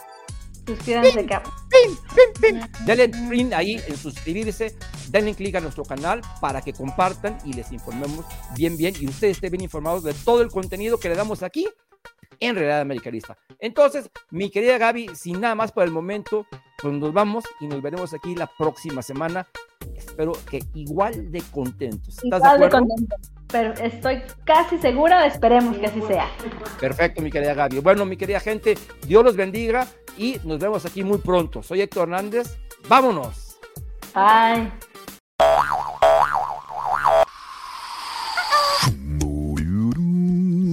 Suscríbanse 0.66 1.20
acá. 1.20 1.42
Denle 2.86 3.08
print 3.08 3.52
ahí 3.52 3.80
en 3.86 3.96
suscribirse, 3.96 4.76
denle 5.10 5.34
clic 5.34 5.54
a 5.56 5.60
nuestro 5.60 5.84
canal 5.84 6.22
para 6.40 6.62
que 6.62 6.72
compartan 6.72 7.38
y 7.44 7.52
les 7.52 7.70
informemos 7.72 8.24
bien, 8.56 8.76
bien 8.76 8.94
y 8.98 9.06
ustedes 9.06 9.36
estén 9.36 9.50
bien 9.50 9.64
informados 9.64 10.04
de 10.04 10.14
todo 10.14 10.42
el 10.42 10.50
contenido 10.50 10.98
que 10.98 11.08
le 11.08 11.16
damos 11.16 11.42
aquí 11.42 11.66
en 12.40 12.54
Realidad 12.54 12.80
Americanista. 12.80 13.36
Entonces, 13.58 14.10
mi 14.30 14.50
querida 14.50 14.78
Gaby, 14.78 15.10
sin 15.14 15.40
nada 15.40 15.54
más 15.54 15.72
por 15.72 15.84
el 15.84 15.90
momento, 15.90 16.46
pues 16.80 16.94
nos 16.94 17.12
vamos 17.12 17.44
y 17.60 17.66
nos 17.66 17.80
veremos 17.82 18.12
aquí 18.14 18.34
la 18.34 18.50
próxima 18.58 19.02
semana. 19.02 19.46
Espero 19.94 20.32
que 20.50 20.60
igual 20.74 21.30
de 21.30 21.42
contentos. 21.52 22.18
¿Estás 22.22 22.40
igual 22.40 22.58
de, 22.60 22.66
acuerdo? 22.66 22.86
Pero 23.54 23.72
estoy 23.74 24.20
casi 24.44 24.78
segura, 24.78 25.26
esperemos 25.26 25.78
que 25.78 25.86
así 25.86 26.02
sea. 26.08 26.28
Perfecto, 26.80 27.22
mi 27.22 27.30
querida 27.30 27.54
Gaby. 27.54 27.78
Bueno, 27.78 28.04
mi 28.04 28.16
querida 28.16 28.40
gente, 28.40 28.76
Dios 29.06 29.22
los 29.22 29.36
bendiga 29.36 29.86
y 30.18 30.40
nos 30.42 30.58
vemos 30.58 30.84
aquí 30.84 31.04
muy 31.04 31.18
pronto. 31.18 31.62
Soy 31.62 31.80
Héctor 31.80 32.08
Hernández. 32.08 32.58
Vámonos. 32.88 33.56
Bye. 34.12 34.72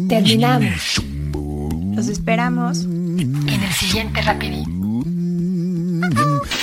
Terminamos. 0.10 1.04
Los 1.96 2.08
esperamos 2.08 2.86
en 2.86 3.48
el 3.48 3.74
siguiente 3.74 4.24
rapidín. 4.24 6.02